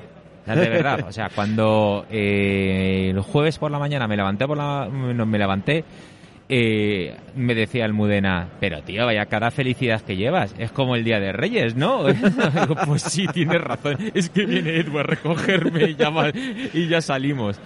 De 0.46 0.68
verdad, 0.68 1.04
o 1.08 1.12
sea, 1.12 1.28
cuando 1.34 2.06
eh, 2.08 3.10
el 3.10 3.20
jueves 3.20 3.58
por 3.58 3.70
la 3.70 3.80
mañana 3.80 4.06
me 4.06 4.16
levanté 4.16 4.46
por 4.46 4.56
la, 4.56 4.88
no, 4.88 5.26
me 5.26 5.38
levanté 5.38 5.84
eh, 6.48 7.16
me 7.34 7.56
decía 7.56 7.84
Almudena, 7.84 8.48
pero 8.60 8.80
tío, 8.82 9.04
vaya 9.04 9.26
cada 9.26 9.50
felicidad 9.50 10.00
que 10.02 10.14
llevas, 10.16 10.54
es 10.58 10.70
como 10.70 10.94
el 10.94 11.02
Día 11.02 11.18
de 11.18 11.32
Reyes, 11.32 11.74
¿no? 11.74 12.04
Pues 12.86 13.02
sí, 13.02 13.26
tienes 13.26 13.60
razón, 13.60 13.98
es 14.14 14.30
que 14.30 14.46
viene 14.46 14.76
Edward 14.78 15.06
a 15.06 15.14
recogerme 15.14 15.96
y 16.72 16.86
ya 16.86 17.00
salimos. 17.00 17.60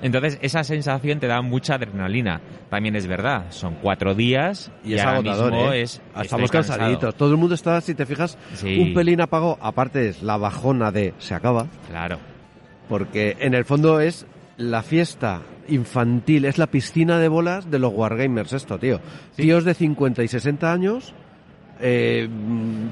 Entonces, 0.00 0.38
esa 0.42 0.62
sensación 0.64 1.18
te 1.18 1.26
da 1.26 1.42
mucha 1.42 1.74
adrenalina. 1.74 2.40
También 2.70 2.94
es 2.96 3.06
verdad, 3.06 3.46
son 3.50 3.76
cuatro 3.82 4.14
días 4.14 4.70
Y 4.84 4.94
es 4.94 5.00
ahora 5.02 5.18
agotador, 5.18 5.52
mismo 5.52 5.72
¿eh? 5.72 5.82
es, 5.82 5.94
Estamos 5.94 6.24
estoy 6.44 6.48
cansado. 6.48 6.78
cansaditos. 6.78 7.14
Todo 7.16 7.30
el 7.32 7.36
mundo 7.36 7.54
está, 7.54 7.80
si 7.80 7.94
te 7.94 8.06
fijas, 8.06 8.38
Sí. 8.54 8.78
un 8.78 8.94
pelín 8.94 9.20
apagado. 9.20 9.58
Aparte 9.60 10.08
es 10.08 10.22
la 10.22 10.36
bajona 10.36 10.92
de 10.92 11.14
se 11.18 11.34
acaba. 11.34 11.66
Claro. 11.88 12.18
Porque 12.88 13.36
en 13.40 13.54
el 13.54 13.64
fondo 13.64 14.00
es 14.00 14.26
la 14.56 14.82
fiesta 14.82 15.42
infantil, 15.68 16.44
es 16.46 16.58
la 16.58 16.66
piscina 16.68 17.18
de 17.18 17.28
bolas 17.28 17.70
de 17.70 17.78
los 17.78 17.92
Wargamers 17.92 18.52
esto, 18.52 18.78
tío. 18.78 19.00
Tíos 19.36 19.64
de 19.64 19.74
50 19.74 20.22
y 20.22 20.28
60 20.28 20.72
años 20.72 21.14
eh, 21.80 22.28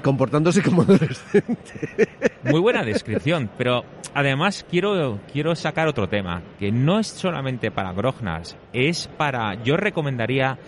comportándose 0.03 0.63
como 0.63 0.83
adolescentes. 0.83 2.09
Muy 2.45 2.61
buena 2.61 2.85
descripción, 2.85 3.51
pero 3.59 3.85
además 4.15 4.65
quiero, 4.71 5.19
quiero 5.33 5.55
sacar 5.55 5.89
otro 5.89 6.09
tema, 6.09 6.43
que 6.59 6.71
no 6.73 6.99
es 6.99 7.07
solamente 7.09 7.71
para 7.71 7.93
Grognars, 7.93 8.57
es 8.73 9.09
para, 9.17 9.63
yo 9.63 9.77
recomendaría 9.77 10.59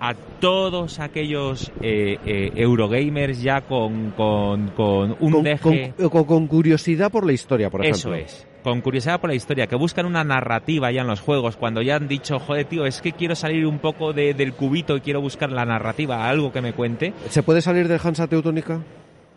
a 0.00 0.14
todos 0.14 1.00
aquellos 1.00 1.72
eh, 1.82 2.18
eh, 2.24 2.52
Eurogamers 2.54 3.42
ya 3.42 3.62
con, 3.62 4.12
con, 4.12 4.68
con 4.68 5.16
un 5.18 5.32
con, 5.32 5.42
deje... 5.42 5.92
con- 6.10 6.46
curiosidad 6.46 7.10
por 7.10 7.26
la 7.26 7.32
historia, 7.32 7.68
por 7.68 7.84
Eso 7.84 8.14
ejemplo. 8.14 8.24
es. 8.26 8.46
Con 8.68 8.82
curiosidad 8.82 9.18
por 9.18 9.30
la 9.30 9.34
historia, 9.34 9.66
que 9.66 9.76
buscan 9.76 10.04
una 10.04 10.22
narrativa 10.24 10.90
ya 10.92 11.00
en 11.00 11.06
los 11.06 11.20
juegos, 11.22 11.56
cuando 11.56 11.80
ya 11.80 11.96
han 11.96 12.06
dicho, 12.06 12.38
joder, 12.38 12.66
tío, 12.66 12.84
es 12.84 13.00
que 13.00 13.12
quiero 13.12 13.34
salir 13.34 13.64
un 13.66 13.78
poco 13.78 14.12
de- 14.12 14.34
del 14.34 14.52
cubito 14.52 14.94
y 14.94 15.00
quiero 15.00 15.22
buscar 15.22 15.50
la 15.50 15.64
narrativa, 15.64 16.28
algo 16.28 16.52
que 16.52 16.60
me 16.60 16.74
cuente. 16.74 17.14
¿Se 17.30 17.42
puede 17.42 17.62
salir 17.62 17.88
del 17.88 17.98
Hansa 18.04 18.26
Teutónica? 18.26 18.78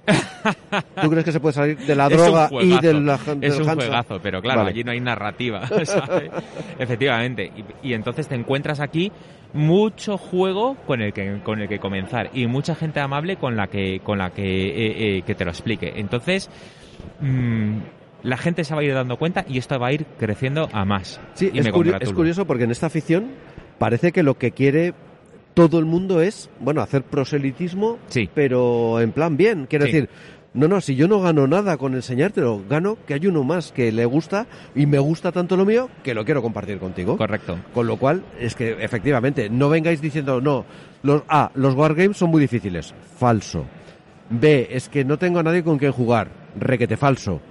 ¿Tú 1.02 1.10
crees 1.10 1.24
que 1.24 1.32
se 1.32 1.40
puede 1.40 1.54
salir 1.54 1.78
de 1.78 1.96
la 1.96 2.10
droga 2.10 2.50
y 2.62 2.78
del, 2.82 3.06
del 3.06 3.44
Es 3.44 3.56
un 3.58 3.70
Hansa? 3.70 3.76
juegazo, 3.76 4.20
pero 4.22 4.42
claro, 4.42 4.60
Vale. 4.62 4.72
allí 4.72 4.84
no 4.84 4.92
hay 4.92 5.00
narrativa, 5.00 5.66
¿sabes? 5.86 6.30
Efectivamente. 6.78 7.52
Y, 7.84 7.90
y 7.90 7.94
entonces 7.94 8.28
te 8.28 8.36
encuentras 8.36 8.82
aquí 8.82 9.14
mucho 9.54 10.18
juego 10.18 10.76
con 10.86 11.02
el 11.02 11.14
que 11.14 11.40
con 11.44 11.62
el 11.62 11.70
que 11.70 11.80
comenzar 11.80 12.32
y 12.34 12.48
mucha 12.48 12.76
gente 12.76 13.00
amable 13.00 13.38
con 13.38 13.56
la 13.56 13.68
que 13.68 14.02
con 14.04 14.18
la 14.18 14.32
que 14.32 14.44
eh, 14.44 15.18
eh, 15.18 15.22
que 15.22 15.36
te 15.36 15.46
lo 15.46 15.52
explique. 15.52 15.94
Entonces 15.96 16.50
mm, 17.22 17.78
la 18.24 18.38
gente 18.38 18.64
se 18.64 18.74
va 18.76 18.82
a 18.82 18.84
ir 18.84 18.94
dando 18.94 19.18
cuenta 19.18 19.46
y 19.48 19.58
esto 19.58 19.80
va 19.80 19.88
a 19.88 19.94
ir 19.94 20.06
creciendo 20.20 20.70
a 20.74 20.86
más. 20.86 21.20
Sí, 21.34 21.50
y 21.54 21.60
es, 21.60 21.66
me 21.66 21.72
curio- 21.72 21.98
es 22.00 22.14
curioso 22.14 22.46
porque 22.46 22.64
en 22.66 22.72
esta 22.72 22.88
afición 22.88 23.32
parece 23.78 24.12
que 24.12 24.24
lo 24.24 24.38
que 24.38 24.52
quiere 24.52 24.94
todo 25.54 25.80
el 25.80 25.86
mundo 25.86 26.22
es, 26.22 26.50
bueno, 26.60 26.82
hacer 26.82 27.04
proselitismo, 27.04 27.98
Sí. 28.08 28.30
pero 28.34 29.02
en 29.02 29.12
plan 29.12 29.36
bien. 29.38 29.66
Quiero 29.70 29.86
Sí. 29.86 29.92
decir, 29.92 30.10
no, 30.54 30.68
no, 30.68 30.82
si 30.82 30.96
yo 30.96 31.08
no 31.08 31.20
gano 31.22 31.48
nada 31.48 31.78
con 31.78 31.94
enseñártelo, 31.96 32.62
gano 32.70 32.98
que 33.08 33.14
hay 33.16 33.26
uno 33.28 33.44
más 33.44 33.72
que 33.72 33.92
le 33.92 34.06
gusta 34.06 34.48
y 34.76 34.86
me 34.86 35.00
gusta 35.00 35.32
tanto 35.32 35.56
lo 35.58 35.66
mío 35.66 35.90
que 36.04 36.14
lo 36.14 36.24
quiero 36.26 36.42
compartir 36.42 36.78
contigo. 36.78 37.18
Correcto. 37.18 37.58
Con 37.74 37.88
lo 37.88 37.98
cual, 37.98 38.24
es 38.40 38.56
que 38.56 38.78
efectivamente, 38.84 39.50
no 39.50 39.70
vengáis 39.70 40.00
diciendo, 40.02 40.40
no, 40.42 40.66
los 41.04 41.24
A, 41.28 41.52
los 41.56 41.74
wargames 41.76 42.18
son 42.18 42.30
muy 42.32 42.42
difíciles. 42.42 42.94
Falso. 43.18 43.66
B, 44.30 44.68
es 44.72 44.88
que 44.90 45.04
no 45.04 45.18
tengo 45.18 45.40
a 45.40 45.44
nadie 45.44 45.64
con 45.64 45.78
quien 45.78 45.92
jugar. 45.92 46.30
Requete 46.58 46.96
falso. 46.98 47.42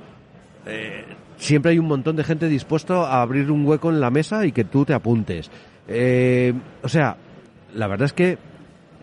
Eh, 0.66 1.04
siempre 1.36 1.72
hay 1.72 1.78
un 1.78 1.86
montón 1.86 2.16
de 2.16 2.24
gente 2.24 2.48
dispuesto 2.48 3.04
a 3.06 3.22
abrir 3.22 3.50
un 3.50 3.64
hueco 3.66 3.90
en 3.90 4.00
la 4.00 4.10
mesa 4.10 4.44
y 4.46 4.52
que 4.52 4.64
tú 4.64 4.84
te 4.84 4.94
apuntes. 4.94 5.50
Eh, 5.88 6.52
o 6.82 6.88
sea, 6.88 7.16
la 7.74 7.86
verdad 7.86 8.06
es 8.06 8.12
que 8.12 8.38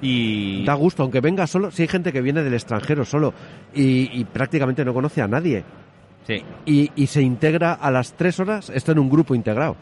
Y 0.01 0.63
da 0.63 0.75
gusto, 0.75 1.01
aunque 1.03 1.21
venga 1.21 1.47
solo, 1.47 1.71
si 1.71 1.81
hay 1.81 1.87
gente 1.87 2.13
que 2.13 2.21
viene 2.21 2.43
del 2.43 2.53
extranjero 2.53 3.03
solo 3.03 3.33
y, 3.73 4.19
y 4.19 4.25
prácticamente 4.25 4.85
no 4.85 4.93
conoce 4.93 5.21
a 5.21 5.27
nadie 5.27 5.63
sí. 6.27 6.43
y, 6.65 6.91
y 6.95 7.07
se 7.07 7.23
integra 7.23 7.73
a 7.73 7.89
las 7.89 8.13
tres 8.13 8.39
horas, 8.39 8.69
está 8.69 8.91
en 8.91 8.99
un 8.99 9.09
grupo 9.09 9.33
integrado. 9.33 9.75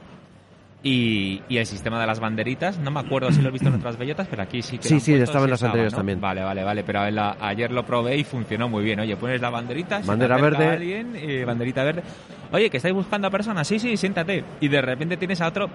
Y, 0.87 1.41
y 1.49 1.57
el 1.57 1.65
sistema 1.65 1.99
de 1.99 2.05
las 2.05 2.19
banderitas, 2.19 2.77
no 2.77 2.91
me 2.91 2.99
acuerdo 2.99 3.31
si 3.31 3.41
lo 3.41 3.49
he 3.49 3.51
visto 3.51 3.69
en 3.69 3.73
otras 3.79 3.97
bellotas, 3.97 4.27
pero 4.29 4.43
aquí 4.43 4.61
sí 4.61 4.77
que 4.77 4.87
Sí, 4.87 4.99
sí, 4.99 5.13
puesto, 5.13 5.23
estaba 5.23 5.45
en 5.45 5.51
las 5.51 5.63
anteriores 5.63 5.93
¿no? 5.93 5.97
también. 5.97 6.21
Vale, 6.21 6.43
vale, 6.43 6.63
vale, 6.63 6.83
pero 6.83 7.09
la- 7.09 7.35
ayer 7.41 7.71
lo 7.71 7.83
probé 7.83 8.15
y 8.17 8.23
funcionó 8.23 8.69
muy 8.69 8.83
bien. 8.83 8.99
Oye, 8.99 9.15
pones 9.17 9.41
la 9.41 9.49
banderita, 9.49 10.01
Bandera 10.05 10.37
verde. 10.37 10.67
alguien, 10.67 11.13
eh, 11.15 11.43
banderita 11.43 11.83
verde. 11.83 12.03
Oye, 12.51 12.69
que 12.69 12.77
estáis 12.77 12.93
buscando 12.93 13.27
a 13.27 13.31
personas, 13.31 13.67
sí, 13.67 13.79
sí, 13.79 13.97
siéntate. 13.97 14.43
Y 14.61 14.67
de 14.67 14.79
repente 14.79 15.17
tienes 15.17 15.41
a 15.41 15.47
otro 15.47 15.69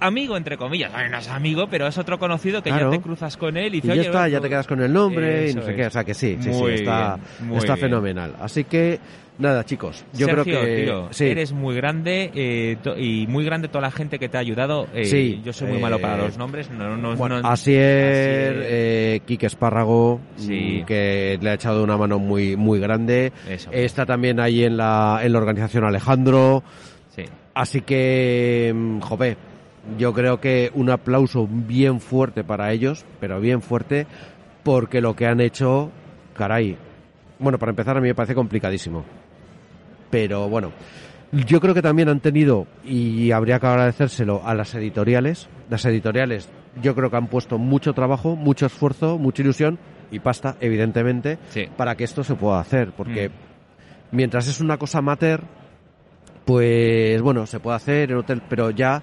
amigo, 0.00 0.36
entre 0.36 0.56
comillas. 0.56 0.90
Ay, 0.94 1.08
no 1.10 1.18
es 1.18 1.28
amigo, 1.28 1.68
pero 1.70 1.86
es 1.86 1.96
otro 1.96 2.18
conocido 2.18 2.62
que 2.64 2.70
Claro. 2.70 2.90
ya 2.90 2.96
te 2.96 3.02
cruzas 3.02 3.36
con 3.36 3.56
él 3.56 3.74
y 3.74 3.78
Y 3.78 3.80
dice, 3.82 3.86
ya 3.88 3.92
oye, 3.92 4.00
está, 4.02 4.28
ya 4.28 4.40
te 4.40 4.48
quedas 4.48 4.66
con 4.66 4.80
el 4.82 4.92
nombre 4.92 5.50
y 5.50 5.54
no 5.54 5.62
sé 5.62 5.70
es. 5.70 5.76
qué, 5.76 5.86
o 5.86 5.90
sea 5.90 6.02
que 6.04 6.14
sí, 6.14 6.36
sí, 6.40 6.52
sí, 6.52 6.64
está, 6.72 7.18
bien, 7.40 7.76
fenomenal. 7.78 8.34
Así 8.40 8.64
que, 8.64 8.98
nada, 9.40 9.64
chicos, 9.64 10.04
yo 10.12 10.26
Sergio, 10.26 10.44
creo 10.44 10.64
que 10.64 10.82
tío, 10.84 11.08
sí. 11.12 11.24
eres 11.26 11.52
muy 11.52 11.74
grande 11.74 12.30
eh, 12.34 12.76
y 12.98 13.26
muy 13.26 13.44
grande 13.44 13.68
toda 13.68 13.82
la 13.82 13.90
gente 13.90 14.18
que 14.18 14.28
te 14.28 14.36
ha 14.36 14.40
ayudado. 14.40 14.86
eh, 14.94 15.04
Sí, 15.06 15.40
yo 15.44 15.52
soy 15.52 15.68
muy 15.68 15.80
malo 15.80 15.98
para 16.00 16.16
eh, 16.16 16.26
los 16.26 16.38
nombres. 16.38 16.70
No, 16.70 16.96
no, 16.96 17.16
Bueno, 17.16 17.40
no- 17.42 17.48
Asier, 17.48 18.10
Asier. 18.10 18.64
eh, 18.68 19.20
Quique 19.26 19.46
Espárrago, 19.46 20.20
Sí. 20.36 20.80
mm, 20.82 20.86
que 20.86 21.38
le 21.40 21.50
ha 21.50 21.54
echado 21.54 21.82
una 21.82 21.96
mano 21.96 22.18
muy, 22.18 22.56
muy 22.56 22.78
grande. 22.78 23.32
Eso. 23.48 23.70
Está 23.72 24.06
también 24.06 24.38
ahí 24.40 24.62
en 24.64 24.76
la, 24.76 25.20
en 25.22 25.32
la 25.32 25.38
organización 25.38 25.84
Alejandro. 25.84 26.62
Sí. 27.16 27.24
Así 27.54 27.80
que, 27.80 28.72
mm, 28.74 29.00
jope, 29.00 29.36
yo 29.98 30.12
creo 30.12 30.40
que 30.40 30.70
un 30.74 30.90
aplauso 30.90 31.48
bien 31.50 32.00
fuerte 32.00 32.44
para 32.44 32.70
ellos, 32.72 33.04
pero 33.18 33.40
bien 33.40 33.62
fuerte, 33.62 34.06
porque 34.62 35.00
lo 35.00 35.16
que 35.16 35.26
han 35.26 35.40
hecho, 35.40 35.90
caray. 36.36 36.76
Bueno, 37.38 37.58
para 37.58 37.70
empezar, 37.70 37.96
a 37.96 38.00
mí 38.02 38.08
me 38.08 38.14
parece 38.14 38.34
complicadísimo. 38.34 39.02
Pero 40.10 40.48
bueno, 40.48 40.72
yo 41.32 41.60
creo 41.60 41.74
que 41.74 41.82
también 41.82 42.08
han 42.08 42.20
tenido, 42.20 42.66
y 42.84 43.30
habría 43.30 43.58
que 43.60 43.66
agradecérselo 43.66 44.42
a 44.44 44.54
las 44.54 44.74
editoriales. 44.74 45.48
Las 45.68 45.84
editoriales, 45.84 46.48
yo 46.82 46.94
creo 46.94 47.10
que 47.10 47.16
han 47.16 47.28
puesto 47.28 47.58
mucho 47.58 47.92
trabajo, 47.92 48.34
mucho 48.36 48.66
esfuerzo, 48.66 49.18
mucha 49.18 49.42
ilusión 49.42 49.78
y 50.10 50.18
pasta, 50.18 50.56
evidentemente, 50.60 51.38
Sí. 51.50 51.66
para 51.76 51.94
que 51.96 52.04
esto 52.04 52.24
se 52.24 52.34
pueda 52.34 52.58
hacer. 52.60 52.90
Porque 52.96 53.28
Mm. 53.28 53.32
mientras 54.12 54.48
es 54.48 54.60
una 54.60 54.76
cosa 54.76 54.98
amateur, 54.98 55.42
pues 56.44 57.20
bueno, 57.22 57.46
se 57.46 57.60
puede 57.60 57.76
hacer 57.76 58.10
en 58.10 58.16
hotel, 58.18 58.42
pero 58.48 58.70
ya 58.70 59.02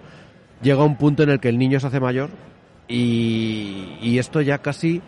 llega 0.62 0.84
un 0.84 0.98
punto 0.98 1.24
en 1.24 1.30
el 1.30 1.40
que 1.40 1.50
el 1.50 1.58
niño 1.58 1.80
se 1.80 1.88
hace 1.88 2.00
mayor 2.00 2.30
y, 2.88 3.98
y 4.02 4.18
esto 4.18 4.42
ya 4.42 4.58
casi, 4.58 5.02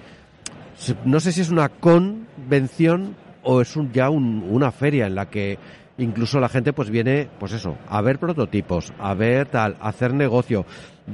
no 1.06 1.20
sé 1.20 1.32
si 1.32 1.42
es 1.42 1.50
una 1.50 1.70
convención 1.70 3.16
o 3.44 3.62
es 3.62 3.76
un, 3.76 3.92
ya 3.92 4.10
un- 4.10 4.46
una 4.50 4.72
feria 4.72 5.08
en 5.08 5.16
la 5.16 5.30
que 5.30 5.58
incluso 6.00 6.40
la 6.40 6.50
gente 6.50 6.74
pues 6.74 6.90
viene, 6.90 7.28
pues 7.40 7.52
eso, 7.54 7.78
a 7.88 8.02
ver 8.02 8.18
prototipos, 8.18 8.92
a 9.00 9.14
ver 9.14 9.48
tal, 9.48 9.78
a 9.80 9.90
hacer 9.90 10.14
negocio. 10.14 10.66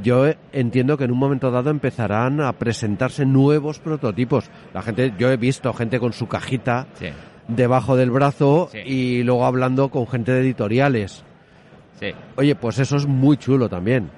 Yo 0.01 0.27
eh, 0.27 0.37
entiendo 0.53 0.97
que 0.97 1.03
en 1.05 1.11
un 1.11 1.17
momento 1.19 1.51
dado 1.51 1.69
empezarán 1.69 2.39
a 2.41 2.53
presentarse 2.53 3.25
nuevos 3.25 3.79
prototipos. 3.79 4.49
La 4.73 4.81
gente, 4.81 5.13
yo 5.17 5.29
he 5.31 5.37
visto 5.37 5.71
gente 5.73 5.99
con 5.99 6.13
su 6.13 6.27
cajita 6.27 6.87
Sí. 6.93 7.07
debajo 7.47 7.95
del 7.95 8.11
brazo 8.11 8.69
Sí. 8.71 8.79
y 8.79 9.23
luego 9.23 9.45
hablando 9.45 9.89
con 9.89 10.07
gente 10.07 10.31
de 10.31 10.41
editoriales. 10.41 11.23
Sí. 11.99 12.07
Oye, 12.37 12.55
pues 12.55 12.79
eso 12.79 12.97
es 12.97 13.05
muy 13.07 13.37
chulo 13.37 13.69
también. 13.69 14.09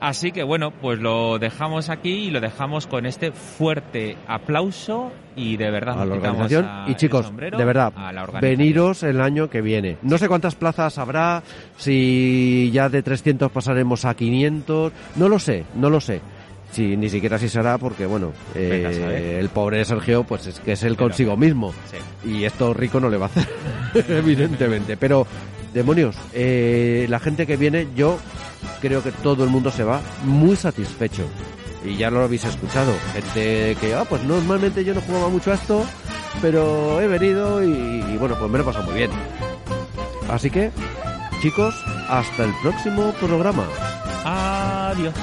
Así 0.00 0.32
que 0.32 0.42
bueno, 0.42 0.70
pues 0.70 0.98
lo 0.98 1.38
dejamos 1.38 1.90
aquí 1.90 2.10
y 2.10 2.30
lo 2.30 2.40
dejamos 2.40 2.86
con 2.86 3.04
este 3.04 3.32
fuerte 3.32 4.16
aplauso 4.26 5.12
y 5.36 5.58
de 5.58 5.70
verdad 5.70 6.00
a 6.00 6.04
la 6.06 6.14
organización. 6.14 6.64
a- 6.64 6.86
Y 6.88 6.94
chicos, 6.94 7.26
sombrero 7.26 7.58
de 7.58 7.64
verdad, 7.66 7.92
a 7.94 8.10
la 8.12 8.22
organización. 8.22 8.58
veniros 8.58 9.02
el 9.02 9.20
año 9.20 9.50
que 9.50 9.60
viene. 9.60 9.98
No 10.00 10.16
sé 10.16 10.26
cuántas 10.26 10.54
plazas 10.54 10.96
habrá, 10.96 11.42
si 11.76 12.70
ya 12.72 12.88
de 12.88 13.02
300 13.02 13.50
pasaremos 13.52 14.04
a 14.04 14.14
500, 14.14 14.92
no 15.16 15.28
lo 15.28 15.38
sé, 15.38 15.64
no 15.74 15.90
lo 15.90 16.00
sé. 16.00 16.20
Si 16.72 16.96
ni 16.96 17.08
siquiera 17.08 17.36
si 17.36 17.48
será 17.48 17.76
porque 17.78 18.06
bueno, 18.06 18.32
eh, 18.54 19.36
el 19.40 19.48
pobre 19.48 19.84
Sergio 19.84 20.22
pues 20.24 20.46
es 20.46 20.60
que 20.60 20.72
es 20.72 20.82
el 20.84 20.94
Pero- 20.94 21.08
consigo 21.08 21.36
mismo 21.36 21.74
Sí. 21.90 22.30
y 22.30 22.44
esto 22.44 22.72
rico 22.72 23.00
no 23.00 23.10
le 23.10 23.16
va 23.18 23.26
a 23.26 23.28
hacer, 23.28 23.46
evidentemente. 24.08 24.96
Pero 24.96 25.26
demonios, 25.72 26.16
eh, 26.32 27.06
la 27.08 27.18
gente 27.20 27.46
que 27.46 27.56
viene, 27.56 27.88
yo 27.94 28.18
creo 28.80 29.02
que 29.02 29.12
todo 29.12 29.44
el 29.44 29.50
mundo 29.50 29.70
se 29.70 29.84
va 29.84 30.00
muy 30.24 30.56
satisfecho. 30.56 31.24
Y 31.84 31.96
ya 31.96 32.10
lo 32.10 32.22
habéis 32.22 32.44
escuchado. 32.44 32.92
Gente 33.14 33.76
que, 33.80 33.94
ah, 33.94 34.04
pues 34.08 34.22
normalmente 34.24 34.84
yo 34.84 34.94
no 34.94 35.00
jugaba 35.00 35.28
mucho 35.28 35.50
a 35.50 35.54
esto, 35.54 35.86
pero 36.42 37.00
he 37.00 37.08
venido 37.08 37.62
y, 37.64 38.16
bueno, 38.18 38.36
pues 38.38 38.50
me 38.50 38.58
lo 38.58 38.64
he 38.64 38.66
pasado 38.66 38.84
muy 38.84 38.94
bien. 38.94 39.10
Así 40.28 40.50
que, 40.50 40.70
chicos, 41.40 41.74
hasta 42.08 42.44
el 42.44 42.52
próximo 42.62 43.12
programa. 43.12 43.64
Adiós. 44.24 45.14